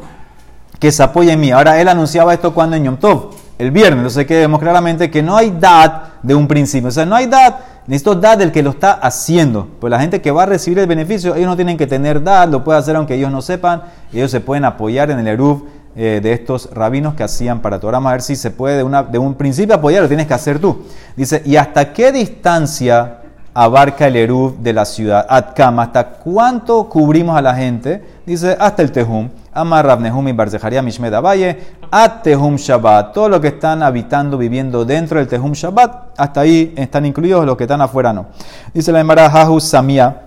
que 0.79 0.93
se 0.93 1.03
apoye 1.03 1.33
en 1.33 1.41
mí. 1.41 1.51
Ahora 1.51 1.81
él 1.81 1.89
anunciaba 1.89 2.33
esto 2.35 2.55
cuando 2.55 2.77
en 2.77 2.85
Yom 2.85 2.97
Tov, 2.99 3.31
el 3.59 3.73
viernes. 3.73 3.99
Entonces 3.99 4.27
que 4.27 4.39
vemos 4.39 4.61
claramente 4.61 5.11
que 5.11 5.23
no 5.23 5.37
hay 5.37 5.55
dad 5.59 6.03
de 6.23 6.35
un 6.35 6.47
principio. 6.47 6.89
O 6.89 6.93
sea, 6.93 7.05
no 7.05 7.17
hay 7.17 7.27
dad, 7.27 7.57
necesito 7.89 8.15
dad 8.15 8.39
del 8.39 8.53
que 8.53 8.63
lo 8.63 8.71
está 8.71 8.93
haciendo. 8.93 9.67
Pues 9.81 9.91
la 9.91 9.99
gente 9.99 10.23
que 10.23 10.31
va 10.31 10.45
a 10.45 10.47
recibir 10.47 10.79
el 10.79 10.87
beneficio, 10.87 11.35
ellos 11.35 11.49
no 11.49 11.57
tienen 11.57 11.77
que 11.77 11.89
tener 11.89 12.23
dad, 12.23 12.49
lo 12.49 12.63
puede 12.63 12.79
hacer 12.79 12.95
aunque 12.95 13.15
ellos 13.15 13.33
no 13.33 13.43
sepan. 13.43 13.83
Ellos 14.13 14.31
se 14.31 14.41
pueden 14.41 14.65
apoyar 14.65 15.11
en 15.11 15.19
el 15.19 15.27
Eruv 15.27 15.65
eh, 15.95 16.21
de 16.23 16.33
estos 16.33 16.71
rabinos 16.73 17.15
que 17.15 17.23
hacían 17.23 17.61
para 17.61 17.79
Torah. 17.79 17.99
Vamos 17.99 18.11
a 18.11 18.13
ver 18.13 18.23
si 18.23 18.37
se 18.37 18.51
puede 18.51 18.79
de, 18.79 18.83
una, 18.83 19.03
de 19.03 19.19
un 19.19 19.35
principio 19.35 19.75
apoyar, 19.75 20.03
lo 20.03 20.09
tienes 20.09 20.27
que 20.27 20.35
hacer 20.35 20.59
tú. 20.59 20.87
Dice, 21.17 21.43
¿y 21.45 21.57
hasta 21.57 21.93
qué 21.93 22.13
distancia 22.13 23.19
abarca 23.53 24.07
el 24.07 24.17
Eruv 24.17 24.59
de 24.59 24.73
la 24.73 24.85
ciudad? 24.85 25.27
Atkama, 25.29 25.83
¿hasta 25.83 26.09
cuánto 26.13 26.89
cubrimos 26.89 27.37
a 27.37 27.43
la 27.43 27.55
gente? 27.55 28.03
Dice, 28.25 28.57
hasta 28.59 28.83
el 28.83 28.91
Tehum. 28.91 29.29
Amar 29.55 29.85
Rabnehum 29.85 30.29
y 30.29 30.33
Barzejaria 30.33 30.81
Mishmed 30.81 31.13
Valle, 31.21 31.59
at 31.91 32.23
Tehum 32.23 32.57
Shabbat. 32.57 33.13
Todos 33.13 33.31
los 33.31 33.41
que 33.41 33.49
están 33.49 33.83
habitando, 33.83 34.39
viviendo 34.39 34.85
dentro 34.87 35.19
del 35.19 35.29
Tehum 35.29 35.53
Shabbat, 35.53 36.19
hasta 36.19 36.41
ahí 36.41 36.73
están 36.75 37.05
incluidos, 37.05 37.45
los 37.45 37.57
que 37.57 37.65
están 37.65 37.83
afuera 37.83 38.15
no. 38.15 38.27
Dice 38.73 38.91
la 38.93 39.01
Emara 39.01 39.31
Samia. 39.61 40.23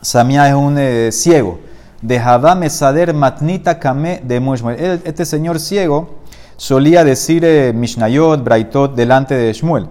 Samia 0.00 0.48
es 0.48 0.54
un 0.54 0.76
eh, 0.78 1.10
ciego. 1.10 1.58
De 2.02 2.20
Jadá 2.20 2.54
Mesader 2.54 3.12
Matnita 3.12 3.78
Kame 3.78 4.20
de 4.24 4.40
Mushmuel. 4.40 5.00
Este 5.04 5.24
señor 5.24 5.58
ciego 5.60 6.18
solía 6.56 7.04
decir 7.04 7.44
eh, 7.44 7.72
Mishnayot, 7.74 8.42
Braitot, 8.42 8.94
delante 8.94 9.34
de 9.34 9.52
Shmuel. 9.52 9.88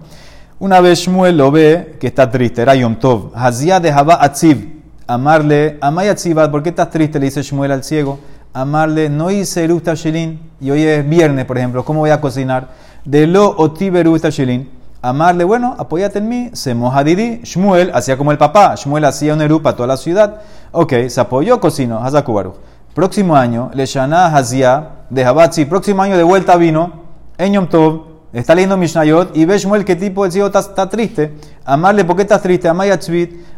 Una 0.60 0.82
vez 0.82 0.99
Shmuel 0.99 1.38
lo 1.38 1.51
ve 1.51 1.97
que 1.99 2.08
está 2.08 2.32
triste, 2.32 2.62
era 2.62 2.76
Yom 2.76 2.95
Tov. 2.95 3.32
Hazia 3.36 3.80
de 3.80 3.91
Jabá 3.91 4.24
Atziv 4.24 4.78
amarle, 5.08 5.78
Amaya 5.82 6.14
Tzivat, 6.16 6.51
¿por 6.51 6.62
qué 6.62 6.70
estás 6.70 6.89
triste? 6.89 7.20
Le 7.20 7.26
dice 7.26 7.41
Shmuel 7.41 7.72
al 7.72 7.84
ciego. 7.84 8.20
Amarle, 8.53 9.10
no 9.10 9.32
hice 9.32 9.64
Eruv 9.64 9.82
Tashilin, 9.82 10.39
y 10.60 10.72
hoy 10.72 10.84
es 10.84 11.08
viernes, 11.08 11.45
por 11.45 11.58
ejemplo, 11.58 11.86
¿cómo 11.86 12.01
voy 12.01 12.10
a 12.10 12.20
cocinar? 12.20 12.70
De 13.05 13.28
lo 13.28 13.49
otiv 13.58 13.95
Eruv 13.95 14.20
Tashilin. 14.20 14.70
Amarle, 15.02 15.43
bueno, 15.43 15.76
apóyate 15.78 16.18
en 16.18 16.28
mí, 16.28 16.50
se 16.54 16.74
moja 16.74 17.04
Didi. 17.04 17.41
Shmuel 17.43 17.91
hacía 17.93 18.18
como 18.18 18.32
el 18.32 18.38
papá, 18.38 18.74
Shmuel 18.76 19.06
hacía 19.06 19.34
un 19.34 19.41
Eruv 19.41 19.62
para 19.62 19.76
toda 19.76 19.88
la 19.88 19.98
ciudad. 19.98 20.41
Ok, 20.72 20.93
se 21.08 21.22
apoyó, 21.22 21.60
cocinó, 21.60 22.04
Hazakubaru. 22.04 22.56
Próximo 22.95 23.36
año, 23.36 23.70
Le 23.76 23.86
Shana 23.86 24.36
Hazia 24.36 24.89
de 25.12 25.24
Habatzi, 25.24 25.66
próximo 25.66 26.02
año 26.02 26.18
de 26.18 26.24
vuelta 26.24 26.56
vino, 26.56 26.91
en 27.38 27.54
Yom 27.54 27.68
Tov, 27.68 28.02
está 28.34 28.56
leyendo 28.56 28.76
Mishnayot 28.76 29.38
y 29.38 29.45
ve 29.45 29.60
Shmuel 29.60 29.86
qué 29.86 29.95
tipo 29.95 30.26
de 30.26 30.32
ciego 30.32 30.48
está, 30.48 30.89
triste. 30.89 31.36
Amarle, 31.64 32.04
¿por 32.04 32.16
qué 32.16 32.24
estás 32.24 32.41
triste? 32.41 32.68
Amaya 32.68 33.00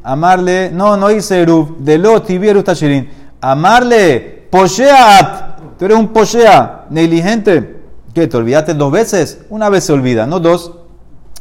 amarle, 0.04 0.72
no, 0.72 0.98
no 0.98 1.10
hice 1.10 1.42
Eruv, 1.42 1.78
de 1.78 1.98
lo 1.98 2.22
tibieru 2.22 2.64
tashirin. 2.64 3.10
Amarle, 3.40 4.48
posheat, 4.52 5.78
tú 5.78 5.86
eres 5.86 5.98
un 5.98 6.10
poshea, 6.10 6.86
negligente. 6.90 7.80
¿Qué? 8.14 8.28
¿Te 8.28 8.36
olvidaste 8.36 8.74
dos 8.74 8.92
veces? 8.92 9.46
Una 9.50 9.70
vez 9.70 9.86
se 9.86 9.94
olvida, 9.94 10.26
no 10.26 10.42
dos. 10.42 10.79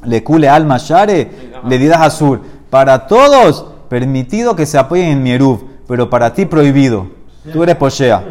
Le 0.04 0.22
cule 0.22 0.48
alma 0.48 0.78
share, 0.78 1.30
le 1.66 1.78
didas 1.78 2.00
azur. 2.00 2.40
Para 2.70 3.06
todos, 3.06 3.66
permitido 3.88 4.54
que 4.54 4.66
se 4.66 4.78
apoyen 4.78 5.08
en 5.08 5.22
mi 5.22 5.32
Eruv, 5.32 5.60
pero 5.86 6.08
para 6.08 6.32
ti 6.32 6.46
prohibido. 6.46 7.06
Tú 7.52 7.62
eres 7.62 7.76
poshea. 7.76 8.22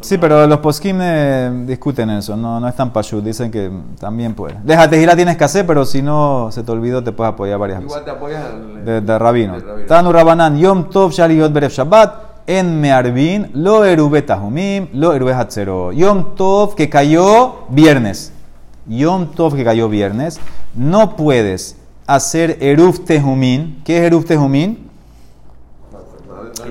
Sí, 0.00 0.18
pero 0.18 0.48
los 0.48 0.58
poskim 0.58 0.98
eh, 1.00 1.64
discuten 1.64 2.10
eso, 2.10 2.36
no, 2.36 2.58
no 2.58 2.66
es 2.66 2.74
tan 2.74 2.92
dicen 3.22 3.52
que 3.52 3.70
también 4.00 4.34
puede. 4.34 4.56
Déjate 4.64 5.00
y 5.00 5.06
la 5.06 5.14
tienes 5.14 5.36
que 5.36 5.44
hacer, 5.44 5.64
pero 5.64 5.84
si 5.84 6.02
no 6.02 6.50
se 6.50 6.64
te 6.64 6.72
olvidó, 6.72 7.04
te 7.04 7.12
puedes 7.12 7.32
apoyar 7.32 7.58
varias 7.58 7.78
veces. 7.78 7.92
Igual 7.92 8.04
te 8.04 8.10
apoyas 8.10 8.44
al. 8.44 8.84
De, 8.84 9.00
de 9.00 9.18
rabino. 9.18 9.58
Tanu 9.86 10.12
Rabanan, 10.12 10.58
Yom 10.58 10.90
Tov 10.90 11.12
Shaliyot 11.12 11.52
Berev 11.52 11.70
Shabbat, 11.70 12.14
en 12.48 12.80
Mearbin, 12.80 13.52
lo 13.54 13.84
erube 13.84 14.22
Tahumim, 14.22 14.88
lo 14.94 15.12
erube 15.12 15.34
Hatzero. 15.34 15.92
Yom 15.92 16.34
Tov 16.34 16.74
que 16.74 16.90
cayó 16.90 17.66
viernes. 17.68 18.32
Yom 18.86 19.28
Tov 19.28 19.54
que 19.54 19.64
cayó 19.64 19.88
viernes, 19.88 20.40
no 20.74 21.16
puedes 21.16 21.76
hacer 22.06 22.58
Eruf 22.60 23.04
Tehumim. 23.04 23.82
¿Qué 23.84 23.98
es 23.98 24.04
Eruf 24.04 24.26
Tehumim? 24.26 24.76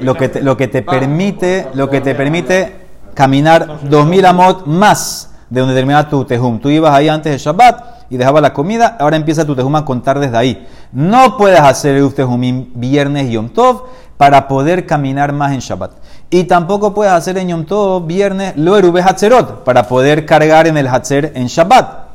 Lo 0.01 0.15
que 0.15 0.29
te, 0.29 0.41
lo 0.41 0.57
que 0.57 0.67
te 0.67 0.81
permite, 0.81 1.67
lo 1.73 1.89
que 1.89 2.01
te 2.01 2.15
permite 2.15 2.75
caminar 3.13 3.79
2000 3.89 4.25
amot 4.25 4.65
más 4.65 5.31
de 5.49 5.59
donde 5.59 5.75
termina 5.75 6.07
tu 6.09 6.23
tejum. 6.25 6.59
Tú 6.59 6.69
ibas 6.69 6.93
ahí 6.93 7.09
antes 7.09 7.31
de 7.31 7.37
Shabbat 7.37 8.05
y 8.09 8.17
dejabas 8.17 8.41
la 8.41 8.53
comida, 8.53 8.95
ahora 8.99 9.17
empieza 9.17 9.45
tu 9.45 9.55
tejum 9.55 9.75
a 9.75 9.85
contar 9.85 10.19
desde 10.19 10.37
ahí. 10.37 10.67
No 10.91 11.37
puedes 11.37 11.59
hacer 11.59 11.95
el 11.95 12.13
tejumim 12.13 12.71
viernes 12.75 13.27
y 13.27 13.33
Yom 13.33 13.49
Tov 13.49 13.83
para 14.17 14.47
poder 14.47 14.85
caminar 14.85 15.33
más 15.33 15.51
en 15.51 15.59
Shabbat. 15.59 15.91
Y 16.33 16.45
tampoco 16.45 16.93
puedes 16.93 17.11
hacer 17.11 17.37
en 17.37 17.49
Yom 17.49 17.65
Tov 17.65 18.07
viernes 18.07 18.53
lo 18.55 18.77
erube 18.77 19.01
hatzerot 19.01 19.65
para 19.65 19.89
poder 19.89 20.25
cargar 20.25 20.65
en 20.65 20.77
el 20.77 20.87
hatzer 20.87 21.33
en 21.35 21.47
Shabbat. 21.47 22.07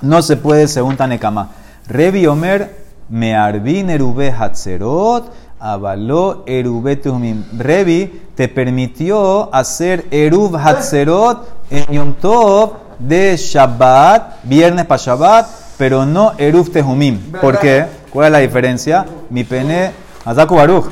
No 0.00 0.20
se 0.20 0.36
puede 0.36 0.66
según 0.66 0.96
Tanekama. 0.96 1.50
Revi 1.86 2.26
Omer 2.26 2.74
mearbin 3.08 3.90
erube 3.90 4.34
hatzerot 4.36 5.32
avaló 5.60 6.42
erube 6.44 6.96
tehumim. 6.96 7.44
Revi 7.56 8.22
te 8.34 8.48
permitió 8.48 9.54
hacer 9.54 10.06
eruv 10.10 10.56
hatzerot 10.56 11.46
en 11.70 11.86
Yom 11.86 12.14
Tov 12.14 12.72
de 12.98 13.36
Shabbat, 13.36 14.42
viernes 14.42 14.86
para 14.86 15.00
Shabbat, 15.00 15.46
pero 15.78 16.04
no 16.04 16.32
eruv 16.36 16.68
tehumim. 16.72 17.30
¿Por 17.40 17.60
qué? 17.60 17.86
¿Cuál 18.10 18.26
es 18.26 18.32
la 18.32 18.38
diferencia? 18.38 19.06
Mi 19.30 19.44
pene, 19.44 19.92
Azaku 20.24 20.56
Baruch. 20.56 20.86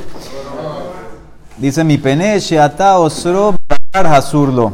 Dice 1.61 1.85
mi 1.85 1.99
pene 1.99 2.41
sheata 2.41 2.99
osro 2.99 3.55
bar 3.93 4.07
hasurlo. 4.07 4.73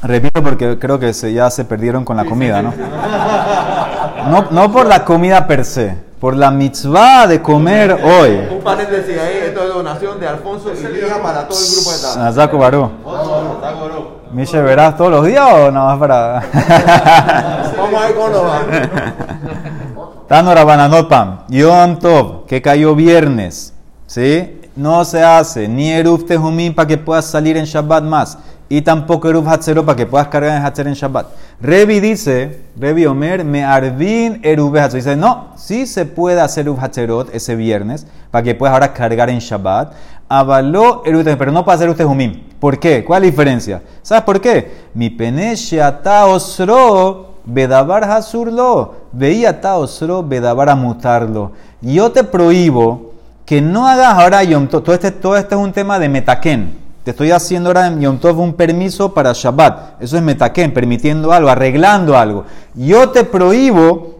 Repito 0.00 0.40
porque 0.40 0.78
creo 0.78 0.96
que 0.96 1.12
se, 1.12 1.32
ya 1.32 1.50
se 1.50 1.64
perdieron 1.64 2.04
con 2.04 2.16
la 2.16 2.24
comida, 2.24 2.62
¿no? 2.62 2.72
¿no? 4.30 4.46
No 4.52 4.72
por 4.72 4.86
la 4.86 5.04
comida 5.04 5.44
per 5.44 5.64
se, 5.64 5.96
por 6.20 6.36
la 6.36 6.52
mitzvah 6.52 7.26
de 7.26 7.42
comer 7.42 7.94
hoy. 7.94 8.46
Un 8.48 8.62
paréntesis 8.62 9.18
ahí, 9.18 9.38
esto 9.46 9.64
es 9.64 9.74
donación 9.74 10.20
de 10.20 10.28
Alfonso 10.28 10.70
y 10.72 10.76
Liga 10.94 11.20
para 11.20 11.48
todo 11.48 11.58
el 11.58 11.66
grupo 11.74 11.90
de 11.90 11.98
Tata. 11.98 12.28
Azaku 12.28 12.58
Baruch. 12.58 12.90
Miche, 14.30 14.62
¿verás 14.62 14.96
todos 14.96 15.10
los 15.10 15.26
días 15.26 15.48
o 15.52 15.72
no 15.72 15.84
más 15.84 15.98
para.? 15.98 16.44
Vamos 17.76 18.00
a 18.00 18.06
ver 18.06 18.14
cómo 18.14 18.44
va. 18.44 18.62
Tano 20.28 20.54
Rabananot 20.54 21.08
Pam. 21.08 21.38
Yom 21.48 21.98
Tov, 21.98 22.46
que 22.46 22.62
cayó 22.62 22.94
viernes. 22.94 23.72
¿Sí? 24.06 24.55
No 24.76 25.06
se 25.06 25.22
hace 25.22 25.66
ni 25.68 25.90
Eruv 25.90 26.26
Tehumim 26.26 26.74
para 26.74 26.86
que 26.86 26.98
puedas 26.98 27.24
salir 27.24 27.56
en 27.56 27.64
Shabbat 27.64 28.04
más. 28.04 28.36
Y 28.68 28.82
tampoco 28.82 29.30
Eruv 29.30 29.48
Hatzerot 29.48 29.86
para 29.86 29.96
que 29.96 30.04
puedas 30.04 30.28
cargar 30.28 30.54
en 30.54 30.62
Hatzer 30.62 30.86
en 30.86 30.92
Shabbat. 30.92 31.28
Revi 31.62 31.98
dice, 31.98 32.60
Revi 32.76 33.06
Omer, 33.06 33.42
me 33.42 33.64
arvin 33.64 34.38
Eruv 34.42 34.76
Hatzerot. 34.76 35.04
Dice, 35.04 35.16
no, 35.16 35.48
sí 35.56 35.86
se 35.86 36.04
puede 36.04 36.42
hacer 36.42 36.66
Eruv 36.66 36.78
Hatzerot 36.78 37.34
ese 37.34 37.56
viernes 37.56 38.06
para 38.30 38.42
que 38.42 38.54
puedas 38.54 38.74
ahora 38.74 38.92
cargar 38.92 39.30
en 39.30 39.38
Shabbat. 39.38 39.94
Avaló 40.28 41.02
Eruv 41.06 41.24
pero 41.38 41.52
no 41.52 41.64
para 41.64 41.76
hacer 41.76 41.86
Eruv 41.86 41.96
Tehumim. 41.96 42.42
¿Por 42.60 42.78
qué? 42.78 43.02
¿Cuál 43.02 43.22
es 43.22 43.28
la 43.28 43.30
diferencia? 43.30 43.82
¿Sabes 44.02 44.24
por 44.24 44.42
qué? 44.42 44.88
Mi 44.92 45.08
pene 45.08 45.56
sheata 45.56 46.26
osro 46.26 47.36
bedabar 47.46 48.04
hasurlo. 48.04 48.94
Veía 49.12 49.58
ta 49.58 49.78
osro 49.78 50.22
bedabar 50.22 50.68
amutarlo. 50.68 51.52
Yo 51.80 52.12
te 52.12 52.24
prohíbo 52.24 53.15
que 53.46 53.62
no 53.62 53.86
hagas 53.86 54.12
ahora 54.14 54.42
Yom 54.42 54.66
Tov. 54.66 54.82
Todo 54.82 54.94
este, 54.94 55.12
todo 55.12 55.36
este 55.36 55.54
es 55.54 55.60
un 55.60 55.72
tema 55.72 55.98
de 55.98 56.08
metaken. 56.08 56.76
Te 57.04 57.12
estoy 57.12 57.30
haciendo 57.30 57.68
ahora 57.70 57.86
en 57.86 58.00
Yom 58.00 58.18
Tov 58.18 58.40
un 58.40 58.54
permiso 58.54 59.14
para 59.14 59.32
Shabbat. 59.32 60.02
Eso 60.02 60.16
es 60.16 60.22
metaken, 60.22 60.74
permitiendo 60.74 61.32
algo, 61.32 61.48
arreglando 61.48 62.18
algo. 62.18 62.44
Yo 62.74 63.10
te 63.10 63.22
prohíbo, 63.22 64.18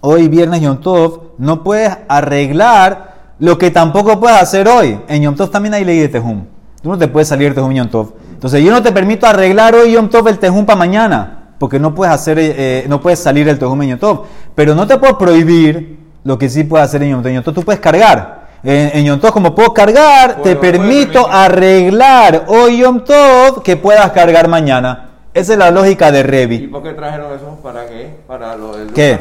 hoy 0.00 0.28
viernes 0.28 0.62
Yom 0.62 0.80
Tov, 0.80 1.34
no 1.36 1.62
puedes 1.62 1.94
arreglar 2.08 3.12
lo 3.38 3.58
que 3.58 3.70
tampoco 3.70 4.18
puedes 4.18 4.40
hacer 4.40 4.66
hoy. 4.66 4.98
En 5.06 5.22
Yom 5.22 5.36
Tov 5.36 5.50
también 5.50 5.74
hay 5.74 5.84
ley 5.84 5.98
de 5.98 6.08
Tejum. 6.08 6.44
Tú 6.82 6.88
no 6.88 6.96
te 6.96 7.08
puedes 7.08 7.28
salir 7.28 7.50
de 7.50 7.56
Tejum 7.56 7.74
Yom 7.74 7.88
Tov. 7.88 8.14
Entonces 8.32 8.64
yo 8.64 8.72
no 8.72 8.82
te 8.82 8.90
permito 8.90 9.26
arreglar 9.26 9.74
hoy 9.74 9.92
Yom 9.92 10.08
Tov 10.08 10.28
el 10.28 10.38
Tejum 10.38 10.64
para 10.64 10.78
mañana. 10.78 11.50
Porque 11.58 11.78
no 11.78 11.94
puedes, 11.94 12.14
hacer, 12.14 12.38
eh, 12.40 12.86
no 12.88 13.02
puedes 13.02 13.18
salir 13.18 13.44
del 13.44 13.58
Tejum 13.58 13.82
en 13.82 13.90
Yom 13.90 13.98
Tov. 13.98 14.22
Pero 14.54 14.74
no 14.74 14.86
te 14.86 14.96
puedo 14.96 15.18
prohibir 15.18 15.98
lo 16.24 16.38
que 16.38 16.48
sí 16.48 16.64
puedes 16.64 16.86
hacer 16.86 17.02
en. 17.02 17.10
En 17.10 17.34
Yom 17.34 17.44
Tov 17.44 17.52
tú 17.52 17.62
puedes 17.62 17.80
cargar. 17.80 18.41
En, 18.64 18.90
en 18.98 19.04
Yom 19.06 19.18
Tov, 19.20 19.32
como 19.32 19.54
puedo 19.54 19.74
cargar, 19.74 20.36
te 20.42 20.54
Puedo- 20.56 20.60
permito 20.60 21.26
arreglar 21.28 22.44
hoy 22.48 22.78
Yom 22.78 23.00
Tov 23.04 23.62
que 23.62 23.76
puedas 23.76 24.10
cargar 24.12 24.48
mañana. 24.48 25.08
Esa 25.34 25.54
es 25.54 25.58
la 25.58 25.70
lógica 25.70 26.12
de 26.12 26.20
¿Y 26.20 26.22
Revi. 26.22 26.58
por 26.68 26.82
qué 26.82 26.92
trajeron 26.92 27.34
eso? 27.34 27.58
¿Para 27.62 27.86
qué? 27.86 28.18
Para 28.28 28.54
lo 28.54 28.76
del 28.76 28.92
¿Qué? 28.92 29.18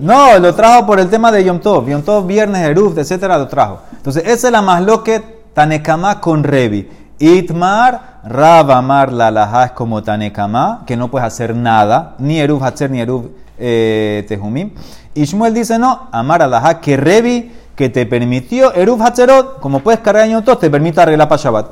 No, 0.00 0.38
lo 0.38 0.54
trajo 0.54 0.86
por 0.86 0.98
el 0.98 1.08
tema 1.10 1.30
de 1.30 1.44
Yom 1.44 1.60
Tov. 1.60 1.86
Yom 1.88 2.02
Tov, 2.02 2.26
viernes, 2.26 2.62
Eruf, 2.62 2.96
etcétera, 2.96 3.36
lo 3.38 3.46
trajo. 3.46 3.80
Entonces, 3.96 4.24
esa 4.26 4.48
es 4.48 4.52
la 4.52 4.62
más 4.62 4.82
loque 4.82 5.22
Tanekama 5.52 6.20
con 6.20 6.42
Revi. 6.42 6.88
Itmar, 7.18 8.20
Rab 8.24 8.70
Amar 8.72 9.12
la 9.12 9.30
Laha 9.30 9.66
es 9.66 9.70
como 9.72 10.02
Tanekama, 10.02 10.82
que 10.86 10.96
no 10.96 11.08
puedes 11.10 11.26
hacer 11.26 11.54
nada, 11.54 12.14
ni 12.18 12.40
Eruf 12.40 12.62
Hatzer, 12.62 12.90
ni 12.90 13.00
Eruf 13.00 13.26
eh, 13.58 14.24
Tehumim. 14.28 14.70
Y 15.14 15.24
Shmuel 15.24 15.54
dice, 15.54 15.78
no, 15.78 16.08
Amar 16.12 16.42
Alaha, 16.42 16.80
que 16.80 16.96
Revi, 16.96 17.52
que 17.76 17.90
te 17.90 18.06
permitió 18.06 18.74
Eruf 18.74 19.00
Hatzerot, 19.00 19.60
como 19.60 19.80
puedes 19.80 20.00
cargar 20.00 20.28
en 20.28 20.42
te 20.42 20.70
permite 20.70 21.00
arreglar 21.00 21.28
para 21.28 21.40
Shabbat. 21.40 21.66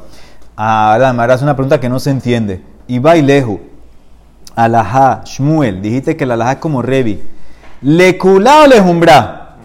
Ah, 0.56 0.96
la 1.00 1.12
Mara 1.12 1.34
es 1.34 1.42
una 1.42 1.56
pregunta 1.56 1.80
que 1.80 1.88
no 1.88 1.98
se 1.98 2.10
entiende. 2.10 2.62
Y 2.86 3.00
lejos. 3.00 3.58
Alajá, 4.54 5.22
Shmuel, 5.24 5.82
dijiste 5.82 6.16
que 6.16 6.26
la 6.26 6.34
alajá 6.34 6.52
es 6.52 6.58
como 6.58 6.82
Revi. 6.82 7.20
¿Leculá 7.80 8.62
o 8.62 8.66
lejumbra? 8.66 9.56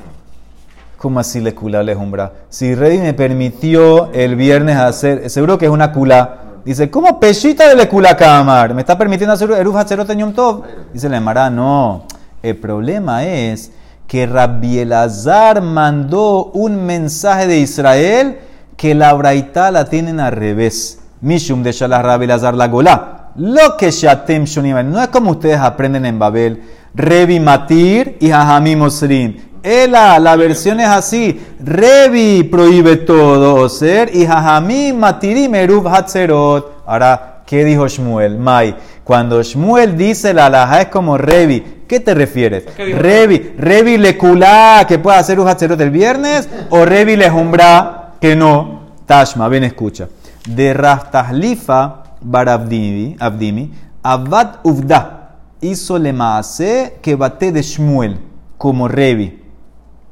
¿Cómo 0.98 1.20
así 1.20 1.40
leculá 1.40 1.80
o 1.80 1.84
lejumbra? 1.84 2.34
Si 2.50 2.74
Revi 2.74 2.98
me 2.98 3.14
permitió 3.14 4.12
el 4.14 4.36
viernes 4.36 4.78
hacer, 4.78 5.30
seguro 5.30 5.58
que 5.58 5.66
es 5.66 5.72
una 5.72 5.92
culá. 5.92 6.38
Dice, 6.66 6.90
¿cómo 6.90 7.20
pechita 7.20 7.68
de 7.68 7.76
leculá 7.76 8.18
kamar? 8.18 8.74
¿Me 8.74 8.82
está 8.82 8.98
permitiendo 8.98 9.34
hacer 9.34 9.52
eruf 9.52 9.76
hacerot 9.76 10.10
en 10.10 10.20
Yom 10.20 10.34
Tov? 10.34 10.64
Dice 10.94 11.08
la 11.08 11.20
Mara, 11.20 11.50
no. 11.50 12.06
El 12.42 12.58
problema 12.58 13.26
es 13.26 13.72
que 14.10 14.26
Rabbi 14.26 14.80
Elazar 14.80 15.62
mandó 15.62 16.46
un 16.46 16.84
mensaje 16.84 17.46
de 17.46 17.60
Israel 17.60 18.40
que 18.76 18.96
la 18.96 19.14
braita 19.14 19.70
la 19.70 19.86
tienen 19.86 20.20
al 20.20 20.32
revés. 20.32 21.00
Mishum 21.22 21.62
de 21.62 21.72
Shalah 21.72 22.02
Rabbi 22.02 22.26
Elazar 22.26 22.56
la 22.56 22.68
golá. 22.68 23.30
Lo 23.36 23.78
que 23.78 23.92
Shatem 23.92 24.46
Shunim, 24.46 24.92
no 24.92 25.00
es 25.00 25.10
como 25.10 25.32
ustedes 25.32 25.60
aprenden 25.60 26.08
en 26.08 26.18
Babel. 26.18 26.64
Revi 26.96 27.40
Matir 27.40 28.18
y 28.20 28.30
Jajami 28.30 28.76
Mosrim. 28.76 29.38
Ela, 29.62 30.18
la 30.18 30.36
versión 30.36 30.80
es 30.80 30.88
así. 30.88 31.40
Revi 31.60 32.44
prohíbe 32.46 32.96
todo 32.96 33.70
ser 33.70 34.10
y 34.16 34.26
Jajami 34.26 34.92
Matirim 34.92 35.54
Eruv 35.54 35.88
Hatzerot. 35.88 36.82
Ahora, 36.88 37.29
¿qué 37.50 37.66
dijo 37.66 37.88
Shmuel? 37.88 38.38
Mai. 38.38 38.76
Cuando 39.04 39.42
Shmuel 39.42 39.98
dice 39.98 40.36
la 40.36 40.46
alhaja 40.46 40.82
es 40.82 40.88
como 40.90 41.18
Revi, 41.18 41.84
¿qué 41.88 42.00
te 42.00 42.14
refieres? 42.14 42.66
Revi, 42.78 43.56
Revi 43.58 43.98
lekulá 43.98 44.86
que 44.88 45.00
puede 45.00 45.18
hacer 45.18 45.40
Hatzerot 45.40 45.82
el 45.82 45.90
viernes 45.90 46.48
o 46.70 46.86
Revi 46.86 47.16
lejumbra 47.16 48.12
que 48.22 48.36
no. 48.36 48.82
Tashma, 49.08 49.48
ven 49.48 49.64
escucha. 49.64 50.10
De 50.48 50.76
Raftahlifa 50.76 52.04
Barabdimi, 52.22 53.16
Abdimi, 53.20 53.74
Abad 54.04 54.58
Uvda 54.62 55.38
hizo 55.60 55.98
le 55.98 56.14
maase 56.14 57.00
que 57.02 57.16
bate 57.16 57.52
de 57.52 57.64
Shmuel 57.64 58.20
como 58.60 58.88
Revi. 58.88 59.42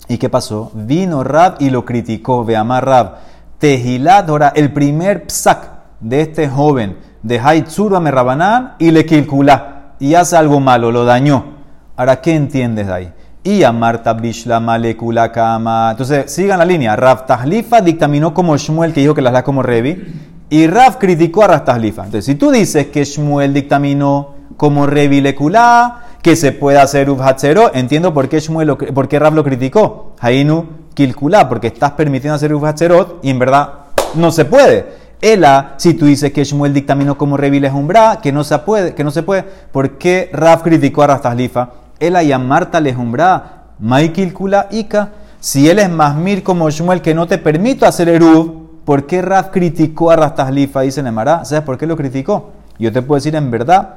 ¿Y 0.08 0.18
qué 0.18 0.28
pasó? 0.28 0.72
Vino 0.74 1.24
Rab 1.24 1.58
y 1.60 1.70
lo 1.70 1.86
criticó. 1.86 2.44
Veama 2.44 2.82
Rab. 2.82 3.18
Tehilat, 3.60 4.28
ahora 4.28 4.54
el 4.56 4.74
primer 4.74 5.28
psak 5.28 5.78
de 6.00 6.22
este 6.22 6.50
joven 6.50 7.06
de 7.28 7.40
Haitzurba 7.40 8.00
Merrabanán 8.00 8.76
y 8.80 8.92
le 8.92 9.06
kilkula 9.06 9.94
y 10.00 10.16
hace 10.16 10.38
algo 10.38 10.62
malo, 10.62 10.92
lo 10.92 11.04
dañó. 11.04 11.58
Ahora, 11.98 12.22
¿qué 12.22 12.36
entiendes 12.36 12.88
de 12.88 12.94
ahí? 12.94 13.14
Y 13.44 13.64
a 13.64 13.72
Marta 13.72 14.14
Bishla 14.14 14.60
Malekula 14.60 15.32
Kama. 15.32 15.90
Entonces, 15.92 16.32
sigan 16.32 16.60
la 16.60 16.66
línea. 16.66 16.96
Rab 16.96 17.26
Tahlifa 17.26 17.82
dictaminó 17.82 18.34
como 18.34 18.56
Shmuel, 18.56 18.94
que 18.94 19.02
dijo 19.02 19.14
que 19.14 19.22
las 19.22 19.34
da 19.34 19.44
como 19.44 19.62
Revi. 19.62 20.06
Y 20.50 20.68
Raf 20.68 20.96
criticó 20.96 21.44
a 21.44 21.48
Rastahlifa. 21.48 22.06
Entonces, 22.06 22.26
si 22.26 22.36
tú 22.36 22.52
dices 22.52 22.88
que 22.88 23.04
Shmuel 23.04 23.54
dictaminó 23.54 24.36
como 24.56 24.86
Revi 24.86 25.20
Lekulá, 25.20 26.04
que 26.22 26.38
se 26.38 26.54
puede 26.54 26.80
hacer 26.80 27.10
Uvhatzero, 27.10 27.72
entiendo 27.74 28.14
por 28.14 28.30
qué, 28.30 28.40
Shmuel 28.40 28.68
lo, 28.68 28.78
por 28.78 29.34
lo 29.34 29.44
criticó. 29.44 30.14
Hainu 30.22 30.66
Kilkulá, 30.94 31.50
porque 31.50 31.68
estás 31.68 31.92
permitiendo 31.92 32.36
hacer 32.36 32.54
Uvhatzerot 32.54 33.20
y 33.24 33.30
en 33.30 33.40
verdad 33.40 33.70
no 34.16 34.32
se 34.32 34.46
puede. 34.46 35.07
Ela, 35.22 35.74
si 35.78 35.94
tú 35.94 36.06
dices 36.06 36.32
que 36.32 36.44
Shmuel 36.44 36.74
dictaminó 36.74 37.18
como 37.18 37.38
Revi 37.38 37.60
Lejumbra, 37.60 38.20
que 38.22 38.32
no 38.32 38.44
se 38.44 38.58
puede, 38.60 38.94
que 38.94 39.04
no 39.04 39.12
se 39.12 39.24
puede, 39.24 39.44
¿por 39.72 39.98
qué 39.98 40.30
Raf 40.32 40.62
criticó 40.62 41.04
a 41.04 41.08
Rastahlifa? 41.08 41.72
Ela 42.00 42.24
y 42.24 42.32
a 42.32 42.40
Marta 42.40 42.80
Lejumbra, 42.80 43.64
Maikilkula 43.80 44.68
Ika, 44.72 45.10
si 45.40 45.70
él 45.70 45.80
es 45.80 45.90
más 45.90 46.16
mir 46.16 46.44
como 46.44 46.70
Shmuel 46.70 47.02
que 47.02 47.16
no 47.16 47.28
te 47.28 47.38
permito 47.38 47.86
hacer 47.86 48.10
Eruv, 48.10 48.68
¿Por 48.88 49.06
qué 49.06 49.22
Raf 49.22 49.50
criticó 49.52 50.12
a 50.12 50.16
Rastahlifa? 50.16 50.80
Dice 50.80 51.04
Nemara. 51.04 51.44
¿Sabes 51.44 51.66
por 51.66 51.78
qué 51.78 51.86
lo 51.86 51.98
criticó? 51.98 52.52
Yo 52.80 52.90
te 52.94 53.02
puedo 53.02 53.18
decir 53.18 53.36
en 53.36 53.52
verdad, 53.52 53.96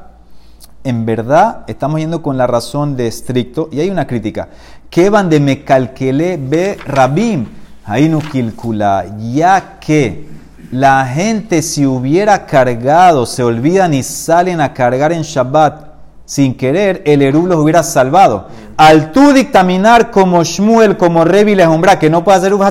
en 0.82 1.06
verdad 1.06 1.62
estamos 1.68 2.00
yendo 2.00 2.22
con 2.22 2.36
la 2.36 2.48
razón 2.48 2.96
de 2.96 3.06
estricto 3.06 3.68
y 3.70 3.78
hay 3.78 3.88
una 3.88 4.08
crítica. 4.08 4.48
Que 4.90 5.08
van 5.08 5.30
de 5.30 5.38
Mekalkele 5.38 6.38
be 6.38 6.76
Rabim, 6.84 7.46
kilkula, 8.32 9.04
ya 9.32 9.78
que 9.78 10.26
la 10.70 11.04
gente 11.06 11.62
si 11.62 11.84
hubiera 11.84 12.46
cargado, 12.46 13.26
se 13.26 13.42
olvidan 13.42 13.92
y 13.92 14.02
salen 14.02 14.60
a 14.60 14.72
cargar 14.72 15.12
en 15.12 15.22
Shabbat 15.22 15.90
sin 16.24 16.54
querer, 16.54 17.02
el 17.06 17.22
Erub 17.22 17.46
los 17.48 17.58
hubiera 17.58 17.82
salvado. 17.82 18.46
Al 18.76 19.10
tú 19.10 19.32
dictaminar 19.32 20.12
como 20.12 20.44
Shmuel, 20.44 20.96
como 20.96 21.24
Revi 21.24 21.56
Lejumbra, 21.56 21.98
que 21.98 22.08
no 22.08 22.22
puede 22.22 22.38
hacer 22.38 22.54
un 22.54 22.64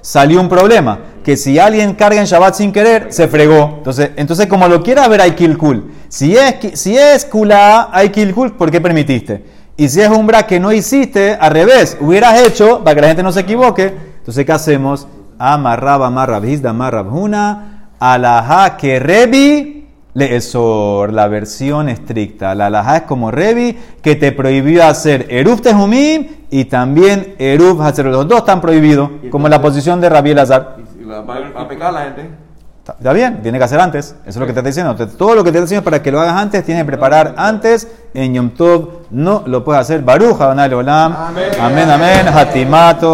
salió 0.00 0.40
un 0.40 0.48
problema 0.48 1.00
que 1.24 1.36
si 1.36 1.58
alguien 1.58 1.94
carga 1.94 2.20
en 2.20 2.26
Shabbat 2.26 2.54
sin 2.54 2.70
querer, 2.70 3.08
se 3.12 3.26
fregó. 3.26 3.74
Entonces, 3.78 4.10
entonces 4.14 4.46
como 4.46 4.68
lo 4.68 4.80
quieras 4.80 5.08
ver, 5.08 5.20
hay 5.20 5.32
kilkul. 5.32 5.90
Si 6.08 6.36
es, 6.36 6.54
si 6.74 6.96
es 6.96 7.24
kula, 7.24 7.88
hay 7.92 8.10
kilkul, 8.10 8.52
¿por 8.52 8.70
qué 8.70 8.80
permitiste? 8.80 9.44
Y 9.76 9.88
si 9.88 10.00
es 10.00 10.08
umbra 10.08 10.46
que 10.46 10.60
no 10.60 10.72
hiciste, 10.72 11.36
al 11.38 11.50
revés, 11.50 11.96
hubieras 12.00 12.40
hecho, 12.46 12.84
para 12.84 12.94
que 12.94 13.00
la 13.00 13.08
gente 13.08 13.24
no 13.24 13.32
se 13.32 13.40
equivoque, 13.40 13.92
entonces 14.18 14.46
¿qué 14.46 14.52
hacemos? 14.52 15.08
Amarrab, 15.38 16.02
amarrab, 16.02 16.44
hizda, 16.44 16.70
amarrab, 16.70 17.14
huna, 17.14 17.90
alaha 17.98 18.76
que 18.76 18.98
rebi, 18.98 19.88
leesor, 20.14 21.12
la 21.12 21.28
versión 21.28 21.88
estricta. 21.88 22.54
La 22.54 22.66
alaha 22.66 22.96
es 22.98 23.02
como 23.02 23.30
rebi, 23.30 23.78
que 24.02 24.16
te 24.16 24.32
prohibió 24.32 24.86
hacer 24.86 25.26
eruf 25.30 25.60
tejumim 25.60 26.26
y 26.50 26.66
también 26.66 27.34
eruf 27.38 27.80
hacer. 27.80 28.06
Los 28.06 28.28
dos 28.28 28.38
están 28.38 28.60
prohibidos, 28.60 29.10
como 29.30 29.48
la 29.48 29.60
posición 29.60 30.00
de 30.00 30.08
Rabbi 30.08 30.30
Elazar 30.30 30.76
va 31.08 31.62
a 31.62 31.68
pecar 31.68 31.92
la 31.92 32.02
gente. 32.04 32.30
Está 32.86 33.12
bien, 33.12 33.42
tiene 33.42 33.58
que 33.58 33.64
hacer 33.64 33.80
antes. 33.80 34.14
Eso 34.20 34.28
es 34.28 34.36
lo 34.36 34.46
que 34.46 34.52
te 34.52 34.60
está 34.60 34.68
diciendo. 34.68 34.94
Todo 34.94 35.34
lo 35.34 35.42
que 35.42 35.50
te 35.50 35.58
está 35.58 35.64
diciendo 35.64 35.84
para 35.84 36.00
que 36.00 36.12
lo 36.12 36.20
hagas 36.20 36.36
antes, 36.36 36.64
tiene 36.64 36.82
que 36.82 36.86
preparar 36.86 37.34
antes. 37.36 37.88
En 38.14 38.32
Yom 38.32 38.50
Tov 38.50 39.06
no 39.10 39.42
lo 39.46 39.64
puedes 39.64 39.80
hacer. 39.80 40.02
Baruch, 40.02 40.40
Olam. 40.40 41.16
Amén, 41.60 41.90
amén. 41.90 42.28
Hatimato. 42.28 43.12